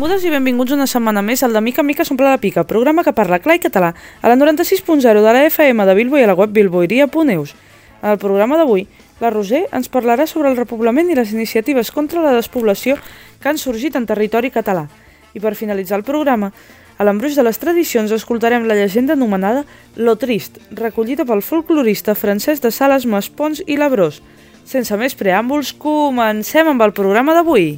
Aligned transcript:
Benvingudes 0.00 0.22
i 0.24 0.30
benvinguts 0.32 0.72
una 0.72 0.86
setmana 0.88 1.20
més 1.20 1.42
al 1.44 1.52
de 1.52 1.60
Mica 1.60 1.82
Mica 1.84 2.06
s'omple 2.08 2.24
la 2.24 2.38
pica, 2.40 2.62
programa 2.64 3.02
que 3.04 3.12
parla 3.12 3.36
clar 3.44 3.58
i 3.58 3.60
català, 3.60 3.90
a 3.92 4.30
la 4.30 4.36
96.0 4.40 5.20
de 5.20 5.34
la 5.36 5.42
FM 5.44 5.84
de 5.84 5.94
Bilbo 5.98 6.16
i 6.16 6.22
a 6.24 6.30
la 6.30 6.36
web 6.38 6.54
bilboiria.eus. 6.56 7.52
En 8.00 8.08
el 8.08 8.16
programa 8.16 8.56
d'avui, 8.56 8.86
la 9.20 9.28
Roser 9.28 9.66
ens 9.76 9.90
parlarà 9.92 10.24
sobre 10.24 10.48
el 10.48 10.56
repoblament 10.56 11.10
i 11.12 11.18
les 11.18 11.34
iniciatives 11.36 11.92
contra 11.92 12.22
la 12.24 12.32
despoblació 12.32 12.96
que 13.42 13.52
han 13.52 13.60
sorgit 13.60 13.98
en 14.00 14.08
territori 14.08 14.48
català. 14.48 14.86
I 15.36 15.44
per 15.44 15.52
finalitzar 15.52 16.00
el 16.00 16.06
programa, 16.08 16.48
a 16.96 17.04
l'embruix 17.04 17.36
de 17.36 17.44
les 17.44 17.60
tradicions 17.60 18.16
escoltarem 18.16 18.64
la 18.64 18.80
llegenda 18.80 19.18
anomenada 19.20 19.66
Lo 20.00 20.16
Trist, 20.16 20.56
recollida 20.80 21.28
pel 21.28 21.44
folclorista 21.44 22.16
francès 22.16 22.64
de 22.64 22.72
Sales 22.72 23.04
Maspons 23.04 23.60
i 23.66 23.76
Labrós. 23.76 24.22
Sense 24.64 24.96
més 24.96 25.12
preàmbuls, 25.12 25.76
comencem 25.76 26.72
amb 26.72 26.88
el 26.88 26.96
programa 26.96 27.36
d'avui. 27.36 27.74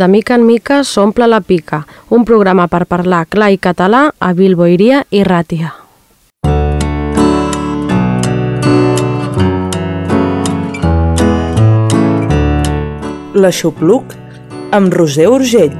De 0.00 0.06
mica 0.08 0.34
en 0.34 0.46
mica 0.46 0.78
s'omple 0.88 1.26
la 1.28 1.42
pica, 1.44 1.82
un 2.08 2.22
programa 2.24 2.64
per 2.72 2.86
parlar 2.88 3.26
clar 3.28 3.50
i 3.52 3.58
català 3.60 4.06
a 4.16 4.30
Bilboiria 4.32 5.02
i 5.12 5.20
Ràtia. 5.28 5.74
L'Aixopluc 13.36 14.16
amb 14.72 14.96
Roser 14.96 15.28
Urgell. 15.28 15.76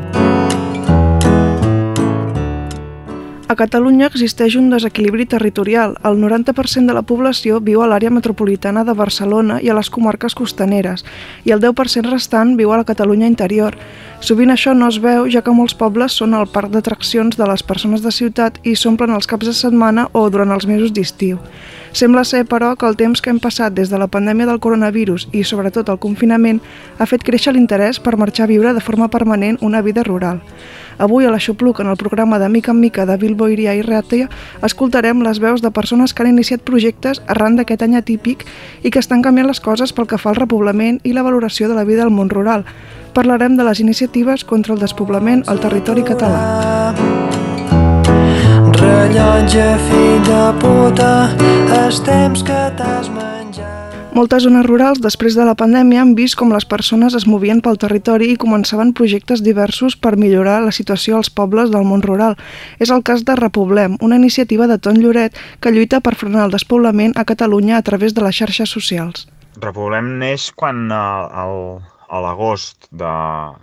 A 3.50 3.56
Catalunya 3.59 4.06
existeix 4.06 4.55
un 4.55 4.69
desequilibri 4.70 5.25
territorial. 5.27 5.97
El 6.06 6.20
90% 6.23 6.87
de 6.87 6.95
la 6.95 7.02
població 7.02 7.56
viu 7.59 7.80
a 7.83 7.89
l'àrea 7.91 8.12
metropolitana 8.14 8.84
de 8.87 8.95
Barcelona 8.95 9.56
i 9.59 9.72
a 9.72 9.75
les 9.75 9.91
comarques 9.91 10.37
costaneres, 10.39 11.03
i 11.42 11.50
el 11.50 11.59
10% 11.64 12.12
restant 12.12 12.53
viu 12.61 12.70
a 12.70 12.78
la 12.78 12.87
Catalunya 12.87 13.27
interior. 13.27 13.75
Sovint 14.20 14.52
això 14.52 14.74
no 14.76 14.84
es 14.92 14.98
veu, 15.00 15.24
ja 15.32 15.40
que 15.40 15.52
molts 15.56 15.72
pobles 15.72 16.12
són 16.20 16.34
el 16.36 16.44
parc 16.52 16.68
d'atraccions 16.74 17.38
de 17.40 17.46
les 17.48 17.62
persones 17.64 18.02
de 18.04 18.10
ciutat 18.12 18.58
i 18.68 18.74
s'omplen 18.76 19.14
els 19.16 19.24
caps 19.26 19.48
de 19.48 19.54
setmana 19.56 20.10
o 20.12 20.26
durant 20.28 20.52
els 20.52 20.66
mesos 20.68 20.92
d'estiu. 20.92 21.38
Sembla 21.96 22.26
ser, 22.28 22.42
però, 22.44 22.74
que 22.76 22.84
el 22.86 22.98
temps 23.00 23.24
que 23.24 23.32
hem 23.32 23.41
passat 23.41 23.72
des 23.72 23.88
de 23.88 23.98
la 23.98 24.10
pandèmia 24.12 24.46
del 24.46 24.60
coronavirus 24.60 25.26
i, 25.32 25.41
sobretot, 25.42 25.88
el 25.88 25.98
confinament 25.98 26.60
ha 26.98 27.08
fet 27.08 27.24
créixer 27.24 27.56
l'interès 27.56 27.98
per 27.98 28.18
marxar 28.20 28.44
a 28.44 28.52
viure 28.52 28.74
de 28.76 28.84
forma 28.84 29.08
permanent 29.08 29.56
una 29.64 29.80
vida 29.80 30.04
rural. 30.04 30.44
Avui 31.00 31.24
a 31.24 31.32
l'Aixopluc, 31.32 31.80
en 31.80 31.88
el 31.88 31.96
programa 31.96 32.38
de 32.38 32.52
Mica 32.52 32.76
en 32.76 32.80
Mica 32.84 33.06
de 33.08 33.16
Bilbo 33.16 33.48
Iria 33.48 33.72
i 33.72 33.80
Ràtia, 33.80 34.28
escoltarem 34.60 35.24
les 35.24 35.41
veus 35.41 35.64
de 35.64 35.72
persones 35.72 36.12
que 36.12 36.22
han 36.22 36.34
iniciat 36.34 36.60
projectes 36.60 37.24
arran 37.26 37.56
d'aquest 37.56 37.88
any 37.88 37.96
atípic 37.96 38.44
i 38.84 38.92
que 38.92 39.00
estan 39.00 39.24
canviant 39.24 39.48
les 39.48 39.64
coses 39.64 39.96
pel 39.96 40.06
que 40.06 40.20
fa 40.20 40.34
al 40.34 40.42
repoblament 40.44 41.00
i 41.08 41.16
la 41.16 41.24
valoració 41.24 41.72
de 41.72 41.80
la 41.80 41.88
vida 41.88 42.04
al 42.04 42.12
món 42.12 42.28
rural. 42.28 42.68
Parlarem 43.14 43.56
de 43.58 43.64
les 43.66 43.80
iniciatives 43.83 44.44
contra 44.44 44.75
el 44.75 44.80
despoblament 44.80 45.42
al 45.50 45.58
territori 45.58 46.05
català. 46.06 46.94
Rellotge, 48.80 49.66
fill 49.89 50.22
de 50.28 50.44
puta, 50.62 51.11
els 51.83 51.98
temps 52.06 52.44
que 52.47 52.61
t'has 52.78 53.11
menjat. 53.11 53.81
Moltes 54.14 54.42
zones 54.42 54.66
rurals, 54.66 54.98
després 55.03 55.36
de 55.38 55.44
la 55.47 55.55
pandèmia, 55.55 56.00
han 56.03 56.16
vist 56.19 56.34
com 56.38 56.50
les 56.50 56.66
persones 56.66 57.14
es 57.14 57.28
movien 57.31 57.61
pel 57.62 57.78
territori 57.78 58.33
i 58.33 58.38
començaven 58.41 58.91
projectes 58.94 59.42
diversos 59.47 59.94
per 59.94 60.16
millorar 60.19 60.56
la 60.64 60.72
situació 60.75 61.19
als 61.19 61.31
pobles 61.31 61.70
del 61.70 61.86
món 61.86 62.03
rural. 62.03 62.34
És 62.78 62.91
el 62.91 63.05
cas 63.06 63.22
de 63.27 63.36
Repoblem, 63.38 63.94
una 64.00 64.19
iniciativa 64.19 64.66
de 64.66 64.78
Ton 64.78 64.98
Lloret 64.98 65.38
que 65.61 65.70
lluita 65.70 66.00
per 66.00 66.16
frenar 66.19 66.48
el 66.48 66.56
despoblament 66.56 67.14
a 67.14 67.25
Catalunya 67.25 67.78
a 67.78 67.86
través 67.86 68.14
de 68.14 68.27
les 68.27 68.34
xarxes 68.42 68.70
socials. 68.70 69.28
Repoblem 69.62 70.16
neix 70.19 70.50
quan 70.58 70.88
eh, 70.91 71.44
el, 71.44 71.56
a 72.11 72.19
l'agost 72.25 72.89
de, 72.91 73.11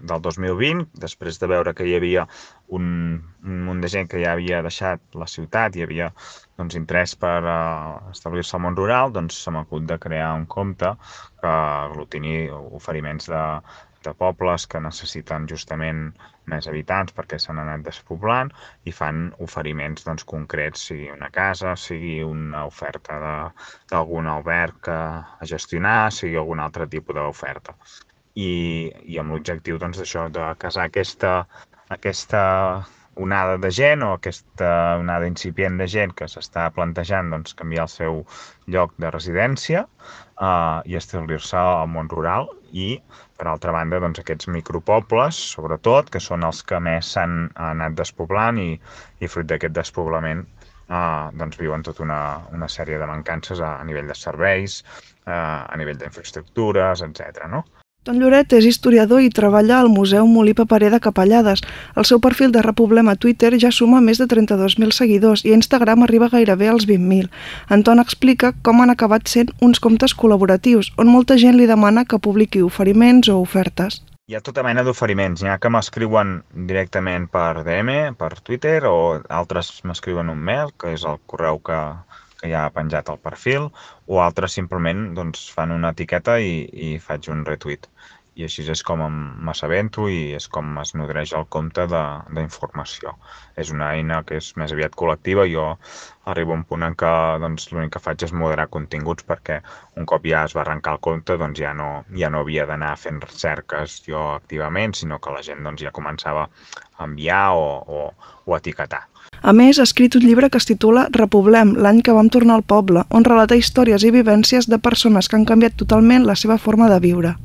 del 0.09 0.22
2020, 0.24 0.85
després 1.03 1.40
de 1.41 1.50
veure 1.52 1.74
que 1.75 1.88
hi 1.88 1.96
havia 1.97 2.24
un, 2.78 2.85
un 3.44 3.58
munt 3.68 3.81
de 3.84 3.90
gent 3.91 4.08
que 4.12 4.22
ja 4.24 4.35
havia 4.35 4.62
deixat 4.63 5.03
la 5.22 5.28
ciutat 5.28 5.75
i 5.75 5.84
havia 5.84 6.08
doncs, 6.59 6.78
interès 6.80 7.16
per 7.19 7.41
uh, 7.44 7.97
establir-se 8.13 8.56
al 8.56 8.63
món 8.63 8.80
rural, 8.80 9.12
doncs 9.18 9.41
se 9.44 9.52
m'acut 9.52 9.90
de 9.91 10.00
crear 10.08 10.31
un 10.40 10.47
compte 10.56 10.94
que 11.41 11.52
aglutini 11.52 12.38
oferiments 12.80 13.28
de, 13.34 13.44
de 14.08 14.16
pobles 14.24 14.66
que 14.72 14.79
necessiten 14.88 15.47
justament 15.52 16.02
més 16.52 16.68
habitants 16.72 17.16
perquè 17.18 17.40
s'han 17.44 17.59
anat 17.64 17.84
despoblant 17.85 18.52
i 18.88 18.96
fan 19.00 19.25
oferiments 19.44 20.08
doncs, 20.08 20.24
concrets, 20.34 20.88
sigui 20.90 21.12
una 21.12 21.29
casa, 21.40 21.75
sigui 21.88 22.22
una 22.24 22.64
oferta 22.72 23.19
d'algun 23.91 24.31
alberg 24.34 24.91
a 24.96 25.50
gestionar, 25.56 26.00
sigui 26.19 26.40
algun 26.40 26.64
altre 26.64 26.88
tipus 26.96 27.19
d'oferta. 27.19 27.75
I, 28.38 28.52
i 29.09 29.18
amb 29.22 29.34
l'objectiu 29.34 29.80
doncs, 29.81 29.98
d'això 30.02 30.28
de 30.30 30.52
casar 30.62 30.86
aquesta 30.92 31.34
aquesta 31.90 32.44
onada 33.18 33.58
de 33.58 33.72
gent 33.72 34.03
o 34.06 34.12
aquesta 34.14 34.70
onada 35.02 35.28
incipient 35.28 35.78
de 35.81 35.88
gent 35.90 36.14
que 36.18 36.28
s'està 36.30 36.68
plantejant 36.76 37.31
doncs, 37.34 37.56
canviar 37.58 37.88
el 37.88 37.94
seu 37.94 38.20
lloc 38.76 38.94
de 39.02 39.12
residència 39.14 39.84
eh, 39.84 40.80
i 40.86 40.97
establir-se 41.00 41.58
al 41.58 41.90
món 41.94 42.12
rural 42.14 42.52
i, 42.72 42.90
per 43.40 43.47
altra 43.50 43.74
banda, 43.74 44.02
doncs, 44.03 44.22
aquests 44.22 44.50
micropobles, 44.53 45.40
sobretot, 45.56 46.12
que 46.14 46.22
són 46.22 46.46
els 46.46 46.62
que 46.68 46.80
més 46.84 47.14
s'han 47.16 47.47
anat 47.72 47.97
despoblant 47.97 48.62
i, 48.62 48.70
i 49.20 49.31
fruit 49.31 49.50
d'aquest 49.50 49.74
despoblament 49.80 50.46
eh, 50.46 51.28
doncs, 51.42 51.58
viuen 51.62 51.86
tota 51.88 52.06
una, 52.06 52.22
una 52.53 52.70
sèrie 52.70 53.02
de 53.02 53.09
mancances 53.09 53.64
a, 53.64 53.78
a 53.81 53.88
nivell 53.88 54.14
de 54.14 54.18
serveis, 54.20 54.84
eh, 55.26 55.34
a 55.34 55.81
nivell 55.81 55.97
d'infraestructures, 56.03 57.06
etc. 57.08 57.47
No? 57.52 57.66
Ton 58.07 58.22
Lloret 58.23 58.53
és 58.56 58.63
historiador 58.63 59.19
i 59.19 59.28
treballa 59.35 59.81
al 59.81 59.90
Museu 59.91 60.29
Molí 60.31 60.53
Paperer 60.56 60.94
de 60.94 61.00
Capellades. 61.03 61.59
El 62.00 62.06
seu 62.07 62.22
perfil 62.23 62.53
de 62.56 62.62
Repoblem 62.63 63.12
a 63.12 63.18
Twitter 63.19 63.51
ja 63.59 63.68
suma 63.68 64.00
més 64.06 64.22
de 64.22 64.29
32.000 64.31 64.95
seguidors 64.95 65.44
i 65.44 65.51
a 65.51 65.57
Instagram 65.59 66.06
arriba 66.06 66.29
gairebé 66.31 66.69
als 66.72 66.88
20.000. 66.88 67.28
Anton 67.67 68.00
explica 68.00 68.53
com 68.63 68.79
han 68.79 68.96
acabat 68.96 69.28
sent 69.28 69.51
uns 69.59 69.84
comptes 69.84 70.16
col·laboratius, 70.16 70.94
on 70.96 71.12
molta 71.12 71.35
gent 71.35 71.59
li 71.59 71.67
demana 71.67 72.06
que 72.07 72.23
publiqui 72.23 72.63
oferiments 72.63 73.28
o 73.28 73.41
ofertes. 73.41 74.00
Hi 74.31 74.40
ha 74.40 74.44
tota 74.44 74.63
mena 74.63 74.88
d'oferiments. 74.88 75.44
N'hi 75.44 75.51
ha 75.51 75.59
que 75.59 75.69
m'escriuen 75.72 76.31
directament 76.72 77.28
per 77.31 77.66
DM, 77.67 78.16
per 78.19 78.34
Twitter, 78.40 78.81
o 78.88 79.19
altres 79.28 79.69
m'escriuen 79.84 80.31
un 80.31 80.40
mail, 80.50 80.72
que 80.79 80.96
és 80.96 81.03
el 81.03 81.19
correu 81.28 81.59
que, 81.59 81.78
que 82.42 82.52
ja 82.53 82.66
ha 82.66 82.74
penjat 82.74 83.09
al 83.09 83.22
perfil, 83.30 83.70
o 84.08 84.22
altres 84.24 84.58
simplement 84.59 85.09
doncs, 85.18 85.48
fan 85.56 85.74
una 85.75 85.94
etiqueta 85.96 86.38
i, 86.40 86.53
i 86.90 86.96
faig 87.09 87.31
un 87.34 87.46
retweet 87.48 87.90
i 88.38 88.46
així 88.46 88.64
és 88.70 88.84
com 88.86 89.02
m'assabento 89.48 90.06
i 90.14 90.18
és 90.38 90.46
com 90.53 90.76
es 90.81 90.94
nodreix 91.00 91.31
el 91.40 91.47
compte 91.56 91.86
d'informació. 91.90 93.16
És 93.64 93.72
una 93.74 93.88
eina 93.96 94.20
que 94.30 94.38
és 94.42 94.52
més 94.62 94.74
aviat 94.76 94.94
col·lectiva 95.00 95.47
jo 95.50 95.66
arribo 96.34 96.53
a 96.53 96.59
un 96.59 96.66
punt 96.70 96.86
en 96.86 96.97
què 97.02 97.14
doncs, 97.42 97.66
l'únic 97.72 97.96
que 97.96 98.03
faig 98.08 98.28
és 98.28 98.36
moderar 98.42 98.68
continguts 98.78 99.26
perquè 99.31 99.58
un 99.97 100.06
cop 100.12 100.30
ja 100.30 100.44
es 100.46 100.53
va 100.58 100.62
arrencar 100.66 100.97
el 100.97 101.03
compte 101.09 101.40
doncs 101.42 101.64
ja 101.64 101.74
no, 101.81 101.90
ja 102.22 102.30
no 102.34 102.44
havia 102.46 102.68
d'anar 102.70 102.94
fent 103.02 103.24
cerques 103.34 104.02
jo 104.06 104.22
activament, 104.36 104.94
sinó 104.94 105.18
que 105.18 105.34
la 105.34 105.46
gent 105.50 105.66
doncs, 105.66 105.81
ja 105.88 105.96
començava 106.00 106.46
a 106.46 107.09
enviar 107.09 107.46
o, 107.58 107.70
o, 107.97 108.34
o 108.46 108.59
etiquetar. 108.62 109.08
A 109.42 109.54
més, 109.54 109.80
ha 109.80 109.86
escrit 109.88 110.16
un 110.18 110.24
llibre 110.26 110.50
que 110.52 110.60
es 110.60 110.66
titula 110.68 111.08
Repoblem, 111.16 111.76
l'any 111.80 112.02
que 112.04 112.16
vam 112.16 112.30
tornar 112.34 112.58
al 112.58 112.66
poble, 112.68 113.04
on 113.10 113.28
relata 113.28 113.56
històries 113.56 114.04
i 114.04 114.12
vivències 114.12 114.68
de 114.68 114.80
persones 114.80 115.30
que 115.30 115.38
han 115.38 115.46
canviat 115.48 115.78
totalment 115.80 116.26
la 116.28 116.36
seva 116.36 116.58
forma 116.58 116.90
de 116.92 116.98
viure. 117.04 117.36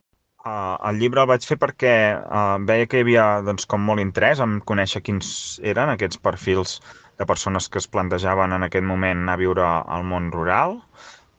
Uh, 0.42 0.74
el 0.88 0.98
llibre 0.98 1.22
el 1.22 1.28
vaig 1.30 1.44
fer 1.46 1.54
perquè 1.62 1.92
uh, 2.18 2.56
veia 2.66 2.88
que 2.90 2.98
hi 2.98 3.04
havia 3.04 3.26
doncs, 3.46 3.68
com 3.70 3.84
molt 3.86 4.02
interès 4.02 4.40
en 4.42 4.56
conèixer 4.66 5.04
quins 5.06 5.28
eren 5.62 5.92
aquests 5.92 6.18
perfils 6.18 6.80
de 7.20 7.26
persones 7.30 7.68
que 7.70 7.78
es 7.78 7.86
plantejaven 7.86 8.56
en 8.56 8.66
aquest 8.66 8.82
moment 8.88 9.22
anar 9.22 9.36
a 9.38 9.42
viure 9.44 9.62
al 9.62 10.02
món 10.02 10.32
rural, 10.34 10.80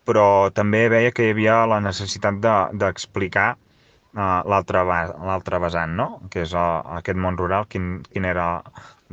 però 0.07 0.25
també 0.55 0.85
veia 0.93 1.11
que 1.11 1.27
hi 1.27 1.35
havia 1.35 1.59
la 1.67 1.81
necessitat 1.83 2.39
d'explicar 2.39 3.49
de, 3.57 4.21
uh, 4.21 4.39
l'altre 4.47 5.59
vessant, 5.59 5.99
no? 5.99 6.07
que 6.31 6.45
és 6.47 6.55
uh, 6.55 6.79
aquest 7.01 7.19
món 7.19 7.35
rural, 7.41 7.67
quin, 7.67 7.97
quin 8.07 8.31
era 8.31 8.47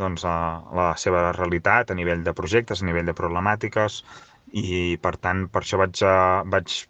doncs, 0.01 0.25
uh, 0.25 0.61
la 0.77 0.91
seva 1.01 1.31
realitat 1.37 1.91
a 1.91 1.99
nivell 1.99 2.25
de 2.27 2.35
projectes, 2.37 2.83
a 2.83 2.89
nivell 2.89 3.09
de 3.09 3.17
problemàtiques, 3.17 4.03
i 4.57 4.97
per 5.03 5.15
tant 5.23 5.47
per 5.53 5.63
això 5.63 5.79
vaig, 5.81 6.01
uh, 6.03 6.41
vaig 6.51 6.81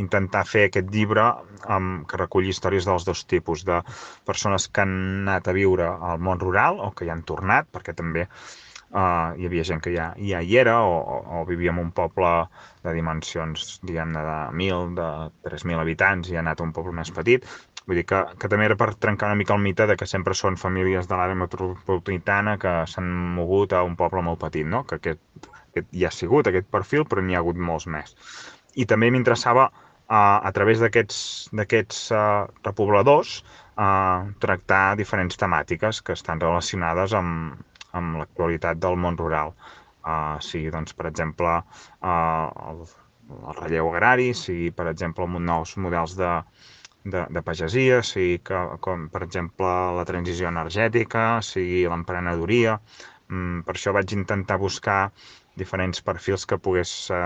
intentar 0.00 0.42
fer 0.46 0.66
aquest 0.68 0.90
llibre 0.90 1.24
um, 1.70 2.02
que 2.10 2.18
reculli 2.18 2.50
històries 2.50 2.86
dels 2.88 3.06
dos 3.06 3.24
tipus, 3.30 3.64
de 3.66 3.80
persones 4.26 4.68
que 4.68 4.82
han 4.82 4.94
anat 5.24 5.48
a 5.48 5.56
viure 5.56 5.86
al 5.86 6.22
món 6.22 6.42
rural 6.42 6.80
o 6.82 6.90
que 6.92 7.06
hi 7.06 7.12
han 7.14 7.22
tornat, 7.26 7.70
perquè 7.72 7.94
també 7.94 8.26
uh, 8.26 9.34
hi 9.38 9.46
havia 9.48 9.66
gent 9.66 9.82
que 9.84 9.94
ja, 9.94 10.10
ja 10.30 10.42
hi 10.42 10.58
era 10.60 10.80
o, 10.86 10.96
o, 10.98 11.20
o 11.40 11.44
vivia 11.48 11.74
en 11.74 11.80
un 11.82 11.92
poble 11.94 12.32
de 12.84 12.96
dimensions, 12.96 13.78
diguem-ne, 13.86 14.24
de 14.26 14.40
1.000, 14.56 14.98
de 14.98 15.10
3.000 15.50 15.84
habitants 15.84 16.30
i 16.30 16.38
ha 16.38 16.42
anat 16.44 16.60
a 16.60 16.66
un 16.66 16.74
poble 16.76 16.94
més 16.96 17.14
petit. 17.14 17.46
Vull 17.86 18.00
dir 18.00 18.06
que, 18.08 18.20
que 18.40 18.48
també 18.48 18.64
era 18.68 18.76
per 18.80 18.94
trencar 18.96 19.28
una 19.28 19.38
mica 19.38 19.52
el 19.54 19.64
mite 19.64 19.86
de 19.90 19.96
que 20.00 20.08
sempre 20.08 20.36
són 20.38 20.56
famílies 20.60 21.08
de 21.08 21.16
l'àrea 21.18 21.36
metropolitana 21.36 22.56
que 22.60 22.72
s'han 22.88 23.10
mogut 23.38 23.74
a 23.76 23.82
un 23.84 23.96
poble 24.00 24.22
molt 24.24 24.40
petit, 24.40 24.64
no? 24.64 24.84
que 24.88 24.96
aquest, 25.00 25.50
aquest 25.68 25.90
ja 25.92 26.08
ha 26.08 26.16
sigut 26.18 26.48
aquest 26.48 26.70
perfil, 26.72 27.04
però 27.10 27.24
n'hi 27.24 27.36
ha 27.36 27.42
hagut 27.44 27.60
molts 27.70 27.86
més. 27.96 28.16
I 28.80 28.86
també 28.90 29.10
m'interessava 29.12 29.68
a 30.08 30.50
través 30.56 30.80
d'aquests 30.84 32.00
uh, 32.12 32.46
repobladors 32.64 33.38
uh, 33.40 34.32
tractar 34.40 34.96
diferents 35.00 35.38
temàtiques 35.40 36.00
que 36.04 36.12
estan 36.12 36.40
relacionades 36.40 37.14
amb, 37.16 37.56
amb 37.92 38.20
l'actualitat 38.20 38.80
del 38.80 38.96
món 39.00 39.16
rural. 39.20 39.54
Uh, 40.04 40.36
sigui, 40.44 40.68
doncs, 40.70 40.92
per 40.92 41.08
exemple, 41.08 41.56
uh, 42.04 42.68
el, 42.68 42.82
el 43.40 43.58
relleu 43.60 43.88
agrari, 43.92 44.32
sigui, 44.36 44.70
per 44.70 44.90
exemple, 44.92 45.26
nous 45.40 45.76
models 45.80 46.16
de, 46.20 46.32
de, 47.04 47.24
de 47.30 47.42
pagesia, 47.44 48.00
sigui 48.02 48.38
que, 48.48 48.60
com, 48.84 49.08
per 49.12 49.22
exemple, 49.26 49.70
la 49.98 50.04
transició 50.08 50.48
energètica, 50.50 51.24
sigui 51.44 51.84
l'emprenedoria. 51.90 52.78
Mm, 53.28 53.64
per 53.66 53.76
això 53.76 53.92
vaig 53.96 54.12
intentar 54.16 54.60
buscar 54.60 55.00
diferents 55.60 56.02
perfils 56.02 56.46
que 56.48 56.58
pogués 56.58 56.92
eh, 57.14 57.24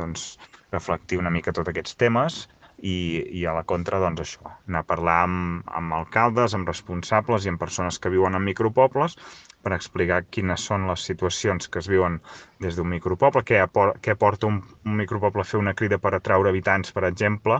doncs, 0.00 0.30
reflectir 0.72 1.20
una 1.20 1.32
mica 1.34 1.54
tots 1.54 1.70
aquests 1.70 1.96
temes 2.00 2.46
i, 2.78 3.24
i 3.40 3.44
a 3.46 3.54
la 3.56 3.64
contra, 3.66 4.00
doncs 4.02 4.22
això, 4.24 4.52
anar 4.68 4.82
a 4.84 4.88
parlar 4.88 5.18
amb, 5.26 5.68
amb 5.80 5.94
alcaldes, 5.98 6.54
amb 6.54 6.68
responsables 6.68 7.44
i 7.44 7.52
amb 7.52 7.60
persones 7.60 7.98
que 7.98 8.12
viuen 8.12 8.38
en 8.38 8.44
micropobles 8.46 9.16
per 9.62 9.74
explicar 9.74 10.22
quines 10.30 10.64
són 10.70 10.86
les 10.90 11.04
situacions 11.10 11.68
que 11.68 11.82
es 11.82 11.88
viuen 11.90 12.20
des 12.62 12.78
d'un 12.78 12.88
micropoble, 12.90 13.42
què, 13.46 13.58
apor 13.64 13.96
què 14.02 14.14
aporta 14.14 14.46
un, 14.46 14.60
un 14.86 14.98
micropoble 15.00 15.42
a 15.42 15.48
fer 15.50 15.58
una 15.58 15.74
crida 15.74 15.98
per 15.98 16.14
atraure 16.14 16.52
habitants, 16.52 16.94
per 16.94 17.04
exemple, 17.10 17.58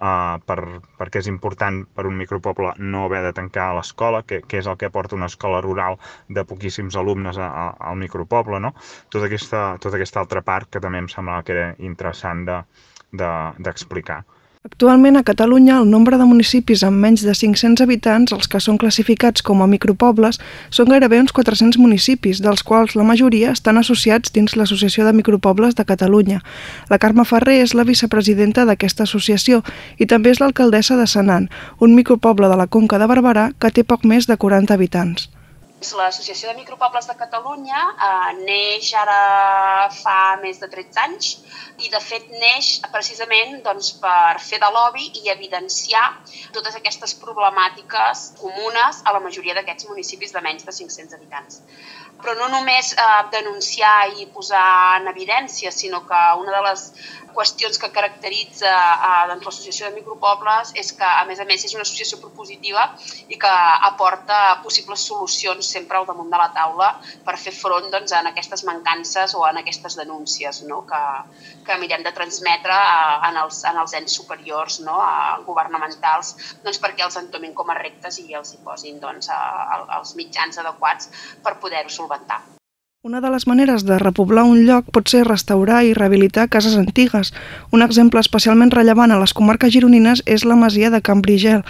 uh, 0.00 0.38
per, 0.46 0.58
perquè 1.00 1.22
és 1.22 1.28
important 1.30 1.82
per 1.94 2.06
un 2.10 2.16
micropoble 2.20 2.72
no 2.78 3.04
haver 3.06 3.22
de 3.26 3.34
tancar 3.36 3.68
l'escola, 3.76 4.22
que, 4.22 4.40
que 4.46 4.62
és 4.62 4.70
el 4.70 4.78
que 4.80 4.88
aporta 4.90 5.18
una 5.18 5.30
escola 5.32 5.60
rural 5.64 5.98
de 6.28 6.44
poquíssims 6.48 6.96
alumnes 6.96 7.38
a, 7.38 7.48
a, 7.48 7.68
al 7.90 8.00
micropoble, 8.00 8.60
no? 8.64 8.74
Tota 9.10 9.28
aquesta, 9.30 9.62
tota 9.82 10.00
aquesta 10.00 10.22
altra 10.24 10.42
part 10.42 10.70
que 10.72 10.82
també 10.84 11.02
em 11.04 11.12
semblava 11.12 11.44
que 11.44 11.56
era 11.56 11.68
interessant 11.92 12.46
d'explicar. 12.48 14.22
De, 14.22 14.26
de, 14.26 14.37
Actualment 14.64 15.16
a 15.16 15.22
Catalunya 15.22 15.78
el 15.78 15.88
nombre 15.88 16.18
de 16.18 16.24
municipis 16.26 16.82
amb 16.82 16.98
menys 16.98 17.22
de 17.22 17.30
500 17.30 17.84
habitants, 17.84 18.32
els 18.34 18.48
que 18.50 18.58
són 18.58 18.78
classificats 18.82 19.44
com 19.46 19.62
a 19.62 19.68
micropobles, 19.70 20.40
són 20.74 20.90
gairebé 20.90 21.20
uns 21.22 21.30
400 21.36 21.78
municipis, 21.78 22.42
dels 22.42 22.64
quals 22.66 22.96
la 22.98 23.06
majoria 23.06 23.52
estan 23.54 23.78
associats 23.78 24.34
dins 24.34 24.56
l'Associació 24.58 25.06
de 25.06 25.14
Micropobles 25.14 25.78
de 25.78 25.86
Catalunya. 25.86 26.42
La 26.90 26.98
Carme 26.98 27.22
Ferrer 27.22 27.60
és 27.62 27.76
la 27.78 27.86
vicepresidenta 27.86 28.66
d'aquesta 28.66 29.06
associació 29.06 29.62
i 29.96 30.10
també 30.10 30.34
és 30.34 30.42
l'alcaldessa 30.42 30.98
de 30.98 31.06
Senan, 31.06 31.50
un 31.78 31.94
micropoble 31.94 32.50
de 32.50 32.58
la 32.58 32.66
Conca 32.66 32.98
de 32.98 33.06
Barberà 33.06 33.52
que 33.62 33.70
té 33.70 33.86
poc 33.86 34.02
més 34.02 34.26
de 34.26 34.36
40 34.36 34.74
habitants. 34.74 35.30
L'Associació 35.78 36.48
de 36.50 36.56
Micropobles 36.58 37.06
de 37.06 37.14
Catalunya 37.14 37.80
eh, 38.06 38.30
neix 38.42 38.88
ara 38.98 39.18
fa 39.94 40.36
més 40.42 40.58
de 40.58 40.66
13 40.72 40.98
anys 41.04 41.28
i 41.78 41.90
de 41.92 42.00
fet 42.02 42.26
neix 42.32 42.70
precisament 42.90 43.60
doncs, 43.62 43.92
per 44.02 44.40
fer 44.42 44.58
de 44.58 44.70
lobby 44.74 45.06
i 45.22 45.30
evidenciar 45.30 46.02
totes 46.56 46.74
aquestes 46.80 47.14
problemàtiques 47.22 48.24
comunes 48.40 49.04
a 49.04 49.14
la 49.14 49.22
majoria 49.22 49.54
d'aquests 49.54 49.86
municipis 49.92 50.34
de 50.34 50.42
menys 50.48 50.66
de 50.66 50.74
500 50.80 51.14
habitants. 51.14 51.62
Però 52.18 52.34
no 52.34 52.50
només 52.50 52.90
eh, 52.98 53.22
denunciar 53.36 54.10
i 54.18 54.26
posar 54.34 54.98
en 54.98 55.06
evidència, 55.14 55.70
sinó 55.70 56.02
que 56.10 56.24
una 56.42 56.58
de 56.58 56.64
les 56.66 56.88
qüestions 57.38 57.78
que 57.78 57.90
caracteritza 57.94 58.72
eh, 58.72 59.26
doncs, 59.30 59.46
l'Associació 59.46 59.88
de 59.88 59.98
Micropobles 60.00 60.72
és 60.82 60.90
que, 60.98 61.06
a 61.06 61.24
més 61.28 61.38
a 61.38 61.46
més, 61.48 61.64
és 61.68 61.74
una 61.76 61.86
associació 61.86 62.18
propositiva 62.22 62.84
i 63.30 63.38
que 63.40 63.52
aporta 63.88 64.58
possibles 64.64 65.04
solucions 65.10 65.70
sempre 65.76 66.00
al 66.00 66.08
damunt 66.08 66.32
de 66.32 66.40
la 66.40 66.50
taula 66.56 66.90
per 67.26 67.36
fer 67.44 67.54
front 67.54 67.88
doncs, 67.94 68.14
en 68.18 68.30
aquestes 68.32 68.64
mancances 68.68 69.36
o 69.38 69.46
en 69.46 69.62
aquestes 69.62 69.98
denúncies 70.00 70.62
no? 70.66 70.82
que, 70.90 71.02
que 71.66 71.78
mirem 71.82 72.04
de 72.06 72.14
transmetre 72.18 72.74
a, 72.74 73.30
en, 73.30 73.40
els, 73.44 73.62
en 73.70 73.78
els 73.84 73.96
ens 74.02 74.18
superiors 74.20 74.80
no? 74.84 74.98
a, 74.98 75.38
governamentals 75.46 76.34
doncs, 76.66 76.82
perquè 76.82 77.06
els 77.06 77.18
entomin 77.22 77.54
com 77.54 77.70
a 77.70 77.78
rectes 77.78 78.18
i 78.24 78.28
els 78.34 78.54
hi 78.54 78.62
posin 78.66 78.98
doncs, 79.02 79.30
a, 79.30 79.40
a, 79.78 79.82
els 80.00 80.16
mitjans 80.18 80.58
adequats 80.64 81.12
per 81.44 81.58
poder-ho 81.62 81.92
solventar. 81.92 82.42
Una 83.06 83.20
de 83.20 83.28
les 83.30 83.44
maneres 83.46 83.84
de 83.86 83.96
repoblar 84.02 84.42
un 84.42 84.64
lloc 84.66 84.88
pot 84.90 85.06
ser 85.06 85.20
restaurar 85.22 85.84
i 85.86 85.92
rehabilitar 85.94 86.48
cases 86.50 86.74
antigues. 86.74 87.28
Un 87.70 87.84
exemple 87.84 88.18
especialment 88.18 88.72
rellevant 88.74 89.12
a 89.14 89.18
les 89.20 89.30
comarques 89.38 89.70
gironines 89.70 90.18
és 90.26 90.42
la 90.42 90.56
masia 90.58 90.88
de 90.90 90.98
Can 91.06 91.20
Brigel. 91.22 91.60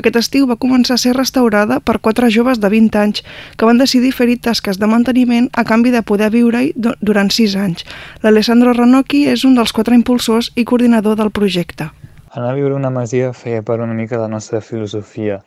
Aquest 0.00 0.16
estiu 0.16 0.46
va 0.48 0.56
començar 0.56 0.94
a 0.96 1.02
ser 1.02 1.12
restaurada 1.12 1.76
per 1.84 1.98
quatre 2.00 2.30
joves 2.32 2.62
de 2.62 2.70
20 2.72 2.96
anys 3.02 3.20
que 3.60 3.68
van 3.68 3.76
decidir 3.76 4.14
fer-hi 4.16 4.38
tasques 4.46 4.80
de 4.80 4.88
manteniment 4.88 5.50
a 5.52 5.66
canvi 5.68 5.92
de 5.92 6.00
poder 6.00 6.30
viure-hi 6.32 6.72
durant 7.04 7.28
6 7.36 7.58
anys. 7.66 7.84
L'Alessandro 8.22 8.72
Ranocchi 8.72 9.26
és 9.28 9.44
un 9.44 9.60
dels 9.60 9.76
quatre 9.76 9.92
impulsors 9.92 10.48
i 10.56 10.64
coordinador 10.64 11.18
del 11.20 11.28
projecte. 11.30 11.90
Anar 12.32 12.54
a 12.54 12.56
viure 12.56 12.78
una 12.78 12.88
masia 12.88 13.34
feia 13.36 13.60
per 13.60 13.76
una 13.84 13.92
mica 13.92 14.16
la 14.16 14.32
nostra 14.32 14.62
filosofia 14.64 15.42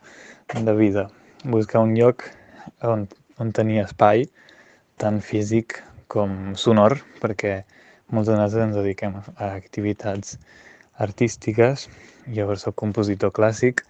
de 0.53 0.77
vida. 0.77 1.07
Buscar 1.43 1.81
un 1.81 1.97
lloc 1.97 2.29
on, 2.85 3.07
on 3.41 3.51
tenir 3.57 3.81
espai, 3.87 4.27
tant 5.01 5.17
físic 5.25 5.79
com 6.11 6.53
sonor, 6.53 6.99
perquè 7.21 7.61
molts 8.13 8.29
de 8.29 8.35
nosaltres 8.37 8.67
ens 8.67 8.77
dediquem 8.77 9.17
a 9.17 9.51
activitats 9.55 10.37
artístiques. 11.01 11.87
Llavors 12.29 12.67
soc 12.67 12.77
compositor 12.77 13.31
clàssic 13.33 13.81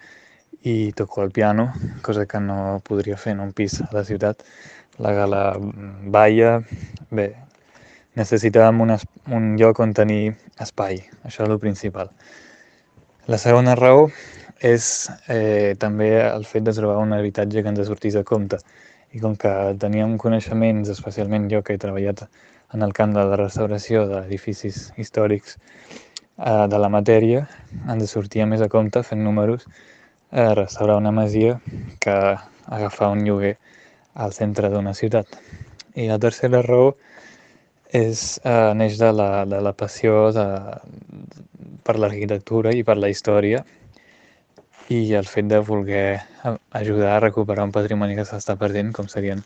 i 0.63 0.93
toco 0.95 1.25
el 1.25 1.33
piano, 1.35 1.71
cosa 2.05 2.27
que 2.29 2.39
no 2.39 2.79
podria 2.87 3.17
fer 3.19 3.33
en 3.35 3.41
un 3.43 3.51
pis 3.51 3.81
a 3.83 3.89
la 3.91 4.05
ciutat. 4.07 4.45
La 5.03 5.11
gala 5.17 5.41
balla, 6.13 6.59
bé, 7.11 7.31
necessitàvem 8.15 8.83
un, 8.85 8.95
un 9.35 9.55
lloc 9.59 9.81
on 9.83 9.95
tenir 9.97 10.35
espai, 10.63 11.01
això 11.27 11.43
és 11.43 11.49
el 11.49 11.59
principal. 11.59 12.13
La 13.27 13.39
segona 13.41 13.75
raó 13.75 14.07
és 14.61 15.09
eh, 15.27 15.73
també 15.81 16.13
el 16.21 16.45
fet 16.45 16.63
de 16.67 16.75
trobar 16.77 17.01
un 17.01 17.17
habitatge 17.17 17.63
que 17.63 17.73
ens 17.73 17.83
sortís 17.89 18.15
a 18.15 18.23
compte 18.27 18.61
i 19.11 19.19
com 19.19 19.35
que 19.35 19.51
teníem 19.79 20.17
coneixements, 20.21 20.89
especialment 20.89 21.49
jo 21.51 21.61
que 21.63 21.75
he 21.75 21.81
treballat 21.81 22.23
en 22.73 22.85
el 22.85 22.93
camp 22.95 23.15
de 23.15 23.23
la 23.27 23.39
restauració 23.39 24.05
d'edificis 24.07 24.91
històrics 25.01 25.57
eh, 25.57 26.67
de 26.71 26.79
la 26.79 26.89
matèria, 26.93 27.45
ens 27.91 28.13
sortia 28.15 28.47
més 28.47 28.63
a 28.63 28.69
compte 28.71 29.03
fent 29.03 29.23
números 29.23 29.67
eh, 30.31 30.53
restaurar 30.55 30.97
una 31.01 31.11
masia 31.11 31.59
que 31.99 32.15
agafar 32.67 33.11
un 33.11 33.25
lloguer 33.27 33.57
al 34.15 34.33
centre 34.33 34.69
d'una 34.71 34.93
ciutat. 34.95 35.27
I 35.95 36.07
la 36.07 36.19
tercera 36.19 36.61
raó 36.63 36.93
és, 37.91 38.39
eh, 38.47 38.71
neix 38.79 38.97
de 38.99 39.11
la, 39.11 39.43
de 39.45 39.59
la 39.59 39.75
passió 39.75 40.31
de, 40.31 40.47
per 41.83 41.97
l'arquitectura 41.99 42.71
i 42.71 42.83
per 42.87 42.95
la 42.97 43.11
història 43.11 43.65
i 44.89 45.13
el 45.13 45.27
fet 45.29 45.47
de 45.51 45.59
voler 45.59 46.21
ajudar 46.71 47.17
a 47.17 47.19
recuperar 47.19 47.67
un 47.67 47.75
patrimoni 47.75 48.15
que 48.17 48.25
s'està 48.25 48.57
perdent, 48.57 48.91
com 48.95 49.07
serien 49.07 49.43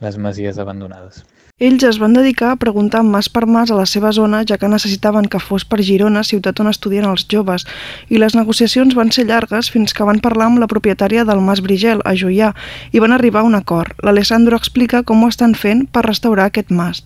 les 0.00 0.16
masies 0.16 0.58
abandonades. 0.58 1.24
Ells 1.60 1.82
es 1.84 1.98
van 2.00 2.14
dedicar 2.16 2.54
a 2.54 2.56
preguntar 2.56 3.02
mas 3.04 3.28
per 3.28 3.44
mas 3.44 3.70
a 3.70 3.76
la 3.76 3.84
seva 3.84 4.14
zona, 4.16 4.38
ja 4.48 4.56
que 4.56 4.68
necessitaven 4.72 5.26
que 5.28 5.38
fos 5.44 5.66
per 5.68 5.82
Girona, 5.84 6.22
ciutat 6.24 6.62
on 6.62 6.70
estudien 6.70 7.04
els 7.04 7.26
joves, 7.28 7.66
i 8.08 8.16
les 8.16 8.32
negociacions 8.32 8.96
van 8.96 9.12
ser 9.12 9.26
llargues 9.28 9.68
fins 9.68 9.92
que 9.92 10.06
van 10.08 10.22
parlar 10.24 10.48
amb 10.48 10.62
la 10.62 10.70
propietària 10.72 11.26
del 11.28 11.44
Mas 11.44 11.60
Brigel, 11.60 12.00
a 12.08 12.14
Juià, 12.16 12.54
i 12.96 13.04
van 13.04 13.12
arribar 13.12 13.44
a 13.44 13.50
un 13.50 13.58
acord. 13.60 13.92
L'Alessandro 14.00 14.56
explica 14.56 15.02
com 15.04 15.20
ho 15.20 15.28
estan 15.28 15.52
fent 15.52 15.84
per 15.92 16.06
restaurar 16.08 16.48
aquest 16.48 16.72
mas. 16.72 17.04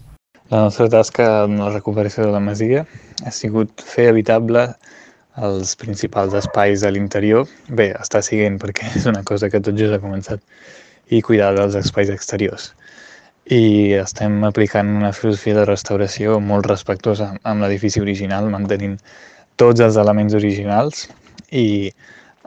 La 0.54 0.62
nostra 0.69 0.87
tasca 0.87 1.26
en 1.49 1.59
la 1.59 1.73
recuperació 1.73 2.28
de 2.28 2.31
la 2.31 2.38
masia 2.38 2.87
ha 3.26 3.35
sigut 3.35 3.83
fer 3.83 4.12
habitable 4.12 4.69
els 5.42 5.74
principals 5.76 6.34
espais 6.38 6.84
a 6.84 6.90
l'interior. 6.94 7.48
Bé, 7.68 7.90
està 7.98 8.22
siguent 8.22 8.58
perquè 8.62 8.90
és 8.98 9.06
una 9.10 9.24
cosa 9.26 9.50
que 9.50 9.60
tot 9.60 9.76
just 9.78 9.94
ha 9.94 10.02
començat 10.02 10.40
i 11.10 11.20
cuidar 11.22 11.54
dels 11.56 11.74
espais 11.74 12.10
exteriors. 12.10 12.72
I 13.44 13.92
estem 14.00 14.40
aplicant 14.46 14.94
una 14.96 15.12
filosofia 15.12 15.58
de 15.58 15.66
restauració 15.68 16.38
molt 16.40 16.66
respectuosa 16.70 17.34
amb 17.42 17.60
l'edifici 17.60 18.00
original, 18.00 18.48
mantenint 18.48 18.96
tots 19.60 19.82
els 19.84 19.98
elements 20.00 20.34
originals 20.34 21.08
i 21.52 21.92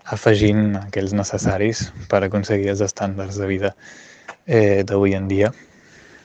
afegint 0.07 0.75
aquells 0.79 1.13
necessaris 1.13 1.87
per 2.09 2.23
aconseguir 2.23 2.71
els 2.73 2.81
estàndards 2.81 3.37
de 3.37 3.47
vida 3.47 3.73
eh, 4.47 4.83
d'avui 4.87 5.13
en 5.13 5.27
dia. 5.27 5.51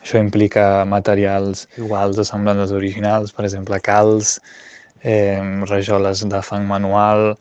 Això 0.02 0.18
implica 0.18 0.84
materials 0.88 1.66
iguals 1.78 2.18
o 2.18 2.24
semblants 2.26 2.64
als 2.64 2.74
originals, 2.74 3.34
per 3.34 3.44
exemple, 3.46 3.78
calç, 3.82 4.38
eh, 5.02 5.42
rajoles 5.68 6.24
de 6.28 6.42
fang 6.42 6.66
manual, 6.66 7.34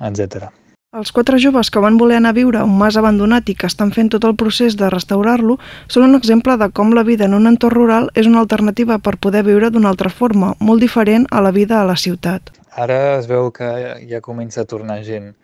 etc. 0.00 0.50
Els 0.96 1.10
quatre 1.12 1.36
joves 1.36 1.68
que 1.68 1.80
van 1.82 1.98
voler 2.00 2.16
anar 2.16 2.30
a 2.32 2.36
viure 2.36 2.60
a 2.62 2.64
un 2.64 2.76
mas 2.80 2.96
abandonat 2.96 3.50
i 3.52 3.54
que 3.58 3.68
estan 3.68 3.90
fent 3.92 4.08
tot 4.14 4.24
el 4.24 4.36
procés 4.40 4.78
de 4.80 4.88
restaurar-lo 4.92 5.58
són 5.92 6.06
un 6.06 6.16
exemple 6.16 6.54
de 6.56 6.70
com 6.72 6.94
la 6.96 7.02
vida 7.04 7.26
en 7.26 7.34
un 7.36 7.50
entorn 7.50 7.76
rural 7.76 8.06
és 8.14 8.28
una 8.30 8.40
alternativa 8.40 8.96
per 8.98 9.18
poder 9.20 9.42
viure 9.44 9.68
d'una 9.70 9.90
altra 9.92 10.08
forma, 10.08 10.54
molt 10.58 10.80
diferent 10.80 11.26
a 11.30 11.42
la 11.44 11.52
vida 11.52 11.82
a 11.82 11.84
la 11.84 11.98
ciutat. 12.00 12.48
Ara 12.72 13.18
es 13.18 13.28
veu 13.28 13.50
que 13.52 13.68
ja 14.08 14.22
comença 14.24 14.62
a 14.62 14.70
tornar 14.70 15.02
gent 15.04 15.34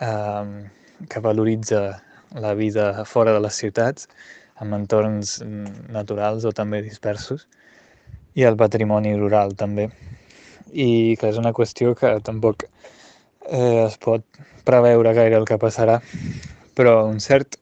eh, 0.00 0.44
que 1.08 1.24
valoritza 1.24 2.02
la 2.36 2.52
vida 2.54 3.06
fora 3.08 3.32
de 3.32 3.40
les 3.40 3.56
ciutats, 3.56 4.08
en 4.60 4.74
entorns 4.74 5.38
naturals 5.88 6.44
o 6.44 6.52
també 6.52 6.82
dispersos, 6.82 7.46
i 8.34 8.44
el 8.44 8.58
patrimoni 8.58 9.16
rural 9.16 9.54
també 9.56 9.88
i 10.72 11.16
que 11.20 11.30
és 11.30 11.38
una 11.40 11.52
qüestió 11.56 11.94
que 11.98 12.10
tampoc 12.24 12.64
eh, 12.66 13.86
es 13.86 13.96
pot 14.02 14.24
preveure 14.68 15.14
gaire 15.16 15.38
el 15.40 15.46
que 15.48 15.58
passarà, 15.60 15.98
però 16.76 17.06
un 17.08 17.20
cert, 17.24 17.56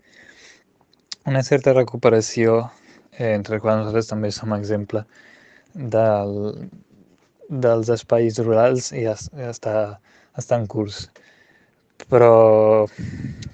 una 1.26 1.42
certa 1.46 1.74
recuperació, 1.76 2.64
eh, 3.12 3.32
entre 3.34 3.60
quan 3.60 3.80
nosaltres 3.80 4.10
també 4.10 4.32
som 4.34 4.54
exemple, 4.56 5.04
del, 5.74 6.34
dels 7.48 7.92
espais 7.92 8.40
rurals 8.42 8.90
ja, 8.96 9.14
ja 9.14 9.52
està, 9.52 9.76
està 10.38 10.58
en 10.58 10.66
curs. 10.66 11.06
Però, 12.10 12.86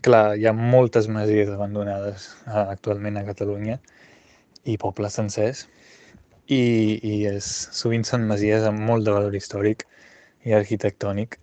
clar, 0.02 0.24
hi 0.36 0.48
ha 0.48 0.52
moltes 0.56 1.06
masies 1.08 1.52
abandonades 1.52 2.32
eh, 2.46 2.64
actualment 2.64 3.20
a 3.20 3.26
Catalunya 3.28 3.78
i 4.64 4.78
pobles 4.78 5.14
sencers 5.18 5.66
i, 6.48 6.62
i 7.02 7.14
és, 7.30 7.48
sovint 7.76 8.04
són 8.08 8.26
masies 8.28 8.64
amb 8.68 8.82
molt 8.88 9.06
de 9.06 9.14
valor 9.14 9.36
històric 9.36 9.86
i 10.48 10.56
arquitectònic. 10.58 11.38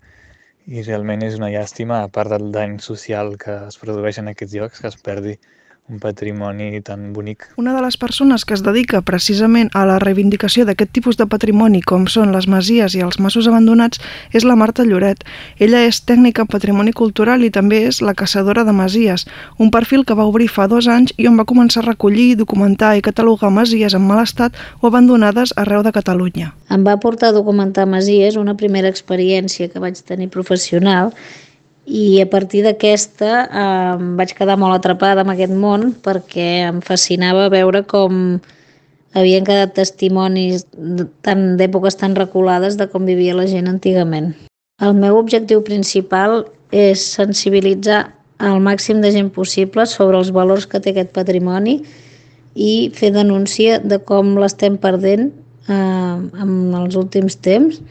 I 0.70 0.84
realment 0.84 1.24
és 1.26 1.38
una 1.40 1.50
llàstima, 1.50 2.04
a 2.04 2.12
part 2.14 2.30
del 2.34 2.52
dany 2.54 2.78
social 2.84 3.36
que 3.42 3.56
es 3.68 3.80
produeix 3.82 4.20
en 4.22 4.30
aquests 4.32 4.56
llocs, 4.60 4.82
que 4.84 4.92
es 4.92 5.00
perdi 5.02 5.38
un 5.90 6.00
patrimoni 6.00 6.82
tan 6.82 7.14
bonic. 7.14 7.48
Una 7.58 7.74
de 7.76 7.82
les 7.82 7.98
persones 7.98 8.46
que 8.46 8.54
es 8.54 8.64
dedica 8.64 9.02
precisament 9.02 9.72
a 9.74 9.86
la 9.90 9.98
reivindicació 10.00 10.66
d'aquest 10.66 10.92
tipus 10.94 11.18
de 11.18 11.26
patrimoni, 11.26 11.82
com 11.82 12.06
són 12.08 12.32
les 12.36 12.48
masies 12.48 12.96
i 12.96 13.02
els 13.06 13.20
massos 13.20 13.50
abandonats, 13.50 14.02
és 14.32 14.46
la 14.46 14.56
Marta 14.60 14.86
Lloret. 14.86 15.26
Ella 15.58 15.82
és 15.88 16.02
tècnica 16.06 16.46
en 16.46 16.52
patrimoni 16.52 16.94
cultural 16.94 17.44
i 17.44 17.50
també 17.50 17.82
és 17.90 18.04
la 18.06 18.14
caçadora 18.14 18.64
de 18.64 18.76
masies, 18.76 19.26
un 19.58 19.74
perfil 19.74 20.06
que 20.06 20.18
va 20.18 20.30
obrir 20.30 20.50
fa 20.50 20.68
dos 20.70 20.88
anys 20.88 21.14
i 21.18 21.28
on 21.28 21.38
va 21.40 21.48
començar 21.50 21.84
a 21.84 21.90
recollir, 21.90 22.38
documentar 22.38 22.96
i 22.98 23.06
catalogar 23.06 23.50
masies 23.50 23.98
en 23.98 24.06
mal 24.06 24.22
estat 24.24 24.56
o 24.82 24.88
abandonades 24.88 25.54
arreu 25.58 25.84
de 25.84 25.94
Catalunya. 25.96 26.54
Em 26.70 26.86
va 26.86 27.00
portar 27.02 27.34
a 27.34 27.38
documentar 27.40 27.88
masies, 27.90 28.38
una 28.38 28.56
primera 28.56 28.90
experiència 28.90 29.70
que 29.70 29.82
vaig 29.82 29.98
tenir 30.06 30.30
professional, 30.30 31.16
i 31.90 32.22
a 32.22 32.28
partir 32.30 32.62
d'aquesta 32.64 33.32
eh, 33.50 33.96
vaig 34.20 34.36
quedar 34.38 34.60
molt 34.62 34.78
atrapada 34.78 35.26
amb 35.26 35.34
aquest 35.34 35.54
món 35.58 35.90
perquè 36.06 36.70
em 36.70 36.84
fascinava 36.86 37.50
veure 37.50 37.82
com 37.90 38.38
havien 39.18 39.46
quedat 39.46 39.74
testimonis 39.74 40.68
d'èpoques 40.70 41.98
tan 41.98 42.14
reculades 42.16 42.78
de 42.78 42.86
com 42.92 43.10
vivia 43.10 43.34
la 43.34 43.48
gent 43.50 43.68
antigament. 43.68 44.36
El 44.80 44.94
meu 44.96 45.18
objectiu 45.18 45.64
principal 45.66 46.46
és 46.72 47.02
sensibilitzar 47.18 48.04
al 48.40 48.62
màxim 48.64 49.02
de 49.02 49.12
gent 49.12 49.32
possible 49.36 49.84
sobre 49.90 50.20
els 50.22 50.30
valors 50.32 50.70
que 50.70 50.80
té 50.80 50.94
aquest 50.94 51.10
patrimoni 51.16 51.80
i 52.56 52.92
fer 52.96 53.12
denúncia 53.16 53.80
de 53.82 53.98
com 54.00 54.36
l'estem 54.38 54.78
perdent 54.78 55.32
eh, 55.68 55.74
en 55.74 56.54
els 56.78 56.96
últims 57.00 57.36
temps 57.42 57.82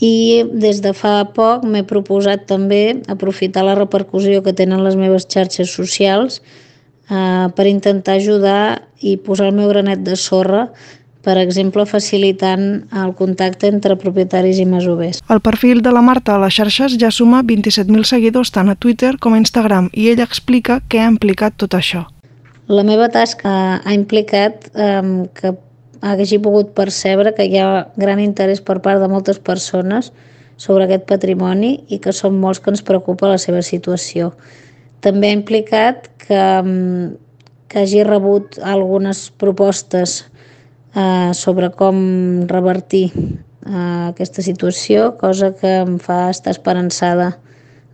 i 0.00 0.44
des 0.52 0.82
de 0.84 0.92
fa 0.92 1.24
poc 1.32 1.64
m'he 1.64 1.84
proposat 1.88 2.44
també 2.46 3.00
aprofitar 3.08 3.64
la 3.64 3.74
repercussió 3.78 4.42
que 4.44 4.52
tenen 4.52 4.84
les 4.84 4.96
meves 4.96 5.24
xarxes 5.24 5.72
socials 5.72 6.42
eh, 7.08 7.48
per 7.56 7.66
intentar 7.66 8.18
ajudar 8.20 8.82
i 9.00 9.16
posar 9.16 9.48
el 9.48 9.56
meu 9.56 9.68
granet 9.72 10.04
de 10.04 10.16
sorra 10.16 10.68
per 11.26 11.40
exemple, 11.42 11.82
facilitant 11.90 12.84
el 12.94 13.12
contacte 13.18 13.66
entre 13.66 13.96
propietaris 13.98 14.60
i 14.62 14.66
masovers. 14.70 15.18
El 15.26 15.40
perfil 15.42 15.80
de 15.82 15.90
la 15.90 16.02
Marta 16.06 16.36
a 16.36 16.42
les 16.44 16.54
xarxes 16.54 16.94
ja 17.02 17.10
suma 17.10 17.40
27.000 17.42 18.06
seguidors 18.06 18.52
tant 18.54 18.70
a 18.70 18.76
Twitter 18.78 19.16
com 19.18 19.34
a 19.34 19.40
Instagram 19.42 19.90
i 19.90 20.06
ella 20.12 20.26
explica 20.28 20.78
què 20.86 21.02
ha 21.02 21.10
implicat 21.10 21.58
tot 21.58 21.74
això. 21.74 22.04
La 22.70 22.86
meva 22.86 23.08
tasca 23.10 23.56
ha 23.82 23.94
implicat 23.94 24.70
eh, 24.74 25.02
que 25.34 25.54
hagi 26.00 26.38
pogut 26.42 26.72
percebre 26.76 27.32
que 27.34 27.46
hi 27.46 27.58
ha 27.60 27.86
gran 27.96 28.20
interès 28.22 28.60
per 28.60 28.80
part 28.84 29.00
de 29.00 29.08
moltes 29.08 29.38
persones 29.38 30.12
sobre 30.56 30.84
aquest 30.86 31.04
patrimoni 31.08 31.72
i 31.92 31.98
que 32.02 32.14
són 32.16 32.38
molts 32.40 32.60
que 32.60 32.72
ens 32.72 32.84
preocupa 32.84 33.30
la 33.30 33.38
seva 33.38 33.62
situació. 33.62 34.32
També 35.04 35.28
ha 35.28 35.38
implicat 35.38 36.08
que, 36.26 36.42
mm, 36.62 37.16
que 37.68 37.82
hagi 37.82 38.02
rebut 38.04 38.58
algunes 38.62 39.30
propostes 39.30 40.24
eh, 40.94 41.30
sobre 41.34 41.70
com 41.70 42.46
revertir 42.48 43.12
eh, 43.66 44.08
aquesta 44.08 44.42
situació, 44.42 45.16
cosa 45.18 45.52
que 45.52 45.82
em 45.82 45.98
fa 45.98 46.30
estar 46.30 46.50
esperançada 46.50 47.38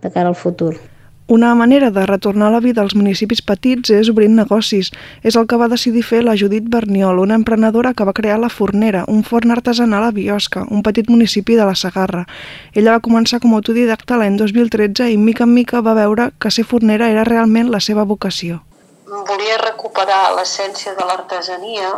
de 0.01 0.09
cara 0.11 0.29
al 0.29 0.35
futur. 0.35 0.92
Una 1.27 1.55
manera 1.55 1.89
de 1.89 2.05
retornar 2.05 2.51
la 2.51 2.59
vida 2.59 2.81
als 2.81 2.95
municipis 2.99 3.39
petits 3.41 3.93
és 3.95 4.09
obrint 4.11 4.33
negocis. 4.35 4.89
És 5.23 5.37
el 5.39 5.45
que 5.47 5.55
va 5.55 5.69
decidir 5.71 6.03
fer 6.03 6.19
la 6.25 6.35
Judit 6.35 6.65
Berniol, 6.67 7.21
una 7.23 7.37
emprenedora 7.39 7.93
que 7.93 8.03
va 8.03 8.13
crear 8.13 8.39
La 8.39 8.49
Fornera, 8.51 9.05
un 9.07 9.23
forn 9.23 9.55
artesanal 9.55 10.03
a 10.03 10.11
Biosca, 10.11 10.65
un 10.69 10.83
petit 10.83 11.07
municipi 11.07 11.55
de 11.55 11.63
la 11.63 11.77
Sagarra. 11.79 12.25
Ella 12.73 12.97
va 12.97 13.05
començar 13.07 13.39
com 13.39 13.53
a 13.53 13.61
autodidacta 13.61 14.19
l'any 14.19 14.35
2013 14.35 15.07
i 15.13 15.17
mica 15.17 15.47
en 15.47 15.53
mica 15.55 15.79
va 15.79 15.95
veure 15.95 16.33
que 16.39 16.51
ser 16.51 16.67
fornera 16.67 17.07
era 17.07 17.23
realment 17.23 17.71
la 17.71 17.79
seva 17.79 18.03
vocació. 18.03 18.59
Volia 19.07 19.57
recuperar 19.63 20.35
l'essència 20.35 20.91
de 20.99 21.07
l'artesania 21.07 21.95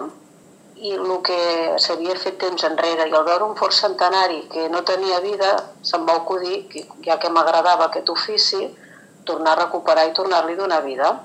i 0.85 0.93
el 0.93 1.11
que 1.25 1.41
s'havia 1.81 2.13
fet 2.21 2.37
temps 2.37 2.69
enrere. 2.69 3.09
I 3.09 3.13
al 3.17 3.25
veure 3.25 3.49
un 3.49 3.57
forn 3.57 3.73
centenari 3.73 4.43
que 4.53 4.69
no 4.69 4.85
tenia 4.85 5.19
vida, 5.25 5.55
se'm 5.81 6.05
va 6.05 6.21
acudir, 6.21 6.67
ja 7.01 7.17
que 7.17 7.33
m'agradava 7.33 7.89
aquest 7.89 8.11
ofici, 8.13 8.67
tornar 9.25 9.55
a 9.55 9.65
recuperar 9.65 10.07
i 10.09 10.13
tornar-li 10.13 10.55
donar 10.55 10.83
vida. 10.85 11.15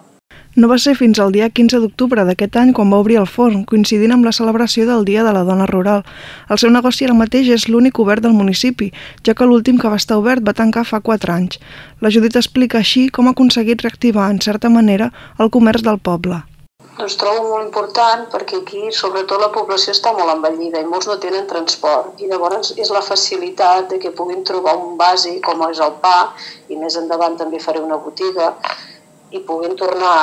No 0.57 0.66
va 0.66 0.80
ser 0.83 0.97
fins 0.99 1.19
al 1.23 1.30
dia 1.30 1.47
15 1.54 1.78
d'octubre 1.78 2.25
d'aquest 2.26 2.57
any 2.59 2.73
quan 2.75 2.90
va 2.90 2.99
obrir 2.99 3.21
el 3.21 3.28
forn, 3.30 3.61
coincidint 3.71 4.11
amb 4.16 4.26
la 4.26 4.33
celebració 4.35 4.87
del 4.88 5.04
Dia 5.07 5.23
de 5.23 5.30
la 5.37 5.45
Dona 5.47 5.69
Rural. 5.71 6.02
El 6.50 6.59
seu 6.59 6.75
negoci 6.75 7.07
ara 7.07 7.14
mateix 7.14 7.52
és 7.54 7.69
l'únic 7.71 8.02
obert 8.02 8.26
del 8.26 8.35
municipi, 8.35 8.90
ja 9.23 9.37
que 9.38 9.47
l'últim 9.47 9.78
que 9.78 9.95
va 9.95 10.02
estar 10.02 10.19
obert 10.19 10.42
va 10.42 10.57
tancar 10.59 10.85
fa 10.90 10.99
4 11.07 11.37
anys. 11.38 11.62
La 12.02 12.11
Judit 12.11 12.35
explica 12.35 12.83
així 12.83 13.09
com 13.14 13.30
ha 13.30 13.37
aconseguit 13.38 13.87
reactivar, 13.87 14.30
en 14.35 14.42
certa 14.42 14.69
manera, 14.69 15.12
el 15.38 15.54
comerç 15.54 15.87
del 15.87 16.02
poble. 16.02 16.42
Doncs 17.00 17.14
trobo 17.16 17.47
molt 17.49 17.64
important 17.64 18.26
perquè 18.28 18.59
aquí, 18.61 18.80
sobretot, 18.92 19.40
la 19.40 19.49
població 19.54 19.95
està 19.97 20.11
molt 20.12 20.35
envellida 20.35 20.83
i 20.83 20.88
molts 20.88 21.07
no 21.09 21.14
tenen 21.23 21.47
transport. 21.49 22.19
I 22.21 22.28
llavors 22.28 22.75
és 22.76 22.90
la 22.92 23.00
facilitat 23.00 23.88
de 23.88 23.97
que 24.02 24.12
puguin 24.19 24.42
trobar 24.45 24.75
un 24.76 24.99
bàsic 25.00 25.38
com 25.47 25.64
és 25.71 25.80
el 25.80 25.95
pa, 26.02 26.35
i 26.69 26.76
més 26.76 26.99
endavant 27.00 27.38
també 27.40 27.62
faré 27.64 27.80
una 27.80 27.97
botiga, 28.04 28.50
i 29.33 29.40
puguin 29.49 29.78
tornar 29.80 30.19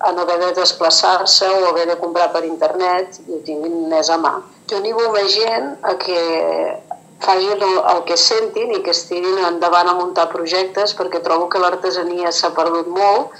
a 0.00 0.12
no 0.14 0.22
haver 0.22 0.38
de 0.44 0.52
desplaçar-se 0.60 1.50
o 1.58 1.66
haver 1.72 1.88
de 1.90 1.98
comprar 1.98 2.30
per 2.32 2.44
internet 2.46 3.18
i 3.26 3.34
ho 3.34 3.42
tinguin 3.50 3.90
més 3.90 4.14
a 4.14 4.22
mà. 4.22 4.36
Jo 4.70 4.78
animo 4.78 5.10
més 5.10 5.34
gent 5.34 5.72
a 5.82 5.98
que 5.98 6.22
facin 7.20 7.66
el 7.66 8.02
que 8.06 8.16
sentin 8.16 8.70
i 8.78 8.82
que 8.86 8.94
estiguin 8.94 9.42
endavant 9.50 9.90
a 9.90 9.98
muntar 9.98 10.30
projectes 10.30 10.94
perquè 10.96 11.20
trobo 11.26 11.50
que 11.50 11.60
l'artesania 11.60 12.30
s'ha 12.32 12.54
perdut 12.56 12.88
molt 12.94 13.34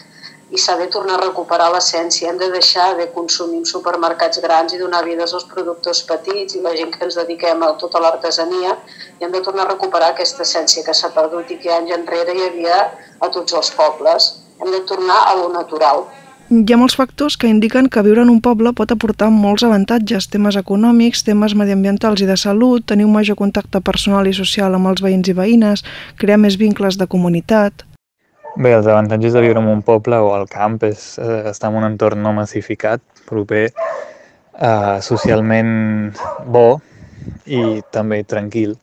i 0.50 0.58
s'ha 0.58 0.76
de 0.78 0.86
tornar 0.90 1.16
a 1.16 1.22
recuperar 1.22 1.68
l'essència. 1.72 2.30
Hem 2.30 2.38
de 2.38 2.50
deixar 2.50 2.88
de 2.98 3.06
consumir 3.14 3.60
en 3.62 3.68
supermercats 3.72 4.42
grans 4.42 4.74
i 4.74 4.80
donar 4.80 5.04
vides 5.06 5.34
als 5.34 5.46
productors 5.50 6.02
petits 6.08 6.56
i 6.58 6.62
la 6.64 6.74
gent 6.76 6.94
que 6.94 7.04
ens 7.06 7.18
dediquem 7.20 7.62
a 7.62 7.72
tota 7.82 8.02
l'artesania 8.02 8.76
i 9.20 9.24
hem 9.24 9.34
de 9.34 9.42
tornar 9.46 9.66
a 9.66 9.72
recuperar 9.72 10.10
aquesta 10.14 10.42
essència 10.46 10.84
que 10.86 10.94
s'ha 10.94 11.12
perdut 11.14 11.50
i 11.50 11.58
que 11.62 11.74
anys 11.74 11.94
enrere 11.98 12.34
hi 12.34 12.48
havia 12.48 12.80
a 13.20 13.30
tots 13.30 13.54
els 13.54 13.70
pobles. 13.78 14.32
Hem 14.60 14.74
de 14.74 14.82
tornar 14.88 15.22
a 15.28 15.36
lo 15.38 15.48
natural. 15.54 16.04
Hi 16.50 16.72
ha 16.74 16.76
molts 16.80 16.96
factors 16.98 17.36
que 17.38 17.46
indiquen 17.46 17.86
que 17.94 18.02
viure 18.02 18.24
en 18.26 18.30
un 18.32 18.40
poble 18.42 18.72
pot 18.74 18.90
aportar 18.90 19.28
molts 19.30 19.62
avantatges, 19.62 20.26
temes 20.32 20.56
econòmics, 20.58 21.22
temes 21.28 21.54
mediambientals 21.54 22.24
i 22.24 22.26
de 22.26 22.34
salut, 22.42 22.82
tenir 22.90 23.06
un 23.06 23.14
major 23.14 23.38
contacte 23.38 23.78
personal 23.86 24.26
i 24.26 24.34
social 24.34 24.74
amb 24.74 24.90
els 24.90 25.04
veïns 25.04 25.30
i 25.30 25.36
veïnes, 25.44 25.86
crear 26.18 26.40
més 26.42 26.58
vincles 26.58 26.98
de 26.98 27.06
comunitat... 27.06 27.86
Bé, 28.56 28.72
els 28.74 28.86
avantatges 28.90 29.34
de 29.36 29.40
viure 29.44 29.60
en 29.62 29.68
un 29.70 29.82
poble 29.86 30.16
o 30.18 30.32
al 30.34 30.48
camp 30.50 30.80
és 30.82 31.04
eh, 31.22 31.50
estar 31.50 31.68
en 31.70 31.76
un 31.78 31.86
entorn 31.86 32.22
no 32.24 32.32
massificat, 32.34 33.02
proper, 33.28 33.68
eh, 34.58 34.96
socialment 35.06 35.70
bo 36.50 36.80
i 37.46 37.80
també 37.94 38.24
tranquil 38.26 38.74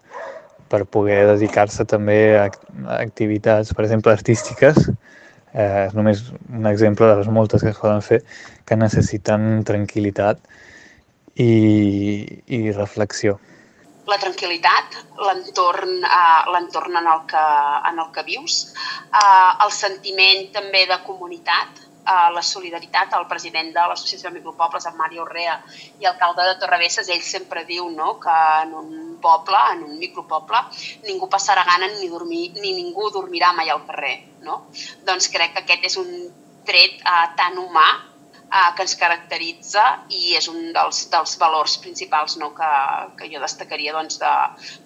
per 0.72 0.86
poder 0.86 1.26
dedicar-se 1.34 1.84
també 1.84 2.38
a 2.40 2.46
activitats, 2.96 3.74
per 3.76 3.84
exemple, 3.84 4.16
artístiques. 4.16 4.80
Eh, 5.52 5.84
és 5.88 5.94
només 5.98 6.24
un 6.54 6.68
exemple 6.72 7.12
de 7.12 7.20
les 7.20 7.28
moltes 7.28 7.64
que 7.64 7.74
es 7.76 7.84
poden 7.84 8.02
fer 8.06 8.22
que 8.68 8.80
necessiten 8.80 9.66
tranquil·litat 9.68 10.40
i, 11.36 11.52
i 12.48 12.72
reflexió 12.72 13.36
la 14.08 14.18
tranquil·litat, 14.22 14.96
l'entorn 15.28 15.98
eh, 16.04 16.58
en, 16.58 17.08
el 17.12 17.26
que, 17.28 17.44
en 17.92 18.00
el 18.00 18.12
que 18.16 18.24
vius, 18.24 18.62
eh, 19.12 19.52
el 19.66 19.74
sentiment 19.76 20.48
també 20.56 20.86
de 20.88 21.00
comunitat, 21.04 21.84
eh, 22.08 22.30
la 22.34 22.42
solidaritat, 22.42 23.14
el 23.20 23.28
president 23.28 23.74
de 23.76 23.86
l'Associació 23.92 24.30
de 24.30 24.40
Micropobles, 24.40 24.88
en 24.88 24.98
Mario 24.98 25.26
Orrea, 25.28 25.60
i 26.00 26.08
alcalde 26.08 26.48
de 26.48 26.56
Torrebesses, 26.62 27.12
ell 27.12 27.24
sempre 27.24 27.66
diu 27.68 27.90
no, 27.92 28.16
que 28.24 28.40
en 28.64 28.74
un 28.80 28.92
poble, 29.22 29.60
en 29.74 29.84
un 29.90 29.98
micropoble, 30.00 30.64
ningú 31.08 31.28
passarà 31.30 31.66
gana 31.68 31.92
ni, 31.98 32.08
dormir, 32.08 32.52
ni 32.62 32.76
ningú 32.80 33.12
dormirà 33.12 33.52
mai 33.54 33.74
al 33.74 33.84
carrer. 33.90 34.18
No? 34.48 34.68
Doncs 35.08 35.32
crec 35.34 35.56
que 35.56 35.66
aquest 35.66 35.90
és 35.92 35.98
un 36.00 36.14
tret 36.68 37.02
eh, 37.02 37.26
tan 37.36 37.60
humà 37.60 37.90
eh, 38.48 38.70
que 38.76 38.86
ens 38.86 38.96
caracteritza 39.00 39.84
i 40.10 40.38
és 40.40 40.48
un 40.52 40.72
dels, 40.76 41.04
dels 41.12 41.36
valors 41.42 41.78
principals 41.84 42.38
no, 42.42 42.54
que, 42.58 42.72
que 43.20 43.30
jo 43.34 43.44
destacaria 43.44 43.96
doncs, 43.96 44.20
de, 44.24 44.34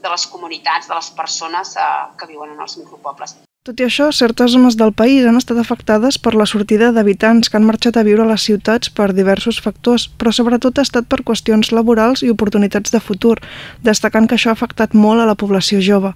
de 0.01 0.11
les 0.15 0.27
comunitats, 0.33 0.89
de 0.89 0.97
les 0.97 1.13
persones 1.21 1.77
eh, 1.77 1.93
que 2.17 2.29
viuen 2.33 2.53
en 2.55 2.67
els 2.67 2.77
micropobles. 2.81 3.37
Tot 3.61 3.77
i 3.77 3.85
això, 3.85 4.07
certes 4.09 4.55
zones 4.55 4.73
del 4.73 4.89
país 4.97 5.21
han 5.29 5.37
estat 5.37 5.59
afectades 5.61 6.15
per 6.17 6.31
la 6.33 6.47
sortida 6.49 6.87
d'habitants 6.95 7.45
que 7.45 7.59
han 7.59 7.67
marxat 7.67 7.99
a 7.99 8.03
viure 8.07 8.23
a 8.25 8.29
les 8.31 8.47
ciutats 8.47 8.89
per 8.89 9.11
diversos 9.13 9.59
factors, 9.61 10.07
però 10.09 10.33
sobretot 10.33 10.81
ha 10.81 10.87
estat 10.87 11.05
per 11.05 11.21
qüestions 11.27 11.69
laborals 11.69 12.25
i 12.25 12.33
oportunitats 12.33 12.89
de 12.89 13.05
futur, 13.11 13.35
destacant 13.85 14.25
que 14.25 14.39
això 14.39 14.49
ha 14.49 14.57
afectat 14.57 14.97
molt 14.97 15.21
a 15.21 15.29
la 15.29 15.37
població 15.37 15.77
jove. 15.77 16.15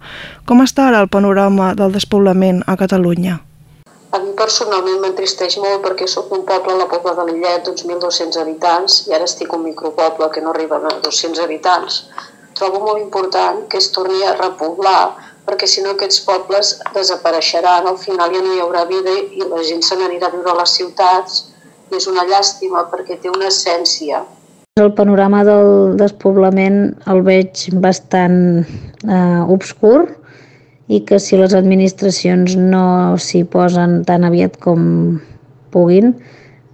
Com 0.50 0.66
està 0.66 0.88
ara 0.90 1.06
el 1.06 1.14
panorama 1.14 1.76
del 1.78 1.94
despoblament 1.94 2.66
a 2.66 2.82
Catalunya? 2.82 3.44
A 4.14 4.20
mi 4.24 4.32
personalment 4.38 5.02
m'entristeix 5.02 5.58
molt 5.64 5.82
perquè 5.86 6.08
sóc 6.08 6.32
un 6.36 6.44
poble 6.48 6.76
la 6.78 6.88
Pobla 6.92 7.16
de 7.18 7.26
Lillet 7.30 7.66
d'uns 7.66 7.86
1.200 7.88 8.38
habitants 8.42 9.00
i 9.10 9.16
ara 9.18 9.28
estic 9.30 9.54
un 9.58 9.64
micropoble 9.66 10.30
que 10.34 10.44
no 10.44 10.54
arriben 10.54 10.86
a 10.90 10.94
200 11.08 11.42
habitants. 11.46 12.04
Trobo 12.56 12.80
molt 12.84 13.02
important 13.02 13.66
que 13.72 13.82
es 13.82 13.90
torni 13.96 14.22
a 14.24 14.36
repoblar 14.38 15.02
perquè 15.46 15.68
si 15.70 15.84
no 15.86 15.94
aquests 15.94 16.22
pobles 16.26 16.72
desapareixeran, 16.96 17.86
al 17.86 18.00
final 18.02 18.34
ja 18.34 18.42
no 18.42 18.54
hi 18.54 18.62
haurà 18.64 18.86
vida 18.90 19.14
i 19.14 19.46
la 19.46 19.62
gent 19.68 19.84
se 19.86 19.98
n'anirà 20.00 20.32
a 20.32 20.34
viure 20.34 20.54
a 20.54 20.58
les 20.62 20.74
ciutats 20.80 21.44
i 21.92 22.00
és 22.00 22.08
una 22.10 22.26
llàstima 22.30 22.88
perquè 22.94 23.20
té 23.22 23.30
una 23.30 23.52
essència. 23.52 24.24
El 24.82 24.92
panorama 24.96 25.44
del 25.48 25.96
despoblament 26.00 26.80
el 27.12 27.22
veig 27.24 27.68
bastant 27.84 28.40
eh, 28.66 29.42
obscur 29.56 30.10
i 30.88 31.02
que 31.06 31.20
si 31.20 31.38
les 31.38 31.56
administracions 31.58 32.56
no 32.58 33.18
s'hi 33.18 33.44
posen 33.50 34.04
tan 34.06 34.26
aviat 34.28 34.58
com 34.62 35.20
puguin, 35.74 36.14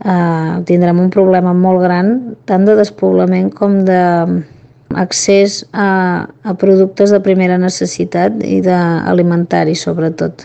eh, 0.04 0.54
tindrem 0.68 1.00
un 1.00 1.10
problema 1.10 1.54
molt 1.54 1.84
gran 1.86 2.36
tant 2.46 2.66
de 2.68 2.76
despoblament 2.76 3.52
com 3.56 3.82
de 3.88 4.02
accés 5.00 5.62
a, 5.72 6.28
a 6.44 6.54
productes 6.60 7.12
de 7.12 7.22
primera 7.24 7.58
necessitat 7.58 8.42
i 8.44 8.60
d'alimentaris 8.66 9.86
sobretot. 9.88 10.44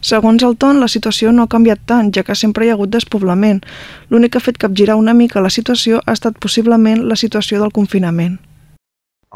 Segons 0.00 0.42
el 0.44 0.56
Ton, 0.56 0.80
la 0.80 0.88
situació 0.88 1.32
no 1.32 1.44
ha 1.44 1.52
canviat 1.52 1.80
tant, 1.88 2.08
ja 2.12 2.24
que 2.24 2.36
sempre 2.36 2.64
hi 2.64 2.70
ha 2.70 2.76
hagut 2.78 2.92
despoblament. 2.92 3.60
L'únic 4.08 4.32
que 4.32 4.40
ha 4.40 4.44
fet 4.44 4.60
capgirar 4.60 4.96
una 4.96 5.12
mica 5.14 5.44
la 5.44 5.52
situació 5.52 6.00
ha 6.06 6.16
estat 6.16 6.40
possiblement 6.40 7.04
la 7.08 7.18
situació 7.20 7.60
del 7.60 7.72
confinament. 7.72 8.38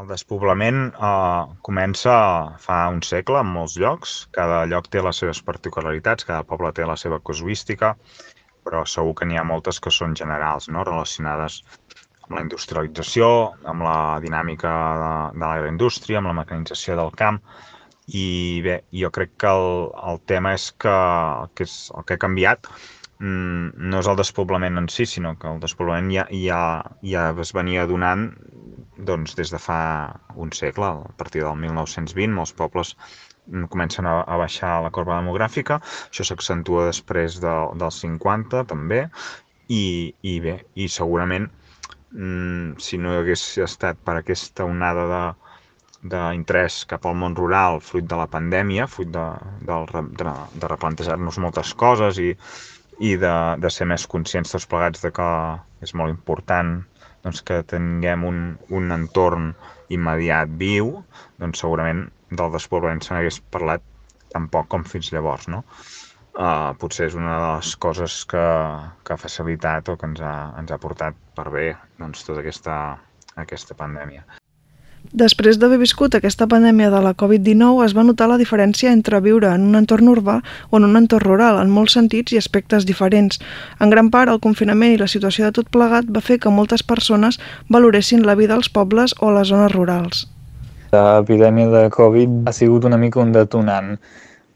El 0.01 0.09
despoblament 0.11 0.79
eh, 0.91 1.43
comença 1.67 2.15
fa 2.63 2.79
un 2.91 3.03
segle 3.09 3.43
en 3.45 3.51
molts 3.57 3.77
llocs. 3.83 4.15
Cada 4.35 4.65
lloc 4.71 4.89
té 4.91 5.03
les 5.07 5.21
seves 5.23 5.41
particularitats, 5.51 6.27
cada 6.31 6.47
poble 6.49 6.73
té 6.75 6.87
la 6.89 6.97
seva 7.03 7.21
casuística, 7.29 7.93
però 8.67 8.83
segur 8.91 9.13
que 9.21 9.29
n'hi 9.29 9.39
ha 9.39 9.45
moltes 9.47 9.79
que 9.85 9.93
són 9.95 10.17
generals, 10.21 10.67
no? 10.77 10.83
relacionades 10.89 11.61
amb 12.25 12.35
la 12.39 12.43
industrialització, 12.43 13.29
amb 13.71 13.87
la 13.87 13.99
dinàmica 14.25 14.73
de, 15.03 15.13
de 15.37 15.45
l'agroindústria, 15.45 16.19
amb 16.19 16.33
la 16.33 16.39
mecanització 16.41 16.99
del 16.99 17.15
camp, 17.21 17.39
i 18.21 18.27
bé, 18.67 18.81
jo 19.05 19.13
crec 19.15 19.37
que 19.45 19.53
el, 19.61 19.71
el 20.11 20.21
tema 20.33 20.57
és 20.59 20.71
que 20.85 20.97
que, 21.55 21.69
és, 21.69 21.77
el 21.95 22.05
que 22.09 22.19
ha 22.19 22.25
canviat 22.25 22.67
mm, 23.21 23.71
no 23.93 24.03
és 24.03 24.11
el 24.11 24.19
despoblament 24.19 24.83
en 24.83 24.91
si, 24.93 25.07
sinó 25.07 25.37
que 25.39 25.49
el 25.53 25.63
despoblament 25.63 26.11
ja, 26.13 26.27
ja, 26.35 26.61
ja 27.15 27.31
es 27.47 27.55
venia 27.57 27.87
donant 27.89 28.27
doncs, 28.97 29.35
des 29.39 29.51
de 29.51 29.61
fa 29.61 29.79
un 30.37 30.53
segle, 30.53 30.91
a 31.11 31.15
partir 31.19 31.43
del 31.45 31.57
1920, 31.59 32.35
molts 32.35 32.55
pobles 32.57 32.95
mm, 33.47 33.67
comencen 33.73 34.07
a, 34.07 34.23
baixar 34.41 34.77
la 34.85 34.93
corba 34.95 35.19
demogràfica, 35.19 35.81
això 36.11 36.27
s'accentua 36.29 36.89
després 36.91 37.41
de, 37.43 37.55
dels 37.81 38.01
50 38.05 38.65
també, 38.71 39.05
i, 39.69 40.13
i 40.23 40.39
bé, 40.45 40.59
i 40.77 40.89
segurament 40.93 41.49
mm, 42.13 42.77
si 42.79 43.01
no 43.01 43.17
hagués 43.19 43.47
estat 43.65 43.99
per 44.05 44.19
aquesta 44.21 44.67
onada 44.69 45.09
de, 45.11 45.25
d'interès 46.13 46.83
cap 46.89 47.07
al 47.09 47.17
món 47.17 47.37
rural 47.37 47.81
fruit 47.81 48.07
de 48.09 48.17
la 48.21 48.29
pandèmia, 48.31 48.87
fruit 48.90 49.11
de, 49.12 49.27
de, 49.64 49.79
de, 50.21 50.35
de 50.61 50.71
replantejar-nos 50.71 51.40
moltes 51.40 51.73
coses 51.81 52.21
i, 52.21 52.35
i 53.01 53.14
de, 53.21 53.35
de 53.59 53.71
ser 53.73 53.88
més 53.90 54.07
conscients 54.07 54.53
tots 54.53 54.68
plegats 54.71 55.03
de 55.05 55.11
que 55.14 55.29
és 55.85 55.95
molt 55.97 56.12
important 56.12 56.77
doncs, 57.25 57.43
que 57.49 57.63
tinguem 57.75 58.25
un, 58.29 58.41
un 58.71 58.95
entorn 58.95 59.53
immediat 59.95 60.53
viu, 60.61 60.95
doncs 61.41 61.65
segurament 61.65 62.07
del 62.31 62.55
despoblament 62.55 63.03
se 63.05 63.15
n'hagués 63.15 63.41
parlat 63.55 63.85
tan 64.35 64.49
poc 64.53 64.71
com 64.73 64.85
fins 64.89 65.13
llavors, 65.15 65.49
no? 65.49 65.63
uh, 66.39 66.73
potser 66.81 67.09
és 67.11 67.19
una 67.19 67.35
de 67.39 67.51
les 67.57 67.75
coses 67.85 68.21
que, 68.31 68.47
que 69.05 69.15
ha 69.15 69.21
facilitat 69.21 69.91
o 69.91 69.99
que 70.01 70.09
ens 70.11 70.23
ha, 70.25 70.35
ens 70.61 70.73
ha 70.75 70.81
portat 70.83 71.19
per 71.39 71.51
bé 71.55 71.69
doncs, 72.01 72.25
tota 72.27 72.43
aquesta, 72.43 72.79
aquesta 73.47 73.79
pandèmia. 73.79 74.27
Després 75.14 75.61
d'haver 75.62 75.77
viscut 75.79 76.16
aquesta 76.16 76.48
pandèmia 76.50 76.88
de 76.90 76.98
la 76.98 77.12
Covid-19 77.14 77.85
es 77.85 77.92
va 77.94 78.03
notar 78.03 78.27
la 78.27 78.38
diferència 78.40 78.90
entre 78.90 79.20
viure 79.22 79.53
en 79.55 79.68
un 79.68 79.79
entorn 79.79 80.09
urbà 80.11 80.40
o 80.72 80.81
en 80.81 80.87
un 80.88 80.98
entorn 80.98 81.22
rural, 81.22 81.61
en 81.62 81.70
molts 81.70 81.94
sentits 81.94 82.35
i 82.35 82.40
aspectes 82.40 82.83
diferents. 82.88 83.38
En 83.79 83.94
gran 83.94 84.09
part, 84.11 84.33
el 84.33 84.40
confinament 84.42 84.96
i 84.96 84.98
la 84.98 85.07
situació 85.07 85.46
de 85.46 85.55
tot 85.61 85.70
plegat 85.70 86.11
va 86.11 86.24
fer 86.29 86.40
que 86.42 86.50
moltes 86.50 86.83
persones 86.83 87.38
valoressin 87.70 88.27
la 88.27 88.35
vida 88.35 88.59
als 88.59 88.66
pobles 88.66 89.14
o 89.20 89.31
a 89.31 89.37
les 89.38 89.55
zones 89.55 89.70
rurals. 89.77 90.24
L'epidèmia 90.90 91.70
de 91.70 91.85
Covid 91.94 92.50
ha 92.50 92.57
sigut 92.59 92.83
una 92.90 92.98
mica 92.98 93.22
un 93.22 93.31
detonant 93.31 93.94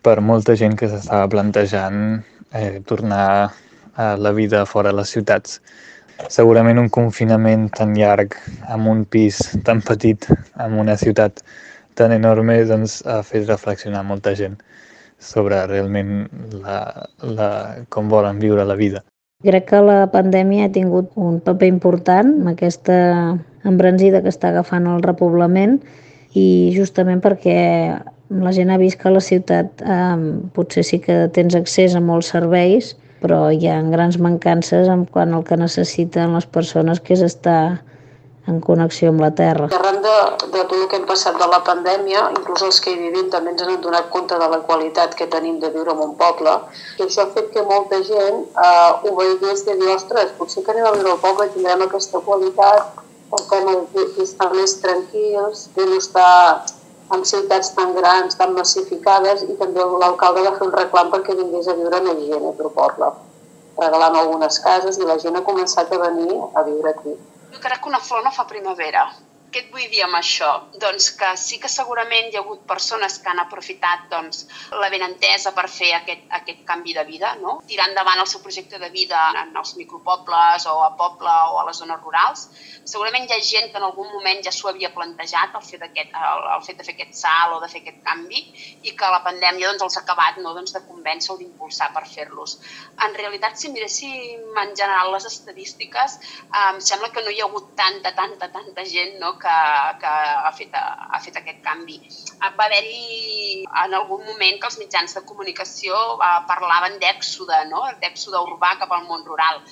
per 0.02 0.18
molta 0.18 0.58
gent 0.58 0.74
que 0.74 0.90
s'estava 0.90 1.30
plantejant 1.30 2.24
eh, 2.50 2.80
tornar 2.82 3.52
a 3.94 4.16
la 4.18 4.34
vida 4.34 4.66
fora 4.66 4.90
de 4.90 4.98
les 5.04 5.14
ciutats. 5.14 5.60
Segurament 6.26 6.80
un 6.82 6.88
confinament 6.90 7.68
tan 7.70 7.94
llarg, 7.94 8.34
amb 8.66 8.90
un 8.90 9.04
pis 9.06 9.38
tan 9.64 9.80
petit, 9.86 10.26
amb 10.58 10.80
una 10.82 10.96
ciutat 10.98 11.44
tan 11.94 12.12
enorme, 12.14 12.58
doncs 12.66 13.00
ha 13.06 13.20
fet 13.22 13.46
reflexionar 13.46 14.02
molta 14.06 14.34
gent 14.38 14.58
sobre 15.18 15.60
realment 15.66 16.28
la, 16.62 17.06
la, 17.22 17.50
com 17.90 18.10
volen 18.10 18.42
viure 18.42 18.66
la 18.66 18.76
vida. 18.78 19.04
Crec 19.46 19.68
que 19.70 19.80
la 19.82 20.08
pandèmia 20.10 20.66
ha 20.66 20.74
tingut 20.74 21.14
un 21.14 21.38
paper 21.42 21.70
important 21.70 22.32
amb 22.40 22.52
aquesta 22.52 22.98
embranzida 23.66 24.22
que 24.22 24.32
està 24.34 24.50
agafant 24.50 24.86
el 24.90 25.02
repoblament 25.04 25.78
i 26.34 26.74
justament 26.74 27.22
perquè 27.22 27.58
la 28.42 28.52
gent 28.52 28.70
ha 28.70 28.78
vist 28.80 28.98
que 29.00 29.12
la 29.14 29.22
ciutat 29.24 29.82
eh, 29.82 30.16
potser 30.54 30.84
sí 30.84 30.98
que 31.02 31.26
tens 31.34 31.54
accés 31.58 31.94
a 31.94 32.02
molts 32.02 32.32
serveis, 32.34 32.96
però 33.22 33.48
hi 33.50 33.68
ha 33.68 33.80
grans 33.92 34.18
mancances 34.22 34.88
en 34.92 35.04
quant 35.12 35.34
al 35.34 35.44
que 35.44 35.58
necessiten 35.60 36.34
les 36.36 36.46
persones, 36.46 37.00
que 37.00 37.14
és 37.16 37.24
estar 37.26 37.80
en 38.48 38.60
connexió 38.64 39.10
amb 39.12 39.20
la 39.20 39.30
terra. 39.36 39.68
Arran 39.76 39.98
de, 40.04 40.14
de 40.54 40.62
tot 40.62 40.76
el 40.78 40.86
que 40.88 40.96
hem 41.00 41.08
passat 41.08 41.36
de 41.40 41.48
la 41.50 41.58
pandèmia, 41.66 42.22
inclús 42.36 42.64
els 42.68 42.78
que 42.84 42.94
hi 42.94 43.00
vivim 43.02 43.28
també 43.32 43.52
ens 43.52 43.64
han 43.64 43.82
donat 43.84 44.08
compte 44.14 44.38
de 44.40 44.48
la 44.54 44.60
qualitat 44.68 45.16
que 45.18 45.28
tenim 45.34 45.58
de 45.60 45.72
viure 45.74 45.92
en 45.92 46.00
un 46.06 46.14
poble, 46.20 46.54
i 46.96 47.04
això 47.04 47.26
ha 47.26 47.34
fet 47.34 47.50
que 47.52 47.66
molta 47.68 48.00
gent 48.08 48.40
eh, 48.46 48.90
ho 49.04 49.12
veiés 49.18 49.66
de 49.66 49.76
dir, 49.82 49.92
ostres, 49.96 50.32
potser 50.40 50.64
que 50.64 50.72
anem 50.74 50.88
a 50.88 50.94
viure 50.96 51.12
al 51.12 51.22
poble 51.26 51.50
tindrem 51.52 51.84
aquesta 51.84 52.24
qualitat, 52.24 53.04
estem 53.36 53.68
estar 54.24 54.48
més 54.54 54.78
tranquils, 54.80 55.68
de 55.76 55.84
no 55.84 55.98
estar 56.00 56.64
en 57.14 57.24
ciutats 57.24 57.72
tan 57.76 57.94
grans, 57.96 58.36
tan 58.40 58.52
massificades, 58.56 59.44
i 59.48 59.56
també 59.60 59.84
l'alcalde 60.02 60.44
va 60.46 60.56
fer 60.58 60.66
un 60.66 60.74
reclam 60.74 61.12
perquè 61.14 61.36
vingués 61.38 61.68
a 61.68 61.76
viure 61.78 62.00
a 62.00 62.14
Higiene, 62.14 62.52
a 62.52 62.70
poble, 62.80 63.10
regalant 63.78 64.18
algunes 64.20 64.60
cases 64.66 64.98
i 64.98 65.08
la 65.08 65.18
gent 65.22 65.38
ha 65.38 65.46
començat 65.46 65.92
a 65.92 66.02
venir 66.04 66.36
a 66.54 66.66
viure 66.68 66.92
aquí. 66.92 67.16
Jo 67.54 67.64
crec 67.64 67.82
que 67.82 67.90
una 67.92 68.00
flor 68.10 68.24
no 68.24 68.34
fa 68.34 68.44
primavera. 68.52 69.06
Què 69.48 69.62
et 69.64 69.68
vull 69.72 69.86
dir 69.88 70.02
amb 70.04 70.16
això? 70.18 70.48
Doncs 70.82 71.06
que 71.16 71.28
sí 71.40 71.56
que 71.62 71.70
segurament 71.72 72.26
hi 72.28 72.36
ha 72.36 72.42
hagut 72.42 72.64
persones 72.68 73.14
que 73.22 73.30
han 73.32 73.38
aprofitat 73.40 74.02
doncs, 74.10 74.42
la 74.82 74.90
benentesa 74.92 75.54
per 75.56 75.64
fer 75.72 75.88
aquest, 75.96 76.26
aquest 76.38 76.60
canvi 76.68 76.92
de 76.96 77.04
vida, 77.08 77.30
no? 77.40 77.54
tirar 77.70 77.86
endavant 77.88 78.20
el 78.20 78.28
seu 78.28 78.42
projecte 78.44 78.80
de 78.82 78.90
vida 78.92 79.22
en 79.42 79.56
els 79.56 79.72
micropobles 79.78 80.66
o 80.68 80.74
a 80.84 80.90
poble 81.00 81.32
o 81.54 81.60
a 81.62 81.64
les 81.68 81.80
zones 81.80 82.02
rurals. 82.04 82.42
Segurament 82.92 83.24
hi 83.24 83.36
ha 83.36 83.40
gent 83.44 83.70
que 83.72 83.80
en 83.80 83.86
algun 83.88 84.10
moment 84.12 84.42
ja 84.44 84.52
s'ho 84.52 84.68
havia 84.68 84.92
plantejat, 84.92 85.56
el 85.56 85.64
fet, 85.64 85.86
aquest, 85.88 86.12
el, 86.32 86.44
el 86.56 86.66
fet 86.68 86.82
de 86.82 86.88
fer 86.90 86.96
aquest 86.98 87.16
salt 87.22 87.56
o 87.56 87.62
de 87.64 87.72
fer 87.72 87.82
aquest 87.82 88.04
canvi, 88.04 88.44
i 88.84 88.94
que 89.00 89.12
la 89.14 89.22
pandèmia 89.24 89.72
doncs, 89.72 89.86
els 89.88 89.96
ha 89.96 90.04
acabat 90.04 90.42
no, 90.44 90.52
doncs, 90.58 90.76
de 90.76 90.84
convèncer 90.90 91.32
o 91.32 91.38
d'impulsar 91.40 91.90
per 91.96 92.04
fer-los. 92.12 92.58
En 93.06 93.16
realitat, 93.16 93.56
si 93.56 93.72
miréssim 93.72 94.62
en 94.64 94.76
general 94.76 95.12
les 95.16 95.28
estadístiques, 95.32 96.20
eh, 96.44 96.68
em 96.68 96.84
sembla 96.92 97.12
que 97.16 97.24
no 97.24 97.32
hi 97.32 97.40
ha 97.40 97.48
hagut 97.48 97.72
tanta, 97.80 98.12
tanta, 98.22 98.52
tanta 98.52 98.88
gent 98.92 99.16
no, 99.24 99.37
que, 99.42 99.56
que 100.02 100.12
ha, 100.12 100.52
fet, 100.56 100.74
ha 100.78 101.20
fet 101.24 101.38
aquest 101.40 101.60
canvi. 101.64 101.98
Va 102.42 102.66
haver-hi 102.66 103.64
en 103.84 103.96
algun 104.00 104.24
moment 104.26 104.60
que 104.60 104.70
els 104.70 104.78
mitjans 104.82 105.18
de 105.18 105.24
comunicació 105.28 105.98
eh, 106.16 106.32
parlaven 106.50 106.98
d'èxode, 107.02 107.64
no? 107.72 107.84
d'èxode 108.02 108.44
urbà 108.50 108.74
cap 108.82 108.94
al 108.94 109.06
món 109.10 109.24
rural. 109.26 109.62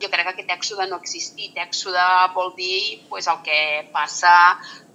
Jo 0.00 0.08
crec 0.08 0.24
que 0.26 0.32
aquest 0.34 0.54
èxode 0.56 0.88
no 0.88 0.96
ha 0.96 1.04
existit. 1.04 1.56
Èxode 1.68 2.06
vol 2.36 2.54
dir 2.56 3.02
pues, 3.10 3.28
el 3.28 3.42
que 3.44 3.60
passa 3.92 4.32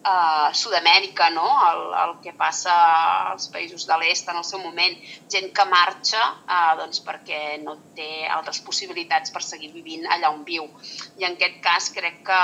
a 0.05 0.53
Sud-amèrica, 0.53 1.31
no? 1.33 1.47
el, 1.65 1.81
el 2.03 2.11
que 2.21 2.31
passa 2.37 2.73
als 3.31 3.47
països 3.49 3.87
de 3.89 3.95
l'est 3.97 4.27
en 4.29 4.37
el 4.37 4.45
seu 4.45 4.61
moment, 4.61 4.93
gent 5.33 5.49
que 5.55 5.65
marxa 5.65 6.21
eh, 6.45 6.73
doncs 6.77 7.01
perquè 7.05 7.57
no 7.63 7.73
té 7.97 8.27
altres 8.29 8.61
possibilitats 8.61 9.33
per 9.33 9.41
seguir 9.41 9.71
vivint 9.73 10.05
allà 10.13 10.29
on 10.29 10.43
viu. 10.45 10.67
I 11.17 11.25
en 11.25 11.33
aquest 11.33 11.57
cas 11.65 11.89
crec 11.95 12.21
que 12.27 12.37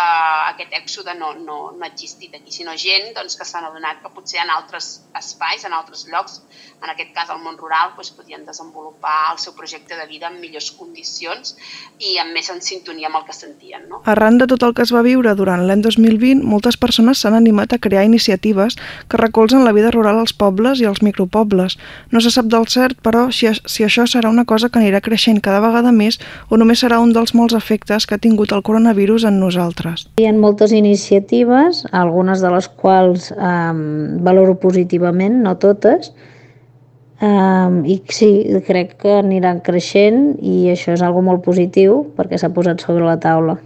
aquest 0.49 0.73
èxode 0.79 1.13
no, 1.19 1.35
no, 1.37 1.59
no 1.75 1.85
ha 1.85 1.91
existit 1.91 2.33
aquí, 2.33 2.49
sinó 2.55 2.73
gent 2.81 3.13
doncs, 3.17 3.37
que 3.37 3.45
s'han 3.45 3.69
adonat 3.69 4.01
que 4.01 4.09
potser 4.15 4.41
en 4.41 4.49
altres 4.55 4.89
espais, 5.21 5.61
en 5.67 5.77
altres 5.77 6.07
llocs, 6.09 6.41
en 6.81 6.89
aquest 6.89 7.13
cas 7.13 7.29
al 7.29 7.43
món 7.45 7.61
rural, 7.61 7.93
doncs, 7.93 8.09
podien 8.17 8.41
desenvolupar 8.47 9.35
el 9.35 9.41
seu 9.43 9.53
projecte 9.53 9.99
de 9.99 10.09
vida 10.09 10.33
en 10.33 10.41
millors 10.41 10.71
condicions 10.79 11.53
i 12.01 12.17
amb 12.17 12.33
més 12.33 12.49
en 12.49 12.65
sintonia 12.65 13.11
amb 13.11 13.21
el 13.21 13.29
que 13.29 13.37
sentien. 13.37 13.85
No? 13.91 14.01
Arran 14.09 14.41
de 14.41 14.49
tot 14.49 14.65
el 14.65 14.73
que 14.73 14.81
es 14.81 14.95
va 14.95 15.05
viure 15.05 15.37
durant 15.37 15.61
l'any 15.67 15.85
2020, 15.85 16.41
moltes 16.41 16.81
persones 16.81 17.21
s'han 17.21 17.37
animat 17.37 17.50
animat 17.51 17.73
a 17.75 17.79
crear 17.83 18.05
iniciatives 18.07 18.77
que 19.11 19.19
recolzen 19.19 19.65
la 19.65 19.75
vida 19.75 19.91
rural 19.91 20.19
als 20.19 20.33
pobles 20.33 20.79
i 20.79 20.87
als 20.87 21.03
micropobles. 21.03 21.77
No 22.11 22.23
se 22.23 22.31
sap 22.31 22.47
del 22.47 22.67
cert, 22.71 22.97
però, 23.03 23.27
si, 23.35 23.51
si 23.51 23.83
això 23.83 24.07
serà 24.07 24.31
una 24.31 24.47
cosa 24.47 24.71
que 24.71 24.79
anirà 24.79 25.03
creixent 25.03 25.41
cada 25.43 25.59
vegada 25.59 25.91
més 25.91 26.19
o 26.49 26.57
només 26.57 26.81
serà 26.81 27.01
un 27.03 27.13
dels 27.13 27.35
molts 27.35 27.55
efectes 27.57 28.07
que 28.07 28.15
ha 28.15 28.23
tingut 28.23 28.55
el 28.55 28.63
coronavirus 28.63 29.27
en 29.27 29.39
nosaltres. 29.43 30.07
Hi 30.23 30.27
ha 30.29 30.33
moltes 30.33 30.71
iniciatives, 30.71 31.85
algunes 31.91 32.41
de 32.41 32.51
les 32.55 32.69
quals 32.81 33.31
eh, 33.35 33.71
valoro 34.23 34.55
positivament, 34.55 35.41
no 35.43 35.57
totes, 35.59 36.13
Um, 37.21 37.83
I 37.85 37.99
sí, 38.09 38.31
crec 38.65 38.95
que 39.03 39.11
aniran 39.19 39.59
creixent 39.61 40.39
i 40.41 40.71
això 40.71 40.95
és 40.95 41.03
algo 41.05 41.21
molt 41.21 41.43
positiu 41.45 41.99
perquè 42.17 42.39
s'ha 42.41 42.49
posat 42.49 42.81
sobre 42.81 43.05
la 43.05 43.19
taula. 43.21 43.59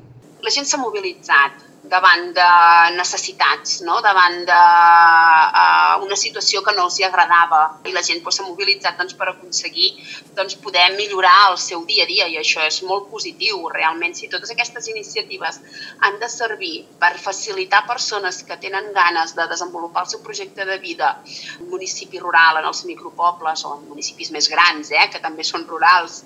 La 0.43 0.51
gent 0.51 0.67
s'ha 0.67 0.77
mobilitzat, 0.81 1.63
davant 1.89 2.31
de 2.33 2.47
necessitats, 2.95 3.79
no? 3.85 3.99
davant 4.01 4.37
de 4.47 4.57
uh, 4.57 6.03
una 6.05 6.17
situació 6.19 6.61
que 6.65 6.73
no 6.75 6.87
els 6.87 6.97
hi 6.99 7.05
agradava 7.07 7.61
i 7.85 7.93
la 7.95 8.03
gent 8.05 8.21
s'ha 8.23 8.43
doncs, 8.43 8.49
mobilitzat 8.49 8.97
doncs, 8.99 9.15
per 9.19 9.29
aconseguir 9.31 9.91
doncs, 10.37 10.57
poder 10.63 10.87
millorar 10.97 11.51
el 11.51 11.57
seu 11.61 11.85
dia 11.85 12.05
a 12.05 12.09
dia 12.09 12.27
i 12.31 12.37
això 12.41 12.63
és 12.65 12.81
molt 12.89 13.09
positiu 13.11 13.69
realment. 13.73 14.15
Si 14.17 14.29
totes 14.31 14.51
aquestes 14.53 14.89
iniciatives 14.91 15.61
han 16.07 16.19
de 16.21 16.29
servir 16.31 16.75
per 17.01 17.13
facilitar 17.21 17.85
persones 17.87 18.41
que 18.43 18.57
tenen 18.61 18.91
ganes 18.95 19.35
de 19.37 19.47
desenvolupar 19.51 20.05
el 20.05 20.11
seu 20.13 20.23
projecte 20.25 20.65
de 20.65 20.77
vida 20.79 21.15
en 21.25 21.65
un 21.65 21.73
municipi 21.75 22.19
rural, 22.19 22.61
en 22.61 22.69
els 22.71 22.85
micropobles 22.89 23.65
o 23.65 23.75
en 23.77 23.87
municipis 23.89 24.31
més 24.31 24.49
grans, 24.51 24.91
eh, 24.91 25.09
que 25.11 25.21
també 25.23 25.43
són 25.43 25.67
rurals, 25.69 26.23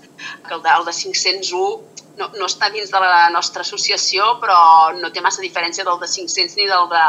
que 0.47 0.53
el 0.55 0.63
de, 0.63 0.75
el 0.75 0.85
de 0.87 0.93
501 0.93 1.98
no, 2.19 2.27
no 2.35 2.47
està 2.49 2.69
dins 2.73 2.91
de 2.91 2.99
la 3.01 3.29
nostra 3.33 3.63
associació, 3.65 4.35
però 4.41 4.59
no 4.99 5.11
té 5.15 5.23
massa 5.23 5.43
diferència 5.43 5.85
del 5.87 5.99
de 6.01 6.09
500 6.11 6.57
ni 6.59 6.67
del 6.69 6.89
de 6.91 7.03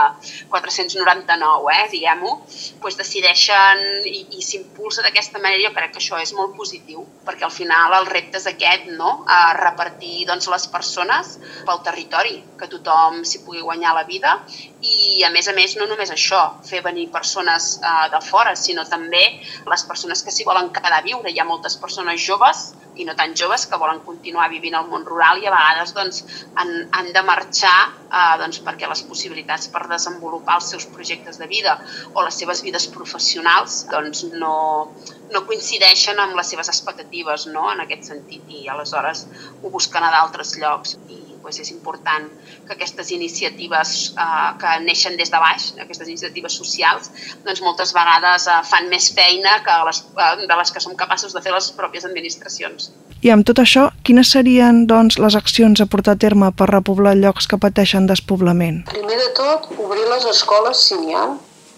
499, 0.52 1.74
eh, 1.74 1.88
diguem-ho, 1.92 2.34
doncs 2.82 2.98
decideixen 3.00 3.82
i, 4.06 4.22
i 4.38 4.44
s'impulsa 4.44 5.04
d'aquesta 5.06 5.42
manera, 5.42 5.66
jo 5.66 5.74
crec 5.76 5.94
que 5.96 6.02
això 6.02 6.20
és 6.22 6.32
molt 6.38 6.54
positiu, 6.56 7.04
perquè 7.26 7.46
al 7.48 7.54
final 7.54 7.96
el 7.98 8.08
repte 8.10 8.38
és 8.40 8.48
aquest, 8.50 8.90
no? 9.00 9.20
a 9.26 9.52
repartir 9.58 10.26
doncs, 10.30 10.48
les 10.52 10.66
persones 10.70 11.36
pel 11.66 11.82
territori, 11.86 12.38
que 12.60 12.68
tothom 12.70 13.22
s'hi 13.26 13.42
pugui 13.44 13.64
guanyar 13.64 13.94
la 13.96 14.04
vida 14.08 14.36
i 14.84 15.24
a 15.26 15.30
més 15.32 15.48
a 15.48 15.54
més 15.56 15.76
no 15.80 15.86
només 15.90 16.12
això, 16.12 16.40
fer 16.66 16.82
venir 16.84 17.08
persones 17.12 17.72
eh, 17.80 18.06
de 18.12 18.20
fora, 18.24 18.54
sinó 18.56 18.86
també 18.88 19.24
les 19.68 19.86
persones 19.88 20.22
que 20.24 20.34
s'hi 20.34 20.46
volen 20.48 20.70
quedar 20.74 20.98
a 20.98 21.02
viure. 21.04 21.30
Hi 21.30 21.40
ha 21.40 21.48
moltes 21.48 21.76
persones 21.80 22.20
joves 22.20 22.70
i 23.00 23.06
no 23.08 23.14
tan 23.18 23.34
joves 23.40 23.66
que 23.66 23.78
volen 23.80 24.02
continuar 24.06 24.48
vivint 24.52 24.76
al 24.78 24.88
món 24.90 25.06
rural 25.08 25.40
i 25.40 25.48
a 25.48 25.54
vegades 25.54 25.94
doncs, 25.96 26.20
han, 26.60 26.72
han 26.96 27.10
de 27.16 27.22
marxar 27.26 27.76
eh, 27.88 28.36
doncs, 28.42 28.60
perquè 28.66 28.90
les 28.90 29.02
possibilitats 29.08 29.70
per 29.74 29.86
desenvolupar 29.90 30.58
els 30.60 30.70
seus 30.74 30.86
projectes 30.94 31.40
de 31.40 31.48
vida 31.50 31.78
o 32.14 32.26
les 32.26 32.40
seves 32.42 32.62
vides 32.66 32.88
professionals 32.94 33.84
doncs, 33.92 34.26
no, 34.42 34.54
no 35.32 35.44
coincideixen 35.48 36.20
amb 36.20 36.36
les 36.38 36.52
seves 36.54 36.72
expectatives 36.72 37.48
no? 37.54 37.66
en 37.72 37.84
aquest 37.86 38.12
sentit 38.12 38.54
i 38.60 38.68
aleshores 38.68 39.26
ho 39.62 39.72
busquen 39.72 40.06
a 40.06 40.14
d'altres 40.14 40.56
llocs 40.60 40.98
i 41.08 41.29
doncs 41.42 41.60
és 41.64 41.70
important 41.72 42.28
que 42.66 42.74
aquestes 42.76 43.10
iniciatives 43.16 43.94
eh, 44.14 44.50
que 44.60 44.74
neixen 44.84 45.16
des 45.18 45.32
de 45.32 45.40
baix, 45.42 45.70
aquestes 45.82 46.08
iniciatives 46.08 46.56
socials, 46.62 47.10
doncs 47.46 47.62
moltes 47.64 47.94
vegades 47.96 48.46
eh, 48.46 48.58
fan 48.70 48.88
més 48.92 49.10
feina 49.16 49.58
que 49.66 49.76
les, 49.88 50.02
eh, 50.14 50.32
de 50.46 50.60
les 50.62 50.72
que 50.74 50.84
som 50.84 50.96
capaços 50.96 51.34
de 51.36 51.42
fer 51.44 51.54
les 51.54 51.70
pròpies 51.76 52.06
administracions. 52.08 52.90
I 53.20 53.34
amb 53.34 53.44
tot 53.44 53.60
això, 53.60 53.90
quines 54.06 54.30
serien 54.32 54.86
doncs, 54.88 55.18
les 55.20 55.36
accions 55.36 55.80
a 55.80 55.86
portar 55.90 56.16
a 56.16 56.20
terme 56.20 56.48
per 56.56 56.70
repoblar 56.70 57.16
llocs 57.18 57.48
que 57.50 57.60
pateixen 57.60 58.06
despoblament? 58.08 58.84
Primer 58.88 59.18
de 59.20 59.30
tot, 59.36 59.68
obrir 59.76 60.06
les 60.08 60.24
escoles 60.30 60.86
si 60.88 60.96
n'hi 61.02 61.16
ha, 61.16 61.26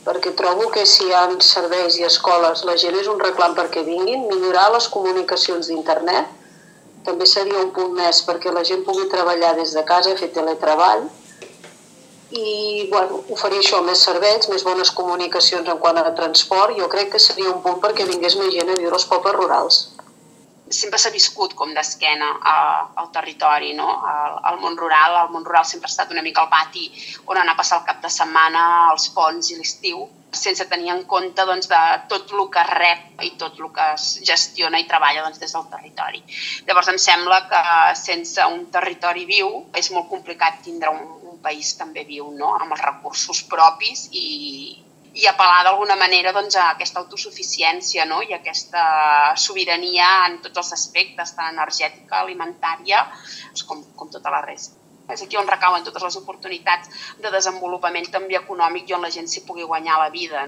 perquè 0.07 0.35
trobo 0.39 0.69
que 0.75 0.85
si 0.87 1.07
hi 1.07 1.15
ha 1.15 1.25
serveis 1.47 1.99
i 1.99 2.07
escoles 2.07 2.63
la 2.67 2.77
gent 2.79 2.95
és 2.99 3.11
un 3.11 3.21
reclam 3.23 3.57
perquè 3.59 3.83
vinguin, 3.87 4.29
millorar 4.31 4.69
les 4.75 4.89
comunicacions 4.91 5.71
d'internet, 5.71 6.31
també 7.07 7.27
seria 7.27 7.61
un 7.63 7.73
punt 7.77 7.93
més 7.97 8.23
perquè 8.27 8.53
la 8.55 8.65
gent 8.65 8.85
pugui 8.87 9.09
treballar 9.11 9.57
des 9.59 9.75
de 9.77 9.83
casa, 9.89 10.17
fer 10.19 10.31
teletreball 10.35 11.09
i 12.33 12.89
bueno, 12.91 13.21
oferir 13.29 13.61
això, 13.61 13.83
més 13.85 14.03
serveis, 14.07 14.49
més 14.49 14.65
bones 14.65 14.91
comunicacions 14.97 15.69
en 15.69 15.79
quant 15.79 15.99
a 16.01 16.15
transport, 16.17 16.77
jo 16.79 16.89
crec 16.89 17.13
que 17.13 17.21
seria 17.21 17.51
un 17.53 17.61
punt 17.65 17.81
perquè 17.83 18.09
vingués 18.09 18.39
més 18.41 18.55
gent 18.55 18.73
a 18.73 18.79
viure 18.79 18.97
als 18.97 19.09
pobles 19.11 19.37
rurals. 19.37 19.83
Sempre 20.73 20.99
s'ha 20.99 21.13
viscut 21.15 21.55
com 21.59 21.75
d'esquena 21.77 22.31
al 23.03 23.11
territori, 23.15 23.75
no? 23.79 23.91
Al, 24.15 24.41
al 24.53 24.59
món 24.65 24.79
rural. 24.81 25.19
El 25.27 25.31
món 25.35 25.45
rural 25.45 25.69
sempre 25.69 25.91
ha 25.91 25.95
estat 25.95 26.17
una 26.17 26.25
mica 26.25 26.45
al 26.45 26.51
pati 26.53 26.89
on 27.27 27.39
anar 27.39 27.55
a 27.57 27.61
passar 27.61 27.81
el 27.81 27.87
cap 27.91 28.03
de 28.03 28.11
setmana, 28.13 28.65
els 28.95 29.09
ponts 29.17 29.53
i 29.53 29.61
l'estiu 29.61 30.09
sense 30.33 30.65
tenir 30.69 30.91
en 30.91 31.03
compte 31.05 31.45
doncs, 31.45 31.69
de 31.69 31.81
tot 32.09 32.31
el 32.33 32.47
que 32.53 32.63
rep 32.69 33.25
i 33.27 33.33
tot 33.41 33.59
el 33.61 33.69
que 33.77 33.89
es 33.95 34.07
gestiona 34.27 34.81
i 34.81 34.87
treballa 34.89 35.25
doncs, 35.27 35.41
des 35.43 35.53
del 35.53 35.67
territori. 35.73 36.23
Llavors 36.69 36.89
em 36.93 37.01
sembla 37.07 37.43
que 37.51 37.63
sense 38.01 38.47
un 38.55 38.65
territori 38.73 39.27
viu 39.29 39.67
és 39.77 39.93
molt 39.93 40.09
complicat 40.09 40.63
tindre 40.65 40.93
un, 40.95 41.05
un 41.35 41.39
país 41.45 41.75
també 41.77 42.07
viu, 42.09 42.31
no? 42.39 42.55
amb 42.57 42.73
els 42.73 42.85
recursos 42.87 43.45
propis 43.53 44.09
i, 44.13 44.83
i 45.15 45.27
apel·lar 45.29 45.63
d'alguna 45.67 45.97
manera 46.01 46.33
doncs, 46.33 46.57
a 46.57 46.71
aquesta 46.73 47.03
autosuficiència 47.03 48.07
no? 48.09 48.23
i 48.25 48.33
a 48.33 48.39
aquesta 48.41 48.85
sobirania 49.37 50.09
en 50.29 50.39
tots 50.45 50.63
els 50.65 50.73
aspectes, 50.79 51.35
tant 51.37 51.53
energètica, 51.53 52.23
alimentària, 52.23 53.05
doncs, 53.51 53.67
com, 53.69 53.85
com 53.97 54.11
tota 54.13 54.33
la 54.33 54.41
resta. 54.45 54.79
És 55.13 55.23
aquí 55.25 55.37
on 55.37 55.49
recauen 55.51 55.85
totes 55.85 56.05
les 56.07 56.17
oportunitats 56.17 57.07
de 57.21 57.31
desenvolupament 57.35 58.09
també 58.13 58.39
econòmic 58.39 58.89
i 58.89 58.97
on 58.97 59.03
la 59.05 59.11
gent 59.13 59.29
s'hi 59.29 59.45
pugui 59.45 59.67
guanyar 59.69 59.99
la 60.01 60.09
vida. 60.15 60.47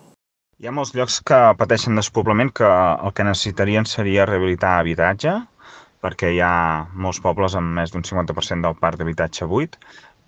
Hi 0.63 0.69
ha 0.71 0.73
molts 0.73 0.95
llocs 0.95 1.19
que 1.27 1.41
pateixen 1.59 1.99
despoblament 1.99 2.53
que 2.55 2.69
el 2.69 3.13
que 3.13 3.27
necessitarien 3.27 3.85
seria 3.91 4.25
rehabilitar 4.31 4.79
habitatge, 4.79 5.35
perquè 6.05 6.31
hi 6.33 6.41
ha 6.45 6.55
molts 6.95 7.21
pobles 7.25 7.57
amb 7.59 7.75
més 7.81 7.93
d'un 7.93 8.05
50% 8.07 8.69
del 8.69 8.79
parc 8.81 9.01
d'habitatge 9.01 9.49
buit 9.51 9.77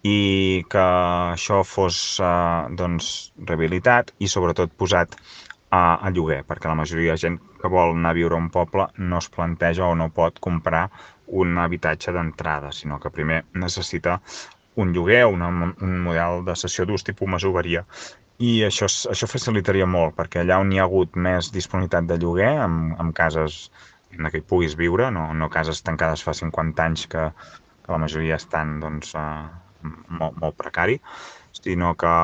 i 0.07 0.65
que 0.71 0.85
això 1.33 1.63
fos 1.67 1.99
eh, 2.23 2.77
doncs, 2.79 3.13
rehabilitat 3.51 4.13
i 4.19 4.29
sobretot 4.31 4.75
posat 4.83 5.17
a, 5.71 5.81
a 6.07 6.11
lloguer, 6.15 6.43
perquè 6.47 6.71
la 6.71 6.79
majoria 6.79 7.17
de 7.17 7.23
gent 7.25 7.39
que 7.61 7.71
vol 7.73 7.95
anar 7.97 8.13
a 8.15 8.19
viure 8.19 8.37
a 8.37 8.43
un 8.43 8.51
poble 8.55 8.87
no 8.99 9.19
es 9.23 9.31
planteja 9.33 9.89
o 9.89 9.97
no 9.99 10.11
pot 10.15 10.39
comprar 10.47 10.85
un 11.27 11.59
habitatge 11.59 12.15
d'entrada, 12.15 12.71
sinó 12.73 13.01
que 13.03 13.11
primer 13.11 13.43
necessita 13.55 14.21
un 14.77 14.93
lloguer 14.93 15.25
o 15.25 15.33
una, 15.35 15.49
un 15.81 15.99
model 16.05 16.45
de 16.47 16.55
sessió 16.55 16.87
d'ús 16.87 17.05
tipus 17.05 17.29
masoveria. 17.33 17.83
I 18.39 18.53
això, 18.67 18.87
això 18.87 19.27
facilitaria 19.27 19.87
molt, 19.89 20.15
perquè 20.17 20.43
allà 20.43 20.61
on 20.61 20.73
hi 20.73 20.79
ha 20.79 20.85
hagut 20.85 21.17
més 21.17 21.49
disponibilitat 21.55 22.09
de 22.11 22.19
lloguer, 22.21 22.53
amb, 22.63 22.93
amb 23.01 23.17
cases 23.17 23.71
en 24.13 24.29
què 24.31 24.41
hi 24.41 24.49
puguis 24.49 24.77
viure, 24.77 25.09
no, 25.11 25.31
no 25.35 25.49
cases 25.53 25.83
tancades 25.85 26.23
fa 26.25 26.37
50 26.37 26.85
anys 26.85 27.07
que, 27.13 27.31
que 27.85 27.93
la 27.95 28.03
majoria 28.05 28.37
estan 28.37 28.77
doncs, 28.85 29.15
uh, 29.17 29.66
molt, 30.21 30.39
molt 30.43 30.57
precari, 30.61 31.01
sinó 31.57 31.95
que 31.97 32.15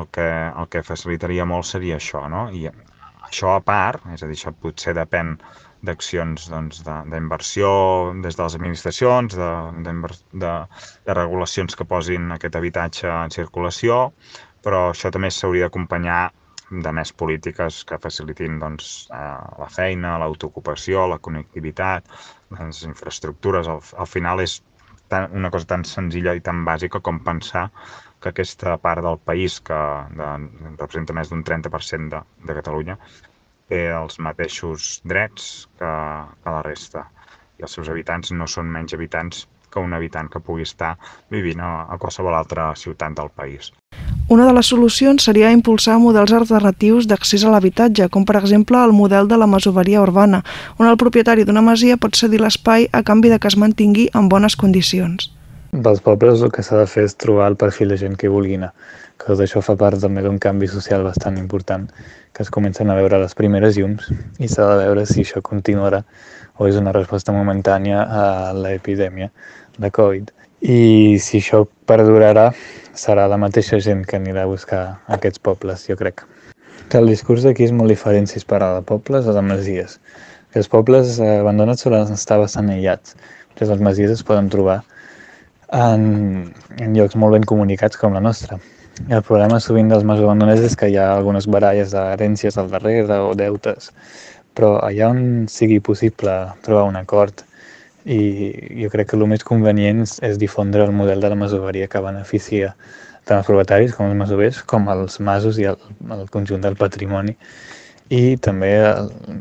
el, 0.00 0.08
que 0.14 0.28
el 0.50 0.70
que 0.72 0.84
facilitaria 0.86 1.46
molt 1.46 1.68
seria 1.68 1.98
això, 2.00 2.26
no? 2.32 2.48
I 2.50 2.68
això 3.30 3.54
a 3.56 3.64
part, 3.64 4.06
és 4.14 4.22
a 4.22 4.30
dir, 4.30 4.38
això 4.38 4.52
potser 4.52 4.96
depèn 4.98 5.36
d'accions 5.86 6.50
d'inversió 6.50 7.68
doncs, 8.10 8.24
des 8.26 8.36
de 8.36 8.42
les 8.42 8.56
administracions, 8.58 9.36
de, 9.36 9.94
de, 10.44 10.52
de 11.06 11.14
regulacions 11.16 11.76
que 11.76 11.88
posin 11.88 12.34
aquest 12.34 12.58
habitatge 12.58 13.08
en 13.08 13.32
circulació, 13.32 14.02
però 14.64 14.90
això 14.90 15.12
també 15.14 15.30
s'hauria 15.32 15.68
d'acompanyar 15.68 16.20
de 16.70 16.92
més 16.94 17.10
polítiques 17.12 17.80
que 17.88 17.98
facilitin 17.98 18.58
doncs, 18.62 18.90
eh, 19.10 19.38
la 19.58 19.70
feina, 19.72 20.18
l'autoocupació, 20.22 21.06
la 21.10 21.18
connectivitat, 21.18 22.06
les 22.58 22.82
infraestructures. 22.86 23.70
Al, 23.72 23.80
al 24.04 24.10
final 24.10 24.44
és 24.44 24.60
tan, 25.12 25.28
una 25.36 25.50
cosa 25.54 25.68
tan 25.74 25.84
senzilla 25.88 26.34
i 26.38 26.42
tan 26.46 26.64
bàsica 26.68 27.02
com 27.04 27.20
pensar 27.26 27.66
que 28.20 28.32
aquesta 28.32 28.76
part 28.80 29.04
del 29.04 29.18
país, 29.30 29.58
que 29.64 29.80
de, 30.16 30.30
representa 30.78 31.16
més 31.16 31.32
d'un 31.32 31.44
30% 31.46 32.10
de, 32.14 32.22
de 32.48 32.56
Catalunya, 32.60 32.96
té 33.70 33.84
els 33.94 34.18
mateixos 34.26 34.98
drets 35.12 35.50
que, 35.78 35.92
que 36.42 36.54
la 36.56 36.62
resta. 36.66 37.06
I 37.60 37.66
els 37.66 37.76
seus 37.76 37.90
habitants 37.92 38.32
no 38.36 38.48
són 38.50 38.70
menys 38.72 38.96
habitants 38.96 39.46
que 39.70 39.80
un 39.80 39.94
habitant 39.94 40.28
que 40.30 40.42
pugui 40.42 40.66
estar 40.66 40.96
vivint 41.30 41.60
a, 41.60 41.86
a 41.88 41.98
qualsevol 41.98 42.34
altra 42.34 42.72
ciutat 42.76 43.16
del 43.16 43.30
país. 43.30 43.72
Una 44.30 44.46
de 44.46 44.52
les 44.54 44.68
solucions 44.70 45.24
seria 45.26 45.50
impulsar 45.50 45.96
models 45.98 46.32
alternatius 46.36 47.08
d'accés 47.10 47.42
a 47.44 47.50
l'habitatge, 47.50 48.06
com 48.14 48.26
per 48.28 48.38
exemple 48.42 48.78
el 48.78 48.94
model 48.94 49.26
de 49.26 49.40
la 49.40 49.48
masoveria 49.50 50.04
urbana, 50.04 50.44
on 50.78 50.86
el 50.86 51.00
propietari 51.00 51.46
d'una 51.46 51.64
masia 51.66 51.98
pot 51.98 52.14
cedir 52.14 52.42
l'espai 52.42 52.86
a 52.92 53.02
canvi 53.02 53.34
de 53.34 53.40
que 53.42 53.50
es 53.50 53.58
mantingui 53.58 54.06
en 54.14 54.28
bones 54.30 54.54
condicions. 54.56 55.32
Dels 55.70 56.00
pobles 56.02 56.40
el 56.42 56.50
que 56.50 56.64
s'ha 56.66 56.80
de 56.80 56.86
fer 56.90 57.04
és 57.06 57.12
trobar 57.14 57.44
el 57.46 57.54
perfil 57.54 57.92
de 57.92 57.96
gent 57.98 58.16
que 58.18 58.26
hi 58.26 58.30
vulgui 58.32 58.56
anar, 58.58 58.72
que 59.22 59.36
això 59.44 59.60
fa 59.62 59.76
part 59.78 60.00
també 60.02 60.24
d'un 60.24 60.40
canvi 60.42 60.66
social 60.66 61.04
bastant 61.06 61.38
important, 61.38 61.84
que 62.34 62.42
es 62.42 62.50
comencen 62.50 62.90
a 62.90 62.96
veure 62.98 63.20
les 63.22 63.38
primeres 63.38 63.78
llums 63.78 64.08
i 64.42 64.50
s'ha 64.50 64.66
de 64.66 64.80
veure 64.80 65.06
si 65.06 65.22
això 65.22 65.38
continuarà 65.46 66.02
o 66.58 66.66
és 66.66 66.80
una 66.80 66.90
resposta 66.90 67.30
momentània 67.30 68.02
a 68.02 68.26
l'epidèmia 68.50 69.30
de 69.78 69.92
Covid. 69.94 70.34
I 70.58 71.22
si 71.22 71.38
això 71.38 71.62
perdurarà, 71.86 72.50
serà 72.90 73.30
la 73.30 73.38
mateixa 73.38 73.78
gent 73.78 74.02
que 74.02 74.18
anirà 74.18 74.42
a 74.42 74.50
buscar 74.50 74.84
aquests 75.06 75.38
pobles, 75.38 75.86
jo 75.86 75.94
crec. 75.94 76.26
Que 76.90 76.98
el 76.98 77.14
discurs 77.14 77.46
d'aquí 77.46 77.70
és 77.70 77.70
molt 77.70 77.94
diferent 77.94 78.26
si 78.26 78.42
es 78.42 78.44
parla 78.44 78.74
de 78.80 78.82
pobles 78.90 79.30
o 79.30 79.38
de 79.38 79.46
masies. 79.54 80.00
Que 80.50 80.58
els 80.64 80.68
pobles 80.68 81.20
abandonats 81.22 81.86
solen 81.86 82.10
estar 82.10 82.42
bastant 82.42 82.74
aïllats, 82.74 83.14
mentre 83.50 83.70
les 83.70 83.86
masies 83.86 84.18
es 84.18 84.26
poden 84.26 84.50
trobar 84.50 84.82
en, 85.72 86.52
en 86.78 86.94
llocs 86.96 87.16
molt 87.16 87.38
ben 87.38 87.46
comunicats 87.46 87.98
com 88.00 88.14
la 88.14 88.22
nostra. 88.24 88.58
El 89.08 89.22
problema 89.24 89.60
sovint 89.62 89.88
dels 89.88 90.04
masos 90.04 90.26
abandonats 90.26 90.64
és 90.66 90.76
que 90.76 90.90
hi 90.90 90.98
ha 91.00 91.12
algunes 91.14 91.46
baralles 91.48 91.94
d'herències 91.94 92.58
al 92.60 92.68
darrere 92.72 93.20
o 93.24 93.32
deutes, 93.38 93.92
però 94.54 94.74
allà 94.84 95.08
on 95.14 95.46
sigui 95.48 95.80
possible 95.80 96.34
trobar 96.66 96.88
un 96.90 96.98
acord 97.00 97.44
i 98.04 98.20
jo 98.82 98.90
crec 98.92 99.10
que 99.10 99.16
el 99.16 99.26
més 99.28 99.44
convenient 99.44 100.04
és 100.24 100.38
difondre 100.40 100.84
el 100.84 100.92
model 100.96 101.20
de 101.20 101.30
la 101.32 101.38
masoveria 101.38 101.88
que 101.88 102.00
beneficia 102.04 102.74
tant 103.28 103.38
els 103.38 103.48
propietaris 103.48 103.92
com 103.94 104.08
els 104.08 104.16
masovers, 104.16 104.62
com 104.64 104.88
els 104.88 105.20
masos 105.20 105.58
i 105.60 105.68
el, 105.68 105.76
el 106.10 106.24
conjunt 106.32 106.64
del 106.64 106.76
patrimoni 106.80 107.36
i 108.10 108.36
també 108.42 108.72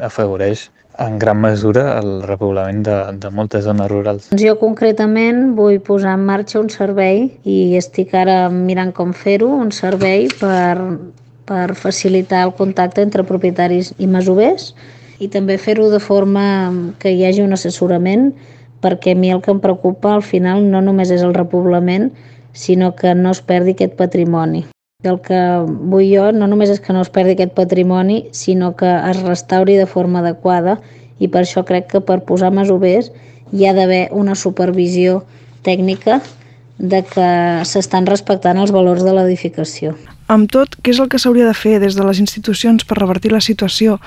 afavoreix 0.05 0.67
en 0.99 1.17
gran 1.19 1.39
mesura 1.41 1.99
el 1.99 2.21
repoblament 2.27 2.83
de, 2.83 2.97
de 3.21 3.31
moltes 3.31 3.63
zones 3.63 3.87
rurals. 3.91 4.27
Doncs 4.31 4.43
jo 4.43 4.55
concretament 4.59 5.55
vull 5.57 5.79
posar 5.85 6.17
en 6.17 6.25
marxa 6.27 6.59
un 6.59 6.69
servei 6.73 7.25
i 7.47 7.59
estic 7.79 8.13
ara 8.17 8.49
mirant 8.53 8.91
com 8.95 9.13
fer-ho, 9.15 9.47
un 9.47 9.71
servei 9.75 10.27
per, 10.41 10.75
per 11.47 11.67
facilitar 11.79 12.43
el 12.47 12.55
contacte 12.59 13.05
entre 13.05 13.25
propietaris 13.27 13.93
i 13.97 14.09
masovers 14.11 14.73
i 15.19 15.27
també 15.31 15.57
fer-ho 15.59 15.89
de 15.91 15.99
forma 16.03 16.45
que 16.99 17.11
hi 17.15 17.25
hagi 17.27 17.43
un 17.43 17.55
assessorament 17.55 18.31
perquè 18.83 19.15
a 19.15 19.19
mi 19.19 19.31
el 19.31 19.41
que 19.43 19.51
em 19.51 19.59
preocupa 19.63 20.13
al 20.15 20.23
final 20.23 20.63
no 20.71 20.81
només 20.81 21.11
és 21.11 21.23
el 21.23 21.35
repoblament, 21.35 22.11
sinó 22.53 22.93
que 22.95 23.15
no 23.15 23.31
es 23.35 23.41
perdi 23.43 23.75
aquest 23.75 23.97
patrimoni. 23.99 24.65
El 25.07 25.21
que 25.23 25.37
vull 25.63 26.09
jo 26.11 26.25
no 26.35 26.47
només 26.51 26.73
és 26.73 26.81
que 26.83 26.91
no 26.91 26.99
es 27.05 27.09
perdi 27.15 27.31
aquest 27.37 27.53
patrimoni, 27.55 28.17
sinó 28.35 28.73
que 28.75 28.89
es 29.11 29.21
restauri 29.23 29.77
de 29.79 29.85
forma 29.87 30.19
adequada 30.19 30.73
i 31.23 31.29
per 31.31 31.45
això 31.45 31.63
crec 31.69 31.87
que 31.93 32.01
per 32.03 32.17
posar 32.27 32.49
masovers 32.51 33.07
hi 33.55 33.63
ha 33.63 33.71
d'haver 33.77 34.09
una 34.11 34.35
supervisió 34.35 35.21
tècnica 35.63 36.17
de 36.93 36.99
que 37.13 37.29
s'estan 37.71 38.11
respectant 38.11 38.59
els 38.59 38.75
valors 38.75 39.07
de 39.07 39.15
l'edificació. 39.15 39.95
Amb 40.27 40.51
tot, 40.51 40.75
què 40.83 40.91
és 40.91 40.99
el 40.99 41.07
que 41.07 41.23
s'hauria 41.23 41.47
de 41.47 41.55
fer 41.55 41.77
des 41.79 41.95
de 41.95 42.03
les 42.03 42.19
institucions 42.19 42.83
per 42.83 42.99
revertir 42.99 43.31
la 43.31 43.39
situació? 43.39 44.01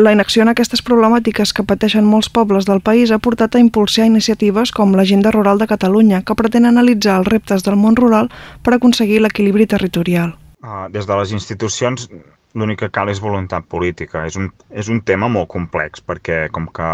La 0.00 0.12
inacció 0.14 0.40
en 0.40 0.48
aquestes 0.48 0.80
problemàtiques 0.80 1.50
que 1.52 1.64
pateixen 1.68 2.06
molts 2.08 2.30
pobles 2.32 2.64
del 2.64 2.78
país 2.80 3.10
ha 3.12 3.18
portat 3.20 3.56
a 3.56 3.60
impulsar 3.60 4.06
iniciatives 4.08 4.72
com 4.72 4.94
l'Agenda 4.96 5.32
Rural 5.34 5.60
de 5.60 5.66
Catalunya, 5.68 6.22
que 6.24 6.36
pretén 6.38 6.64
analitzar 6.64 7.18
els 7.20 7.28
reptes 7.28 7.66
del 7.66 7.76
món 7.76 7.98
rural 8.00 8.30
per 8.64 8.78
aconseguir 8.78 9.18
l'equilibri 9.20 9.66
territorial. 9.68 10.32
Uh, 10.64 10.86
des 10.94 11.04
de 11.04 11.18
les 11.20 11.34
institucions 11.36 12.08
l'únic 12.56 12.80
que 12.80 12.90
cal 12.94 13.12
és 13.12 13.20
voluntat 13.20 13.68
política. 13.68 14.24
És 14.24 14.40
un, 14.40 14.48
és 14.72 14.88
un 14.88 15.02
tema 15.04 15.28
molt 15.28 15.50
complex 15.52 16.00
perquè 16.00 16.46
com 16.54 16.70
que 16.72 16.88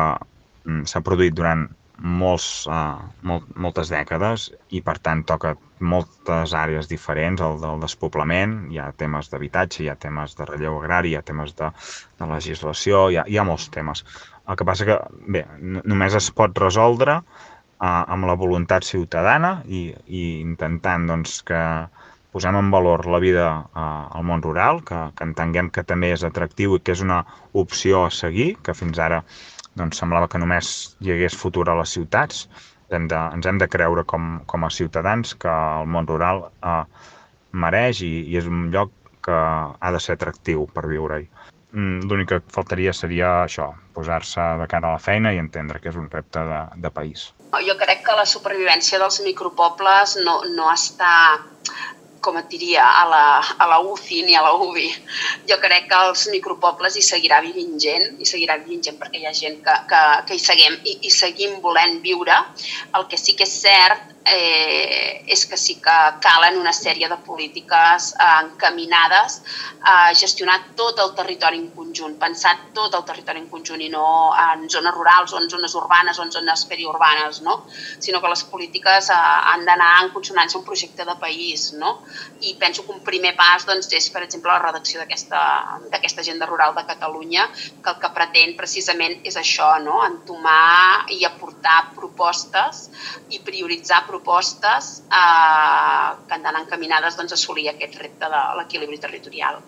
mm, 0.67 0.83
s'ha 0.91 1.05
produït 1.07 1.37
durant 1.39 1.69
molts, 1.99 2.67
uh, 2.69 3.01
molt, 3.27 3.49
moltes 3.57 3.91
dècades 3.93 4.51
i 4.77 4.83
per 4.85 4.99
tant 5.01 5.23
toca 5.29 5.55
moltes 5.81 6.53
àrees 6.57 6.89
diferents, 6.89 7.41
el 7.41 7.59
del 7.61 7.81
despoblament, 7.81 8.57
hi 8.73 8.81
ha 8.81 8.91
temes 8.97 9.31
d'habitatge, 9.33 9.83
hi 9.85 9.91
ha 9.93 9.97
temes 10.01 10.37
de 10.37 10.47
relleu 10.49 10.79
agrari, 10.81 11.13
hi 11.13 11.19
ha 11.19 11.25
temes 11.25 11.55
de, 11.57 11.71
de 12.21 12.31
legislació, 12.31 13.09
hi 13.11 13.21
ha, 13.21 13.27
hi 13.29 13.39
ha 13.39 13.45
molts 13.49 13.69
temes. 13.73 14.05
El 14.47 14.57
que 14.57 14.69
passa 14.69 14.87
que, 14.89 14.99
bé, 15.33 15.45
només 15.61 16.15
es 16.15 16.31
pot 16.31 16.57
resoldre 16.61 17.21
uh, 17.21 18.03
amb 18.05 18.29
la 18.29 18.37
voluntat 18.37 18.85
ciutadana 18.85 19.61
i, 19.67 19.89
i 20.07 20.27
intentant 20.41 21.09
doncs, 21.09 21.41
que 21.49 21.63
posem 22.37 22.57
en 22.59 22.71
valor 22.71 23.07
la 23.09 23.21
vida 23.23 23.49
uh, 23.49 23.83
al 24.13 24.25
món 24.29 24.43
rural, 24.45 24.83
que, 24.85 24.99
que 25.17 25.25
entenguem 25.25 25.71
que 25.73 25.85
també 25.89 26.13
és 26.13 26.25
atractiu 26.29 26.77
i 26.77 26.83
que 26.85 26.93
és 26.93 27.01
una 27.05 27.23
opció 27.57 28.05
a 28.05 28.13
seguir, 28.13 28.55
que 28.63 28.77
fins 28.77 29.01
ara 29.01 29.23
doncs 29.77 30.01
semblava 30.03 30.29
que 30.33 30.41
només 30.43 30.73
hi 31.05 31.13
hagués 31.15 31.37
futur 31.37 31.69
a 31.71 31.77
les 31.81 31.93
ciutats. 31.97 32.47
Hem 32.95 33.09
de, 33.11 33.19
ens 33.35 33.47
hem 33.47 33.59
de 33.59 33.69
creure 33.69 34.05
com, 34.07 34.37
com 34.47 34.65
a 34.65 34.71
ciutadans 34.71 35.35
que 35.43 35.51
el 35.51 35.91
món 35.91 36.07
rural 36.07 36.47
eh, 36.63 36.83
mereix 37.53 38.03
i, 38.07 38.13
i 38.31 38.39
és 38.39 38.47
un 38.47 38.69
lloc 38.75 38.93
que 39.27 39.37
ha 39.37 39.91
de 39.93 40.01
ser 40.03 40.15
atractiu 40.17 40.69
per 40.75 40.87
viure-hi. 40.87 41.27
Mm, 41.77 42.07
l'únic 42.09 42.31
que 42.31 42.39
faltaria 42.55 42.93
seria 42.95 43.33
això, 43.43 43.73
posar-se 43.97 44.45
de 44.61 44.69
cara 44.71 44.89
a 44.89 44.97
la 44.97 45.03
feina 45.03 45.33
i 45.35 45.41
entendre 45.43 45.81
que 45.83 45.91
és 45.91 45.99
un 45.99 46.07
repte 46.13 46.45
de, 46.51 46.61
de 46.85 46.93
país. 46.95 47.27
Jo 47.67 47.75
crec 47.81 48.05
que 48.07 48.15
la 48.17 48.27
supervivència 48.29 49.01
dels 49.03 49.19
micropobles 49.25 50.17
no, 50.23 50.39
no 50.55 50.71
està 50.73 51.11
com 52.27 52.39
et 52.41 52.51
diria, 52.51 52.85
a 53.03 53.05
la, 53.11 53.23
a 53.63 53.69
la 53.71 53.79
UCI 53.93 54.25
ni 54.27 54.35
a 54.35 54.43
la 54.45 54.53
UBI. 54.59 54.89
Jo 55.51 55.61
crec 55.63 55.87
que 55.91 56.01
als 56.01 56.27
micropobles 56.33 56.99
hi 56.99 57.05
seguirà 57.07 57.41
vivint 57.45 57.79
gent, 57.87 58.19
hi 58.19 58.29
seguirà 58.29 58.59
vivint 58.65 58.83
gent 58.89 58.99
perquè 59.01 59.23
hi 59.23 59.31
ha 59.31 59.35
gent 59.37 59.63
que, 59.65 59.79
que, 59.93 60.03
que 60.27 60.37
hi 60.39 60.43
seguim 60.43 60.77
i, 60.83 60.99
i 61.07 61.15
seguim 61.15 61.61
volent 61.63 62.01
viure. 62.05 62.43
El 62.99 63.09
que 63.11 63.21
sí 63.21 63.39
que 63.39 63.47
és 63.47 63.57
cert 63.63 64.16
eh, 64.27 65.23
és 65.27 65.47
que 65.47 65.57
sí 65.57 65.77
que 65.83 65.97
calen 66.23 66.59
una 66.59 66.73
sèrie 66.75 67.09
de 67.09 67.17
polítiques 67.27 68.13
eh, 68.15 68.27
encaminades 68.43 69.41
a 69.87 70.13
gestionar 70.15 70.59
tot 70.75 70.99
el 70.99 71.13
territori 71.15 71.61
en 71.61 71.69
conjunt, 71.75 72.17
pensar 72.19 72.57
tot 72.75 72.95
el 72.99 73.05
territori 73.07 73.39
en 73.43 73.49
conjunt 73.51 73.83
i 73.83 73.91
no 73.93 74.07
en 74.35 74.67
zones 74.71 74.95
rurals 74.97 75.35
o 75.35 75.39
en 75.39 75.49
zones 75.51 75.75
urbanes 75.79 76.19
o 76.19 76.25
en 76.27 76.33
zones 76.35 76.65
periurbanes, 76.67 77.41
no? 77.43 77.65
sinó 77.99 78.21
que 78.21 78.33
les 78.33 78.43
polítiques 78.51 79.11
eh, 79.11 79.21
han 79.53 79.65
d'anar 79.69 79.93
en 80.03 80.13
consonància 80.15 80.59
amb 80.59 80.65
un 80.65 80.69
projecte 80.73 81.07
de 81.07 81.17
país. 81.23 81.71
No? 81.79 82.01
I 82.41 82.57
penso 82.59 82.85
que 82.87 82.93
un 82.93 83.05
primer 83.07 83.37
pas 83.39 83.67
doncs, 83.67 83.93
és, 83.95 84.11
per 84.11 84.25
exemple, 84.27 84.51
la 84.51 84.59
redacció 84.63 85.03
d'aquesta 85.03 86.21
agenda 86.21 86.51
rural 86.51 86.75
de 86.75 86.87
Catalunya, 86.89 87.47
que 87.55 87.95
el 87.95 88.01
que 88.03 88.13
pretén 88.17 88.57
precisament 88.59 89.21
és 89.23 89.39
això, 89.39 89.77
no? 89.85 90.03
entomar 90.07 91.07
i 91.15 91.23
aportar 91.29 91.93
propostes 91.95 92.89
i 93.31 93.39
prioritzar 93.47 94.03
propostes 94.03 94.16
propostes 94.17 95.03
eh, 95.13 96.09
que 96.27 96.35
han 96.35 96.43
d'anar 96.43 96.65
encaminades 96.65 97.17
doncs, 97.19 97.35
a 97.35 97.39
assolir 97.39 97.69
aquest 97.71 98.01
repte 98.01 98.31
de 98.33 98.43
l'equilibri 98.59 98.99
territorial. 99.03 99.61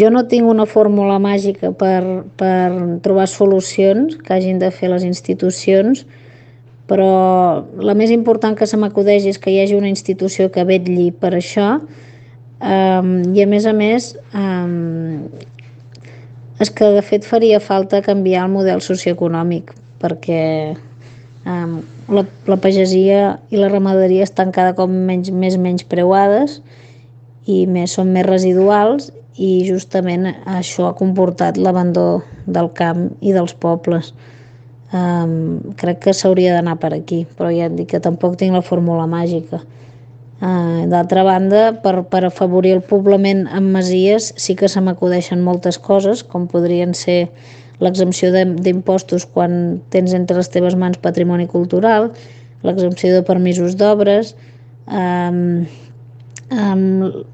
Jo 0.00 0.10
no 0.10 0.24
tinc 0.30 0.48
una 0.48 0.66
fórmula 0.66 1.18
màgica 1.22 1.72
per, 1.76 2.02
per 2.40 2.98
trobar 3.04 3.28
solucions 3.28 4.16
que 4.24 4.34
hagin 4.34 4.62
de 4.62 4.72
fer 4.72 4.90
les 4.92 5.04
institucions, 5.04 6.06
però 6.88 7.64
la 7.78 7.94
més 7.98 8.10
important 8.10 8.56
que 8.58 8.66
se 8.66 8.78
m'acudeix 8.80 9.26
és 9.30 9.38
que 9.38 9.52
hi 9.52 9.60
hagi 9.62 9.76
una 9.78 9.90
institució 9.90 10.50
que 10.52 10.64
vetlli 10.68 11.10
per 11.12 11.34
això 11.38 11.68
um, 11.78 13.12
i 13.32 13.42
a 13.42 13.48
més 13.48 13.66
a 13.66 13.72
més 13.76 14.12
um, 14.34 15.28
és 16.62 16.70
que 16.70 16.90
de 16.94 17.02
fet 17.06 17.26
faria 17.26 17.62
falta 17.62 18.02
canviar 18.04 18.44
el 18.46 18.52
model 18.54 18.82
socioeconòmic 18.84 19.72
perquè 20.02 20.42
um, 21.46 21.80
la, 22.08 22.24
la 22.46 22.58
pagesia 22.58 23.38
i 23.50 23.60
la 23.60 23.70
ramaderia 23.70 24.24
estan 24.26 24.52
cada 24.54 24.74
cop 24.78 24.90
menys, 24.90 25.30
més 25.30 25.58
menys 25.60 25.84
preuades 25.86 26.60
i 27.46 27.64
més, 27.66 27.94
són 27.94 28.12
més 28.14 28.26
residuals 28.26 29.10
i 29.36 29.64
justament 29.66 30.28
això 30.44 30.90
ha 30.90 30.96
comportat 30.98 31.58
l'abandó 31.58 32.22
del 32.46 32.70
camp 32.76 33.08
i 33.20 33.32
dels 33.32 33.54
pobles. 33.54 34.12
Um, 34.92 35.72
crec 35.80 36.02
que 36.04 36.12
s'hauria 36.12 36.52
d'anar 36.52 36.76
per 36.80 36.92
aquí, 36.92 37.22
però 37.38 37.48
ja 37.48 37.70
et 37.70 37.78
dic 37.78 37.94
que 37.94 38.02
tampoc 38.04 38.36
tinc 38.36 38.52
la 38.52 38.64
fórmula 38.64 39.06
màgica. 39.08 39.62
Uh, 40.42 40.84
D'altra 40.90 41.22
banda, 41.24 41.70
per, 41.80 42.02
per 42.12 42.26
afavorir 42.26 42.74
el 42.76 42.82
poblament 42.84 43.46
en 43.48 43.70
masies 43.72 44.32
sí 44.36 44.56
que 44.58 44.68
se 44.68 44.82
m'acudeixen 44.84 45.40
moltes 45.40 45.78
coses, 45.80 46.20
com 46.26 46.44
podrien 46.50 46.92
ser 46.98 47.30
l'exempció 47.80 48.30
d'impostos 48.32 49.26
quan 49.26 49.80
tens 49.90 50.12
entre 50.14 50.36
les 50.38 50.50
teves 50.52 50.76
mans 50.76 51.00
patrimoni 51.02 51.48
cultural, 51.48 52.10
l'exempció 52.62 53.12
de 53.14 53.24
permisos 53.26 53.76
d'obres, 53.78 54.34
um, 54.86 55.64
um, 56.52 57.24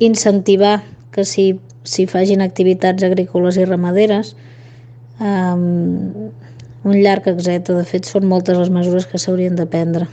incentivar 0.00 0.80
que 1.12 1.24
s'hi 1.24 1.54
si 1.86 2.06
fagin 2.10 2.42
activitats 2.42 3.04
agrícoles 3.06 3.56
i 3.56 3.64
ramaderes, 3.64 4.34
um, 5.22 6.32
un 6.86 6.98
llarg 6.98 7.28
etc. 7.30 7.70
De 7.78 7.84
fet, 7.86 8.10
són 8.10 8.26
moltes 8.26 8.58
les 8.58 8.72
mesures 8.74 9.06
que 9.06 9.20
s'haurien 9.22 9.54
de 9.58 9.66
prendre. 9.70 10.10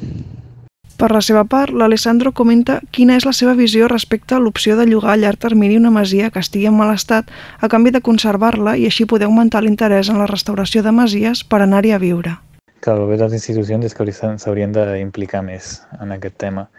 Per 1.03 1.09
la 1.11 1.19
seva 1.19 1.41
part, 1.43 1.73
l'Alessandro 1.75 2.31
comenta 2.31 2.77
quina 2.95 3.17
és 3.19 3.25
la 3.27 3.33
seva 3.35 3.57
visió 3.57 3.89
respecte 3.91 4.37
a 4.37 4.39
l'opció 4.39 4.77
de 4.79 4.85
llogar 4.87 5.17
a 5.17 5.19
llarg 5.19 5.41
termini 5.45 5.75
una 5.75 5.89
masia 5.91 6.29
que 6.31 6.39
estigui 6.39 6.69
en 6.69 6.77
mal 6.77 6.93
estat 6.93 7.33
a 7.59 7.67
canvi 7.67 7.91
de 7.91 7.99
conservar-la 7.99 8.77
i 8.79 8.85
així 8.87 9.03
poder 9.03 9.27
augmentar 9.27 9.59
l'interès 9.65 10.07
en 10.07 10.21
la 10.21 10.29
restauració 10.31 10.79
de 10.85 10.93
masies 10.95 11.41
per 11.43 11.59
anar-hi 11.59 11.91
a 11.91 11.97
viure. 11.99 12.37
Que 12.79 12.95
el 12.95 13.03
bé 13.09 13.17
de 13.19 13.27
les 13.27 13.35
institucions 13.35 13.83
és 13.83 13.97
que 13.97 14.05
s'haurien 14.15 14.71
d'implicar 14.71 15.41
més 15.43 15.73
en 15.99 16.15
aquest 16.15 16.37
tema. 16.39 16.69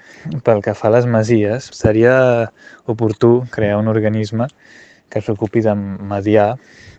Pel 0.46 0.64
que 0.64 0.72
fa 0.72 0.88
a 0.88 0.94
les 0.96 1.04
masies, 1.04 1.68
seria 1.76 2.14
oportú 2.86 3.42
crear 3.52 3.76
un 3.76 3.92
organisme 3.92 4.46
que 5.12 5.20
s'ocupi 5.20 5.60
de 5.60 5.74
mediar 5.76 6.54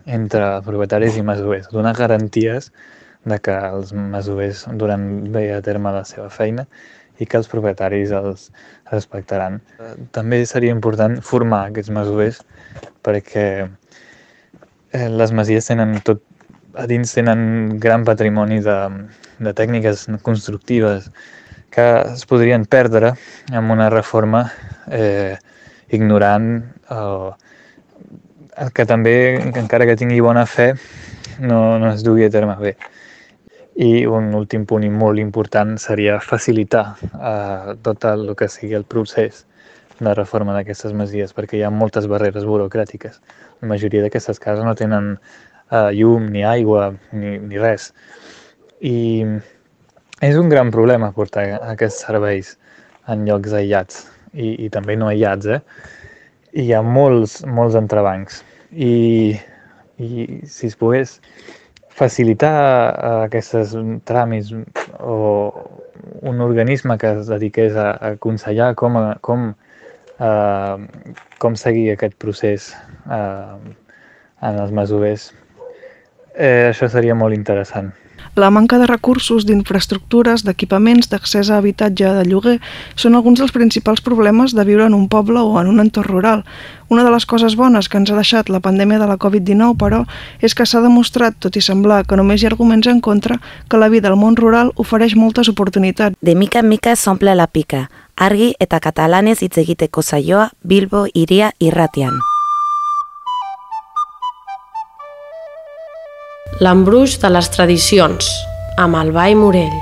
entre 0.06 0.60
propietaris 0.62 1.18
i 1.18 1.26
masovers, 1.26 1.66
donar 1.74 1.96
garanties 1.98 2.70
de 3.26 3.40
que 3.42 3.58
els 3.74 3.90
masovers 3.90 4.62
duran 4.78 5.32
bé 5.34 5.48
a 5.56 5.58
terme 5.58 5.90
la 5.90 6.04
seva 6.06 6.30
feina 6.30 6.68
i 7.18 7.26
que 7.26 7.38
els 7.40 7.48
propietaris 7.48 8.12
els 8.16 8.50
respectaran. 8.92 9.60
També 10.16 10.42
seria 10.46 10.74
important 10.74 11.18
formar 11.24 11.66
aquests 11.70 11.92
masovers 11.94 12.42
perquè 13.06 13.46
eh, 13.64 15.08
les 15.08 15.32
masies 15.32 15.68
tenen 15.70 15.96
tot, 16.06 16.22
a 16.76 16.86
dins 16.90 17.14
tenen 17.16 17.78
gran 17.80 18.04
patrimoni 18.04 18.60
de, 18.64 18.78
de 19.40 19.52
tècniques 19.56 20.06
constructives 20.26 21.10
que 21.72 21.86
es 22.14 22.24
podrien 22.28 22.64
perdre 22.64 23.14
amb 23.52 23.72
una 23.74 23.88
reforma 23.92 24.46
eh, 24.92 25.36
ignorant 25.92 26.50
eh, 26.90 27.30
que 28.72 28.86
també, 28.88 29.16
encara 29.60 29.84
que 29.88 29.98
tingui 30.00 30.22
bona 30.24 30.46
fe, 30.48 30.70
no, 31.40 31.76
no 31.78 31.90
es 31.92 32.04
dugui 32.06 32.24
a 32.24 32.32
terme 32.32 32.56
bé. 32.60 32.76
I 33.76 34.06
un 34.08 34.30
últim 34.34 34.64
punt 34.68 34.84
i 34.86 34.90
molt 34.92 35.20
important 35.20 35.74
seria 35.80 36.16
facilitar 36.24 36.84
eh, 37.02 37.74
tot 37.84 38.06
el 38.08 38.30
que 38.38 38.48
sigui 38.48 38.76
el 38.78 38.86
procés 38.88 39.44
de 39.98 40.14
reforma 40.16 40.54
d'aquestes 40.56 40.94
masies, 40.96 41.34
perquè 41.36 41.58
hi 41.58 41.64
ha 41.64 41.72
moltes 41.72 42.08
barreres 42.08 42.46
burocràtiques. 42.48 43.20
La 43.60 43.68
majoria 43.68 44.04
d'aquestes 44.04 44.40
cases 44.40 44.64
no 44.64 44.74
tenen 44.76 45.14
eh, 45.16 45.90
llum, 45.96 46.30
ni 46.32 46.44
aigua, 46.44 46.94
ni, 47.12 47.36
ni 47.40 47.60
res. 47.60 47.90
I 48.80 48.96
és 50.24 50.40
un 50.40 50.48
gran 50.48 50.72
problema 50.72 51.12
portar 51.12 51.46
aquests 51.74 52.00
serveis 52.08 52.56
en 53.12 53.28
llocs 53.28 53.52
aïllats 53.56 54.06
i, 54.32 54.54
i 54.64 54.72
també 54.72 54.96
no 54.96 55.12
aïllats, 55.12 55.48
eh? 55.58 55.60
hi 56.56 56.72
ha 56.72 56.80
molts, 56.82 57.42
molts 57.44 57.76
entrebancs 57.76 58.40
i, 58.72 59.36
i 60.00 60.26
si 60.48 60.70
es 60.70 60.76
pogués 60.80 61.18
facilitar 61.96 62.52
uh, 62.56 63.24
aquestes 63.24 63.72
tràmits 64.08 64.52
o 65.00 65.16
un 66.26 66.40
organisme 66.44 66.98
que 67.00 67.12
es 67.18 67.30
dediqués 67.30 67.76
a, 67.76 67.90
a 67.94 68.12
aconsellar 68.16 68.74
com, 68.78 68.98
a, 69.00 69.16
com, 69.24 69.48
uh, 70.20 71.14
com 71.42 71.56
seguir 71.56 71.90
aquest 71.94 72.16
procés 72.20 72.70
uh, 73.08 73.56
en 74.44 74.58
els 74.60 74.72
masovers, 74.76 75.30
eh, 76.34 76.68
això 76.68 76.88
seria 76.92 77.16
molt 77.16 77.34
interessant. 77.36 77.92
La 78.36 78.50
manca 78.50 78.76
de 78.78 78.86
recursos, 78.86 79.46
d'infraestructures, 79.48 80.44
d'equipaments, 80.44 81.08
d'accés 81.08 81.48
a 81.48 81.56
habitatge 81.56 82.10
de 82.18 82.24
lloguer 82.28 82.58
són 82.94 83.16
alguns 83.16 83.40
dels 83.40 83.54
principals 83.54 84.02
problemes 84.04 84.52
de 84.52 84.64
viure 84.68 84.84
en 84.84 84.94
un 84.94 85.06
poble 85.08 85.40
o 85.40 85.56
en 85.60 85.70
un 85.72 85.80
entorn 85.80 86.10
rural. 86.10 86.44
Una 86.88 87.02
de 87.02 87.10
les 87.10 87.26
coses 87.26 87.56
bones 87.56 87.88
que 87.88 87.96
ens 87.96 88.12
ha 88.12 88.20
deixat 88.20 88.52
la 88.52 88.60
pandèmia 88.60 89.00
de 89.00 89.08
la 89.08 89.16
Covid-19, 89.16 89.72
però, 89.80 90.04
és 90.44 90.54
que 90.54 90.68
s'ha 90.68 90.84
demostrat, 90.84 91.40
tot 91.40 91.56
i 91.56 91.64
semblar 91.64 92.04
que 92.04 92.20
només 92.20 92.42
hi 92.42 92.46
ha 92.46 92.52
arguments 92.52 92.86
en 92.92 93.00
contra, 93.00 93.40
que 93.68 93.80
la 93.80 93.88
vida 93.88 94.12
al 94.12 94.20
món 94.20 94.36
rural 94.36 94.72
ofereix 94.76 95.16
moltes 95.16 95.48
oportunitats. 95.48 96.16
De 96.20 96.36
mica 96.36 96.60
en 96.60 96.68
mica 96.68 96.94
s'omple 96.94 97.34
la 97.34 97.48
pica. 97.48 97.88
Argi 98.16 98.54
eta 98.60 98.80
katalanez 98.80 99.42
hitz 99.42 99.58
egiteko 99.58 100.02
saioa 100.02 100.50
Bilbo 100.62 101.06
iria 101.12 101.52
irratian. 101.58 102.35
L'embruix 106.56 107.18
de 107.20 107.28
les 107.28 107.50
tradicions, 107.52 108.28
amb 108.80 108.96
el 108.96 109.10
Ball 109.12 109.34
Morell. 109.36 109.74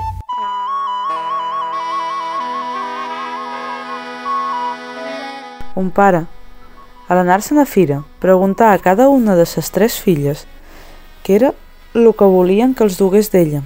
Un 5.79 5.93
pare, 5.95 6.25
a 7.07 7.15
l'anar-se'n 7.15 7.61
a 7.63 7.65
fira, 7.71 8.01
preguntà 8.19 8.73
a 8.73 8.81
cada 8.83 9.07
una 9.07 9.39
de 9.39 9.47
ses 9.47 9.71
tres 9.71 10.01
filles 10.03 10.49
què 11.23 11.37
era 11.39 11.53
el 11.95 12.11
que 12.11 12.27
volien 12.27 12.75
que 12.75 12.83
els 12.83 12.99
dugués 12.99 13.31
d'ella. 13.31 13.63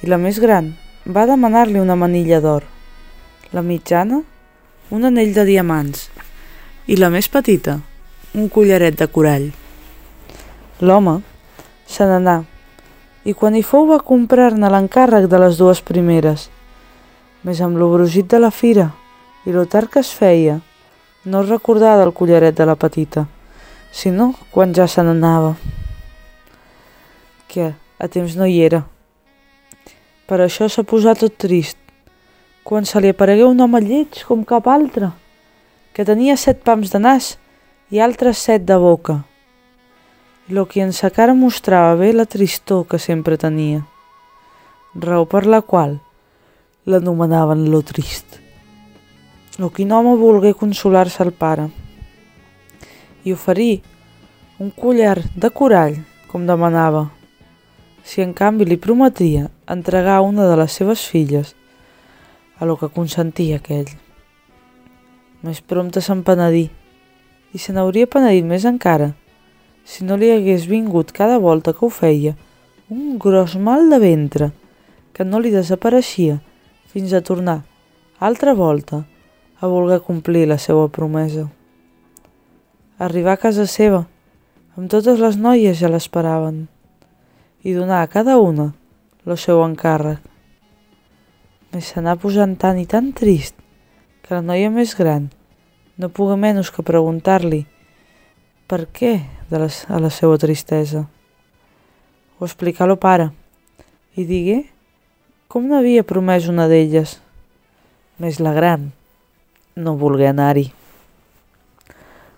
I 0.00 0.08
la 0.08 0.16
més 0.16 0.40
gran 0.40 0.72
va 1.04 1.28
demanar-li 1.28 1.84
una 1.84 2.00
manilla 2.00 2.40
d'or, 2.40 2.64
la 3.52 3.60
mitjana 3.60 4.22
un 4.88 5.04
anell 5.04 5.36
de 5.36 5.44
diamants 5.44 6.08
i 6.88 6.96
la 6.96 7.12
més 7.12 7.28
petita 7.28 7.82
un 8.32 8.48
collaret 8.48 8.96
de 8.96 9.12
corall. 9.12 9.50
L'home 10.80 11.20
se 11.90 12.06
n'anà 12.06 12.40
i 13.24 13.34
quan 13.36 13.56
hi 13.56 13.62
fou 13.66 13.86
va 13.90 14.00
comprar-ne 14.00 14.70
l'encàrrec 14.72 15.26
de 15.28 15.38
les 15.42 15.58
dues 15.60 15.82
primeres. 15.84 16.48
Més 17.44 17.60
amb 17.60 17.76
lo 17.80 17.90
brugit 17.92 18.28
de 18.30 18.40
la 18.40 18.50
fira 18.50 18.90
i 19.44 19.52
lo 19.52 19.66
tard 19.66 19.90
que 19.92 20.00
es 20.00 20.12
feia, 20.12 20.60
no 21.24 21.42
recordava 21.44 22.00
del 22.02 22.14
collaret 22.16 22.56
de 22.56 22.66
la 22.68 22.76
petita, 22.76 23.26
sinó 23.92 24.32
quan 24.52 24.74
ja 24.76 24.86
se 24.88 25.04
n'anava. 25.04 25.54
Que 27.48 27.72
a 27.98 28.08
temps 28.08 28.36
no 28.36 28.48
hi 28.48 28.60
era. 28.64 28.84
Per 30.28 30.40
això 30.40 30.68
s'ha 30.68 30.84
posat 30.84 31.20
tot 31.24 31.36
trist, 31.40 31.76
quan 32.64 32.84
se 32.84 33.00
li 33.00 33.12
aparegué 33.12 33.44
un 33.48 33.60
home 33.60 33.80
lleig 33.84 34.22
com 34.28 34.44
cap 34.44 34.68
altre, 34.68 35.10
que 35.92 36.06
tenia 36.06 36.36
set 36.40 36.62
pams 36.64 36.92
de 36.92 37.00
nas 37.02 37.34
i 37.90 38.00
altres 38.00 38.38
set 38.38 38.64
de 38.68 38.76
boca. 38.78 39.20
Lo 40.50 40.66
que 40.66 40.80
en 40.82 40.92
sa 40.92 41.12
cara 41.14 41.30
mostrava 41.32 41.94
bé 41.94 42.08
la 42.12 42.24
tristor 42.26 42.82
que 42.90 42.98
sempre 42.98 43.36
tenia, 43.38 43.84
raó 44.98 45.22
per 45.30 45.44
la 45.46 45.60
qual 45.62 46.00
l'anomenaven 46.90 47.68
lo 47.70 47.84
trist. 47.86 48.40
Lo 49.62 49.70
quin 49.70 49.92
home 49.94 50.16
volgué 50.18 50.50
consolar-se 50.58 51.22
al 51.22 51.30
pare 51.30 51.68
i 53.22 53.30
oferir 53.30 53.84
un 54.58 54.74
collar 54.74 55.22
de 55.38 55.52
corall, 55.54 56.00
com 56.26 56.50
demanava, 56.50 57.04
si 58.02 58.18
en 58.18 58.34
canvi 58.34 58.66
li 58.66 58.80
prometia 58.88 59.46
entregar 59.70 60.18
una 60.26 60.50
de 60.50 60.58
les 60.58 60.74
seves 60.74 61.06
filles 61.06 61.54
a 62.58 62.66
lo 62.66 62.74
que 62.74 62.90
consentia 62.90 63.62
aquell. 63.62 63.94
Més 65.46 65.62
prompte 65.62 66.02
se'n 66.02 66.26
penedí, 66.26 66.66
i 67.54 67.58
se 67.62 67.70
n'hauria 67.70 68.10
penedit 68.10 68.50
més 68.50 68.66
encara 68.66 69.12
si 69.84 70.04
no 70.04 70.16
li 70.16 70.30
hagués 70.30 70.66
vingut 70.70 71.12
cada 71.12 71.38
volta 71.38 71.72
que 71.72 71.84
ho 71.86 71.90
feia 71.90 72.36
un 72.90 73.18
gros 73.18 73.56
mal 73.56 73.88
de 73.90 73.98
ventre 74.02 74.50
que 75.12 75.24
no 75.24 75.38
li 75.38 75.52
desapareixia 75.54 76.40
fins 76.90 77.12
a 77.14 77.20
tornar, 77.22 77.60
altra 78.18 78.54
volta, 78.54 79.04
a 79.60 79.66
voler 79.68 80.00
complir 80.02 80.48
la 80.48 80.58
seva 80.58 80.88
promesa. 80.88 81.46
Arribar 82.98 83.36
a 83.36 83.42
casa 83.42 83.66
seva, 83.68 84.06
amb 84.74 84.90
totes 84.90 85.20
les 85.22 85.38
noies 85.38 85.78
ja 85.78 85.90
l'esperaven, 85.92 86.64
i 87.62 87.76
donar 87.76 88.02
a 88.02 88.10
cada 88.10 88.38
una 88.40 88.72
el 89.26 89.36
seu 89.38 89.60
encàrrec. 89.62 90.20
Més 91.70 91.92
s'anà 91.92 92.16
posant 92.18 92.56
tan 92.58 92.80
i 92.80 92.86
tan 92.90 93.12
trist 93.14 93.54
que 94.24 94.34
la 94.34 94.42
noia 94.42 94.70
més 94.74 94.96
gran 94.98 95.28
no 96.00 96.08
puga 96.10 96.34
menys 96.40 96.72
que 96.74 96.82
preguntar-li 96.86 97.60
per 98.66 98.86
què 98.96 99.14
de 99.50 99.58
la, 99.58 99.68
a 99.88 99.98
la 99.98 100.10
seva 100.10 100.38
tristesa. 100.38 101.04
O 102.38 102.46
explicar-lo 102.46 102.96
pare 102.96 103.30
i 104.16 104.24
digué 104.26 104.62
com 105.50 105.66
n'havia 105.66 106.06
promès 106.06 106.46
una 106.46 106.68
d'elles, 106.70 107.16
més 108.22 108.38
la 108.38 108.52
gran 108.54 108.90
no 109.74 109.96
volgué 109.98 110.28
anar-hi. 110.30 110.68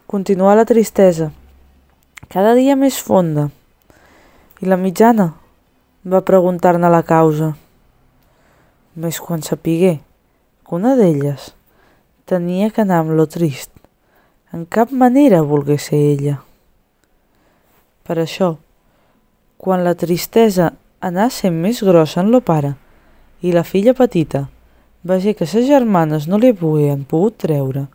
Continuà 0.09 0.55
la 0.57 0.65
tristesa, 0.69 1.31
cada 2.33 2.55
dia 2.57 2.77
més 2.77 2.97
fonda, 2.97 3.51
i 4.63 4.69
la 4.69 4.79
mitjana 4.81 5.33
va 6.09 6.23
preguntar-ne 6.25 6.89
la 6.93 7.03
causa. 7.05 7.51
Més 8.97 9.21
quan 9.21 9.45
sapigué 9.45 9.99
que 10.65 10.77
una 10.77 10.95
d'elles 10.97 11.51
tenia 12.29 12.71
que 12.71 12.85
anar 12.85 13.03
amb 13.03 13.17
lo 13.19 13.27
trist, 13.29 13.73
en 14.53 14.65
cap 14.65 14.93
manera 14.93 15.43
volgué 15.43 15.77
ser 15.77 16.01
ella. 16.15 16.39
Per 18.13 18.19
això, 18.21 18.59
quan 19.57 19.81
la 19.87 19.95
tristesa 19.97 20.67
anà 21.01 21.31
sent 21.33 21.55
més 21.57 21.79
grossa 21.81 22.21
en 22.21 22.27
lo 22.29 22.43
pare 22.45 22.75
i 23.41 23.55
la 23.55 23.63
filla 23.65 23.95
petita 23.97 24.43
vegé 25.09 25.33
que 25.39 25.49
ses 25.49 25.65
germanes 25.65 26.27
no 26.29 26.37
li 26.37 26.51
havien 26.53 27.07
pogut 27.09 27.39
treure, 27.47 27.87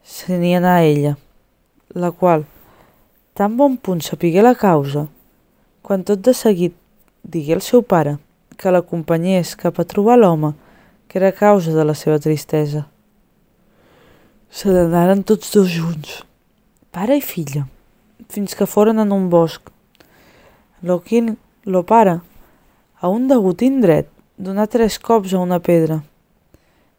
se 0.00 0.38
n'hi 0.40 0.54
anà 0.56 0.78
a 0.78 0.86
ella, 0.86 1.12
la 1.92 2.12
qual, 2.16 2.46
tan 3.36 3.58
bon 3.60 3.76
punt 3.76 4.00
sapigué 4.00 4.40
la 4.40 4.54
causa, 4.56 5.04
quan 5.84 6.08
tot 6.08 6.24
de 6.24 6.32
seguit 6.32 6.72
digué 7.36 7.58
al 7.58 7.64
seu 7.68 7.84
pare 7.84 8.16
que 8.56 8.72
l'acompanyés 8.72 9.52
cap 9.66 9.84
a 9.84 9.88
trobar 9.92 10.16
l'home 10.16 10.54
que 11.12 11.20
era 11.20 11.34
causa 11.44 11.76
de 11.76 11.84
la 11.84 11.92
seva 11.92 12.16
tristesa. 12.16 12.86
Se 14.48 14.72
n'anaren 14.72 15.28
tots 15.28 15.52
dos 15.52 15.68
junts, 15.76 16.22
pare 16.88 17.20
i 17.20 17.26
filla, 17.34 17.68
fins 18.28 18.54
que 18.54 18.66
foren 18.66 19.00
en 19.02 19.12
un 19.12 19.28
bosc. 19.30 19.70
Lo 20.82 21.00
quin, 21.02 21.36
lo 21.64 21.84
pare, 21.88 22.20
a 23.00 23.08
un 23.08 23.28
degut 23.28 23.62
indret, 23.62 24.08
donà 24.36 24.66
tres 24.66 24.98
cops 24.98 25.34
a 25.34 25.40
una 25.42 25.60
pedra, 25.60 26.00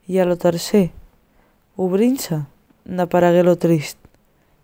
i 0.07 0.19
a 0.19 0.25
lo 0.25 0.35
tercer, 0.39 0.89
obrint-se, 1.77 2.43
n'aparegué 2.85 3.43
lo 3.43 3.55
trist, 3.59 3.97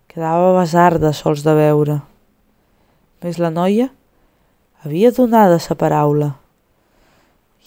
quedava 0.08 0.52
basarda 0.56 1.12
sols 1.16 1.42
de 1.46 1.54
veure. 1.56 1.98
Més 3.22 3.38
la 3.38 3.50
noia 3.54 3.88
havia 4.82 5.12
donada 5.14 5.58
sa 5.62 5.78
paraula, 5.78 6.32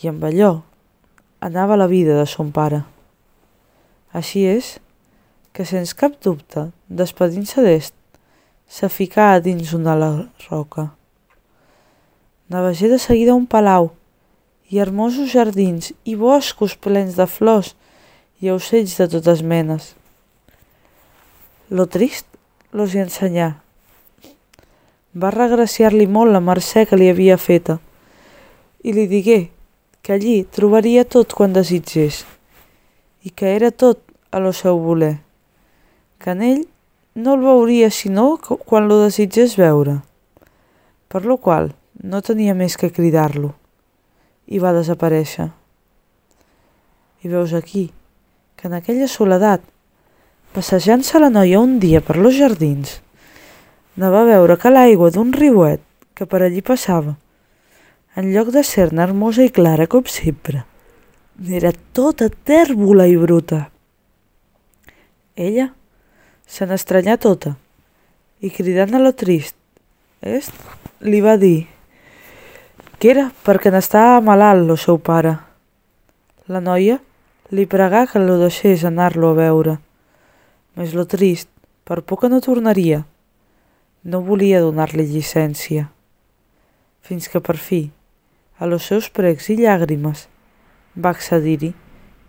i 0.03 0.11
amb 0.11 0.23
allò 0.27 0.53
anava 1.39 1.77
la 1.79 1.88
vida 1.88 2.17
de 2.19 2.25
son 2.27 2.51
pare. 2.51 2.83
Així 4.11 4.45
és 4.47 4.75
que, 5.55 5.63
sens 5.63 5.93
cap 5.95 6.17
dubte, 6.23 6.69
despedint-se 6.88 7.63
d'est, 7.63 7.95
se 8.68 8.89
ficà 8.89 9.34
a 9.34 9.39
dins 9.39 9.74
una 9.74 9.95
la 9.95 10.11
roca. 10.49 10.91
Navegé 12.49 12.89
de 12.89 12.99
seguida 12.99 13.34
un 13.34 13.45
palau 13.45 13.91
i 14.70 14.80
hermosos 14.82 15.32
jardins 15.32 15.93
i 16.03 16.16
boscos 16.16 16.76
plens 16.76 17.16
de 17.18 17.28
flors 17.30 17.74
i 18.41 18.51
ocells 18.51 18.97
de 18.99 19.07
totes 19.09 19.41
menes. 19.41 19.93
Lo 21.70 21.88
trist 21.88 22.28
los 22.72 22.93
hi 22.93 23.01
ensenyà. 23.05 23.55
Va 25.16 25.32
regraciar-li 25.32 26.05
molt 26.11 26.34
la 26.36 26.43
mercè 26.43 26.86
que 26.86 26.99
li 26.99 27.09
havia 27.09 27.38
feta 27.41 27.80
i 28.84 28.93
li 28.93 29.07
digué 29.09 29.39
que 30.05 30.13
allí 30.13 30.43
trobaria 30.57 31.05
tot 31.09 31.34
quan 31.34 31.55
desitgés 31.55 32.26
i 33.26 33.32
que 33.34 33.55
era 33.55 33.72
tot 33.72 34.03
a 34.30 34.41
lo 34.43 34.51
seu 34.53 34.78
voler, 34.78 35.16
que 36.20 36.36
en 36.36 36.43
ell 36.45 36.63
no 37.16 37.36
el 37.36 37.41
veuria 37.41 37.89
sinó 37.91 38.38
quan 38.43 38.89
lo 38.89 38.99
desitgés 38.99 39.55
veure, 39.55 40.01
per 41.07 41.24
lo 41.24 41.38
qual 41.39 41.72
no 42.03 42.20
tenia 42.22 42.53
més 42.53 42.76
que 42.76 42.91
cridar-lo 42.91 43.53
i 44.51 44.59
va 44.59 44.74
desaparèixer. 44.76 45.47
I 47.24 47.32
veus 47.32 47.55
aquí 47.55 47.88
que 48.59 48.68
en 48.68 48.76
aquella 48.76 49.07
soledat, 49.07 49.63
passejant-se 50.51 51.20
la 51.24 51.32
noia 51.32 51.61
un 51.63 51.80
dia 51.80 52.01
per 52.03 52.18
los 52.20 52.36
jardins, 52.36 52.99
ne 53.95 54.11
va 54.11 54.26
veure 54.28 54.59
que 54.59 54.72
l'aigua 54.72 55.07
d'un 55.16 55.32
riuet 55.32 55.80
que 56.20 56.28
per 56.28 56.43
allí 56.43 56.59
passava, 56.61 57.16
en 58.20 58.28
lloc 58.36 58.51
de 58.51 58.63
ser-ne 58.63 59.03
hermosa 59.07 59.47
i 59.47 59.55
clara 59.55 59.88
com 59.88 60.03
sempre, 60.03 60.66
n'era 61.39 61.72
tota 61.95 62.28
tèrbola 62.28 63.07
i 63.07 63.16
bruta. 63.20 63.66
Ella 65.36 65.72
se 66.46 66.66
n'estranyà 66.66 67.18
tota. 67.18 67.56
I 68.41 68.52
cridant 68.54 68.93
a 68.93 69.02
lo 69.02 69.14
trist, 69.18 69.56
est, 70.22 70.54
li 71.02 71.22
va 71.22 71.38
dir 71.38 71.68
que 73.00 73.12
era? 73.12 73.26
Perquè 73.43 73.70
n'estava 73.74 74.22
malalt 74.24 74.64
lo 74.66 74.78
seu 74.80 74.98
pare. 74.98 75.36
La 76.48 76.62
noia 76.64 76.96
li 77.52 77.66
pregà 77.70 78.06
que 78.08 78.22
lo 78.24 78.38
deixés 78.39 78.86
anar-lo 78.88 79.34
a 79.34 79.38
veure, 79.38 79.76
més 80.80 80.96
lo 80.96 81.04
trist, 81.06 81.50
per 81.86 82.02
por 82.02 82.22
que 82.22 82.30
no 82.32 82.39
tornaria, 82.41 83.04
no 84.04 84.24
volia 84.26 84.64
donar-li 84.64 85.06
llicència, 85.12 85.89
fins 87.06 87.28
que 87.30 87.41
per 87.43 87.58
fi, 87.62 87.89
a 88.58 88.66
los 88.66 88.88
seus 88.88 89.12
pregs 89.14 89.52
i 89.52 89.60
llàgrimes, 89.60 90.26
va 90.96 91.12
accedir-hi, 91.12 91.74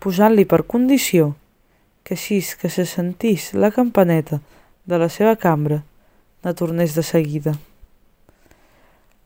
posant-li 0.03 0.45
per 0.45 0.65
condició 0.67 1.31
que 2.07 2.15
així 2.15 2.39
que 2.55 2.69
se 2.71 2.85
sentís 2.87 3.49
la 3.51 3.67
campaneta 3.75 4.39
de 4.87 4.95
la 4.95 5.09
seva 5.11 5.33
cambra, 5.35 5.81
ne 6.39 6.53
tornés 6.55 6.93
de 6.95 7.03
seguida. 7.03 7.51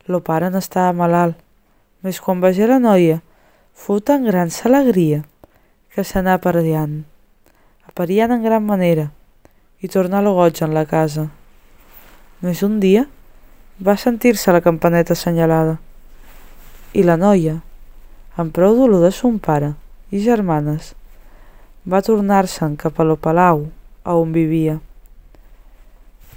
Lo 0.10 0.24
pare 0.26 0.48
n'estava 0.50 0.96
malalt, 0.98 1.36
més 2.02 2.18
quan 2.18 2.40
vegé 2.42 2.66
la 2.66 2.80
noia, 2.82 3.20
fou 3.78 4.00
tan 4.02 4.26
gran 4.26 4.50
sa 4.50 4.66
alegria 4.72 5.20
que 5.94 6.02
s'anà 6.02 6.40
aparellant, 6.40 7.04
apariant 7.86 8.34
en 8.34 8.42
gran 8.42 8.66
manera, 8.66 9.12
i 9.78 9.86
tornà 9.86 10.24
lo 10.26 10.34
goig 10.40 10.64
en 10.66 10.74
la 10.74 10.88
casa. 10.90 11.28
Més 12.42 12.64
un 12.66 12.80
dia 12.82 13.06
va 13.78 13.94
sentir-se 13.94 14.50
la 14.50 14.64
campaneta 14.66 15.14
assenyalada, 15.14 15.78
i 16.98 17.06
la 17.06 17.20
noia, 17.22 17.60
amb 18.42 18.50
prou 18.58 18.74
dolor 18.74 19.06
de 19.06 19.14
son 19.14 19.38
pare 19.38 19.76
i 20.10 20.26
germanes, 20.26 20.96
va 21.86 22.02
tornar-se'n 22.06 22.76
cap 22.78 23.00
a 23.00 23.06
lo 23.08 23.16
palau 23.18 23.66
a 24.04 24.14
on 24.18 24.34
vivia. 24.34 24.78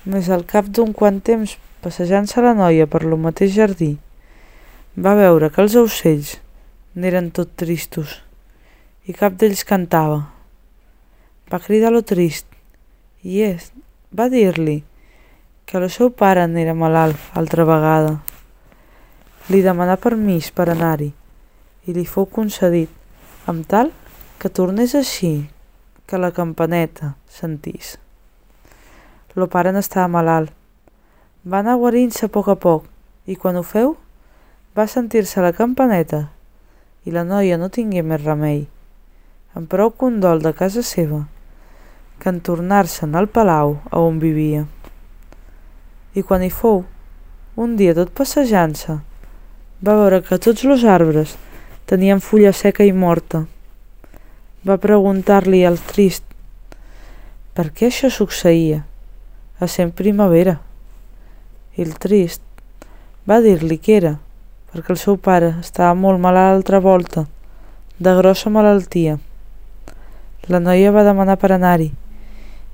Més 0.09 0.31
al 0.33 0.45
cap 0.49 0.69
d'un 0.73 0.93
quant 0.97 1.21
temps, 1.21 1.57
passejant-se 1.85 2.41
la 2.41 2.55
noia 2.57 2.87
per 2.89 3.03
lo 3.05 3.19
mateix 3.21 3.53
jardí, 3.53 3.95
va 4.97 5.15
veure 5.19 5.51
que 5.51 5.61
els 5.61 5.77
ocells 5.77 6.37
n'eren 6.95 7.31
tot 7.37 7.51
tristos 7.61 8.21
i 9.05 9.13
cap 9.13 9.37
d'ells 9.37 9.65
cantava. 9.69 10.23
Va 11.53 11.61
cridar 11.61 11.93
lo 11.93 12.01
trist 12.07 12.47
i 13.23 13.43
és, 13.45 13.69
va 14.13 14.31
dir-li 14.33 14.79
que 15.69 15.77
el 15.81 15.91
seu 15.91 16.09
pare 16.09 16.47
n'era 16.49 16.77
malalt 16.77 17.21
altra 17.37 17.67
vegada. 17.69 18.17
Li 19.53 19.61
demanà 19.61 19.99
permís 20.01 20.49
per 20.57 20.71
anar-hi 20.73 21.11
i 21.85 21.93
li 21.93 22.07
fou 22.09 22.25
concedit, 22.25 22.89
amb 23.45 23.69
tal 23.69 23.93
que 24.39 24.51
tornés 24.51 24.95
així, 24.95 25.49
que 26.07 26.19
la 26.19 26.33
campaneta 26.33 27.15
sentís. 27.31 27.97
Lo 29.35 29.49
pare 29.51 29.73
n'estava 29.73 30.11
malalt. 30.11 30.53
Va 31.45 31.61
anar 31.61 31.77
guarint-se 31.81 32.27
a 32.27 32.33
poc 32.33 32.49
a 32.53 32.57
poc 32.61 32.87
i 33.27 33.37
quan 33.37 33.57
ho 33.57 33.63
feu 33.65 33.97
va 34.77 34.87
sentir-se 34.91 35.43
la 35.43 35.53
campaneta 35.57 36.29
i 37.05 37.13
la 37.13 37.25
noia 37.25 37.59
no 37.61 37.69
tingué 37.69 38.03
més 38.03 38.23
remei, 38.25 38.65
amb 39.55 39.69
prou 39.71 39.93
condol 39.93 40.41
de 40.43 40.55
casa 40.57 40.83
seva, 40.83 41.25
que 42.19 42.33
en 42.33 42.41
tornar-se'n 42.41 43.15
al 43.15 43.29
palau 43.29 43.77
a 43.91 44.01
on 44.01 44.19
vivia. 44.23 44.65
I 46.15 46.23
quan 46.23 46.43
hi 46.43 46.51
fou, 46.51 46.85
un 47.57 47.77
dia 47.77 47.95
tot 47.95 48.15
passejant-se, 48.17 48.99
va 49.85 49.99
veure 50.01 50.23
que 50.25 50.41
tots 50.41 50.65
els 50.65 50.85
arbres 50.89 51.37
tenien 51.87 52.25
fulla 52.25 52.55
seca 52.57 52.87
i 52.89 52.93
morta 52.93 53.45
va 54.65 54.79
preguntar-li 54.81 55.59
al 55.69 55.77
trist 55.77 56.25
per 57.55 57.69
què 57.77 57.91
això 57.91 58.09
succeïa, 58.11 58.81
a 59.61 59.67
sent 59.69 59.91
primavera. 59.95 60.55
El 61.77 61.93
trist 62.01 62.41
va 63.29 63.43
dir-li 63.45 63.77
que 63.79 63.99
era 64.01 64.13
perquè 64.73 64.95
el 64.95 64.99
seu 64.99 65.19
pare 65.21 65.51
estava 65.61 65.93
molt 65.95 66.19
malalt 66.19 66.57
l'altra 66.57 66.81
volta, 66.81 67.27
de 67.99 68.15
grossa 68.17 68.51
malaltia. 68.51 69.19
La 70.49 70.61
noia 70.65 70.91
va 70.97 71.05
demanar 71.05 71.37
per 71.39 71.53
anar-hi 71.53 71.91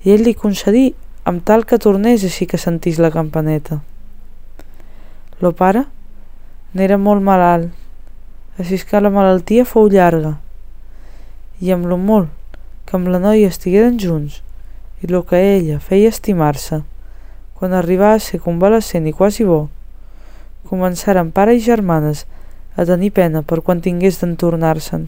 i 0.06 0.14
ell 0.14 0.22
li 0.24 0.34
concedí 0.34 0.92
amb 1.28 1.42
tal 1.44 1.66
que 1.66 1.78
tornés 1.78 2.22
així 2.24 2.46
que 2.46 2.58
sentís 2.58 3.00
la 3.02 3.10
campaneta. 3.10 3.80
Lo 5.42 5.50
pare 5.58 5.84
n'era 6.72 6.96
molt 6.96 7.20
malalt, 7.20 7.74
així 8.62 8.78
que 8.78 9.02
la 9.02 9.10
malaltia 9.10 9.66
fou 9.66 9.90
llarga 9.90 10.38
i 11.60 11.72
amb 11.72 11.86
lo 11.86 11.98
molt 12.00 12.30
que 12.88 12.96
amb 12.96 13.10
la 13.12 13.20
noia 13.22 13.50
estigueren 13.52 13.98
junts 14.00 14.40
i 15.04 15.08
lo 15.08 15.22
que 15.28 15.38
ella 15.54 15.78
feia 15.80 16.08
estimar-se, 16.12 16.80
quan 17.56 17.72
arribà 17.76 18.14
a 18.14 18.20
ser 18.20 18.40
convalescent 18.40 19.06
i 19.08 19.12
quasi 19.16 19.44
bo, 19.44 19.68
començaren 20.68 21.30
pare 21.36 21.54
i 21.56 21.62
germanes 21.64 22.24
a 22.76 22.86
tenir 22.88 23.12
pena 23.16 23.42
per 23.42 23.60
quan 23.64 23.80
tingués 23.84 24.20
d'entornar-se'n 24.20 25.06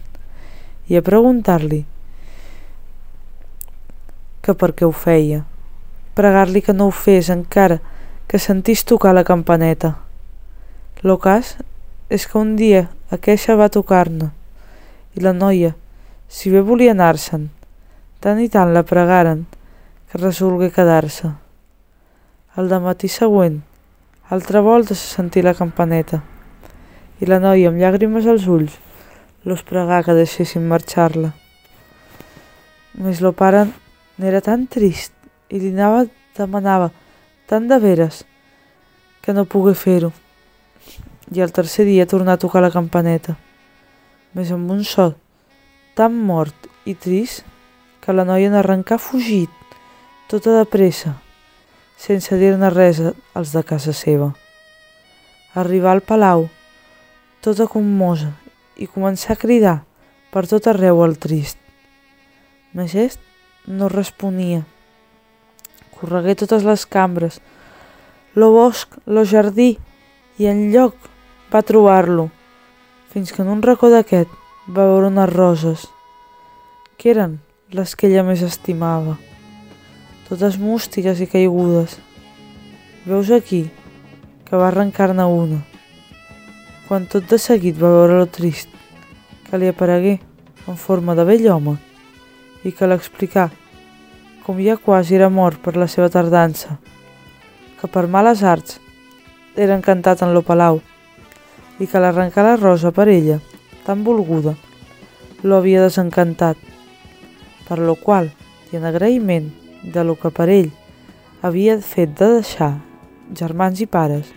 i 0.89 0.97
a 0.97 1.01
preguntar-li 1.05 1.83
que 4.43 4.53
per 4.59 4.73
què 4.75 4.85
ho 4.85 4.91
feia, 4.91 5.43
pregar-li 6.17 6.61
que 6.61 6.75
no 6.75 6.89
ho 6.89 6.95
fes 6.95 7.29
encara 7.33 7.79
que 8.27 8.39
sentís 8.39 8.83
tocar 8.83 9.13
la 9.15 9.23
campaneta. 9.23 9.95
Lo 11.01 11.17
cas 11.19 11.55
és 12.09 12.27
que 12.27 12.37
un 12.37 12.55
dia 12.59 12.89
aqueixa 13.11 13.55
va 13.59 13.71
tocar-ne 13.71 14.31
i 15.15 15.23
la 15.23 15.33
noia 15.33 15.73
si 16.33 16.49
bé 16.49 16.63
volia 16.65 16.95
anar-se'n, 16.95 17.43
tant 18.17 18.39
i 18.41 18.47
tant 18.49 18.71
la 18.73 18.81
pregaren 18.81 19.43
que 20.09 20.17
resolgué 20.17 20.71
quedar-se. 20.73 21.29
El 22.57 22.73
matí 22.81 23.07
següent, 23.07 23.59
altra 24.33 24.61
volta 24.65 24.97
se 24.97 25.13
sentí 25.13 25.43
la 25.45 25.53
campaneta 25.53 26.23
i 27.21 27.29
la 27.29 27.37
noia 27.37 27.69
amb 27.69 27.77
llàgrimes 27.77 28.25
als 28.25 28.49
ulls 28.49 28.79
los 29.45 29.61
pregà 29.61 30.01
que 30.01 30.17
deixessin 30.17 30.65
marxar-la. 30.65 31.35
Més 32.97 33.21
lo 33.21 33.33
pare 33.37 33.67
n'era 34.17 34.41
tan 34.41 34.65
trist 34.65 35.13
i 35.53 35.61
li 35.61 35.69
anava 35.69 36.07
demanava 36.33 36.89
tant 37.45 37.69
de 37.69 37.77
veres 37.77 38.23
que 39.21 39.37
no 39.37 39.45
pogué 39.45 39.77
fer-ho. 39.77 40.09
I 41.29 41.45
el 41.45 41.53
tercer 41.53 41.85
dia 41.85 42.09
tornà 42.09 42.33
a 42.33 42.41
tocar 42.41 42.65
la 42.65 42.73
campaneta, 42.73 43.37
més 44.33 44.49
amb 44.49 44.71
un 44.73 44.81
so 44.81 45.13
tan 45.93 46.15
mort 46.15 46.67
i 46.85 46.95
trist 46.95 47.45
que 48.03 48.13
la 48.13 48.25
noia 48.27 48.49
n'arrencà 48.51 48.97
fugit, 48.99 49.51
tota 50.27 50.57
de 50.57 50.65
pressa, 50.67 51.13
sense 51.97 52.35
dir-ne 52.39 52.69
res 52.73 52.99
als 53.37 53.53
de 53.53 53.63
casa 53.63 53.93
seva. 53.93 54.33
Arribar 55.53 55.93
al 55.93 56.01
palau, 56.01 56.47
tota 57.45 57.69
commosa, 57.69 58.33
i 58.75 58.89
començar 58.89 59.37
a 59.37 59.39
cridar 59.39 59.77
per 60.33 60.47
tot 60.49 60.67
arreu 60.67 61.03
el 61.05 61.15
trist. 61.21 61.59
Magest 62.73 63.21
no 63.69 63.87
responia. 63.87 64.63
Corregué 65.93 66.35
totes 66.35 66.65
les 66.67 66.87
cambres, 66.89 67.39
lo 68.33 68.49
bosc, 68.51 68.97
lo 69.05 69.23
jardí, 69.29 69.77
i 70.41 70.49
en 70.49 70.71
lloc 70.73 70.97
va 71.53 71.61
trobar-lo, 71.61 72.31
fins 73.13 73.31
que 73.31 73.45
en 73.45 73.53
un 73.53 73.61
racó 73.61 73.93
d'aquest 73.93 74.42
va 74.67 74.85
veure 74.87 75.09
unes 75.11 75.29
roses, 75.29 75.87
que 76.97 77.11
eren 77.11 77.39
les 77.75 77.95
que 77.99 78.07
ella 78.07 78.23
més 78.23 78.43
estimava, 78.45 79.17
totes 80.29 80.55
mústigues 80.61 81.19
i 81.19 81.27
caigudes. 81.27 81.97
Veus 83.03 83.31
aquí 83.35 83.65
que 84.47 84.55
va 84.55 84.69
arrencar-ne 84.69 85.25
una, 85.27 85.59
quan 86.87 87.09
tot 87.11 87.27
de 87.27 87.39
seguit 87.41 87.75
va 87.81 87.91
veure 87.91 88.21
lo 88.21 88.29
trist 88.31 88.71
que 89.49 89.59
li 89.59 89.67
aparegué 89.67 90.19
en 90.67 90.79
forma 90.79 91.15
de 91.15 91.27
vell 91.27 91.49
home 91.51 91.75
i 92.63 92.71
que 92.71 92.87
l'explicà 92.87 93.49
com 94.45 94.59
ja 94.63 94.77
quasi 94.77 95.15
era 95.19 95.27
mort 95.29 95.59
per 95.59 95.75
la 95.75 95.89
seva 95.91 96.07
tardança, 96.11 96.77
que 97.79 97.87
per 97.87 98.07
males 98.07 98.43
arts 98.43 98.79
era 99.55 99.75
encantat 99.75 100.23
en 100.23 100.31
lo 100.35 100.41
palau 100.41 100.79
i 101.79 101.87
que 101.87 101.99
l'arrencar 101.99 102.47
la 102.47 102.55
rosa 102.55 102.91
per 102.95 103.09
ella, 103.11 103.41
tan 103.85 104.03
volguda, 104.03 104.55
lo 105.43 105.57
havia 105.57 105.83
desencantat, 105.83 106.57
per 107.67 107.79
lo 107.79 107.95
qual, 107.95 108.31
i 108.71 108.79
en 108.79 108.87
agraïment 108.87 109.51
de 109.83 110.03
lo 110.03 110.15
que 110.19 110.31
per 110.31 110.47
ell 110.49 110.71
havia 111.43 111.77
fet 111.83 112.15
de 112.19 112.29
deixar 112.37 112.73
germans 113.35 113.83
i 113.83 113.87
pares, 113.87 114.31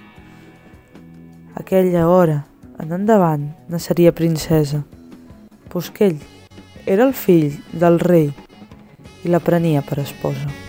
aquella 1.55 2.09
hora 2.11 2.43
en 2.83 2.93
endavant 2.93 3.49
naixeria 3.73 4.13
princesa, 4.13 4.83
pues 5.71 5.91
que 5.91 6.11
ell 6.11 6.21
era 6.87 7.07
el 7.07 7.15
fill 7.15 7.57
del 7.73 7.99
rei 8.03 8.31
i 9.25 9.33
la 9.33 9.43
prenia 9.43 9.83
per 9.83 10.03
esposa. 10.03 10.66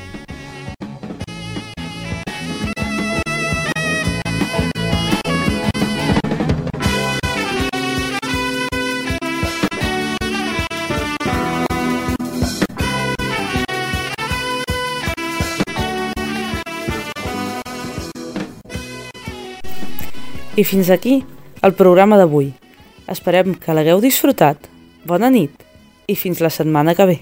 I 20.58 20.64
fins 20.66 20.88
aquí 20.90 21.20
el 21.62 21.76
programa 21.78 22.18
d'avui. 22.18 22.48
Esperem 23.14 23.54
que 23.62 23.76
l'hagueu 23.78 24.00
disfrutat. 24.02 24.66
Bona 25.06 25.30
nit 25.30 25.54
i 26.10 26.16
fins 26.18 26.42
la 26.42 26.50
setmana 26.50 26.96
que 26.98 27.06
ve. 27.06 27.18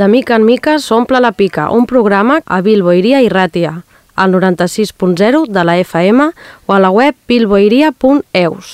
De 0.00 0.06
mica 0.08 0.36
en 0.36 0.46
mica 0.48 0.78
s'omple 0.80 1.18
la 1.20 1.32
pica, 1.36 1.66
un 1.68 1.84
programa 1.84 2.38
a 2.46 2.62
Bilboiria 2.64 3.18
i 3.20 3.28
Ràtia, 3.28 3.72
al 4.16 4.32
96.0 4.32 5.42
de 5.52 5.64
la 5.68 5.74
FM 5.76 6.30
o 6.64 6.72
a 6.72 6.78
la 6.80 6.88
web 6.88 7.18
bilboiria.eus. 7.28 8.70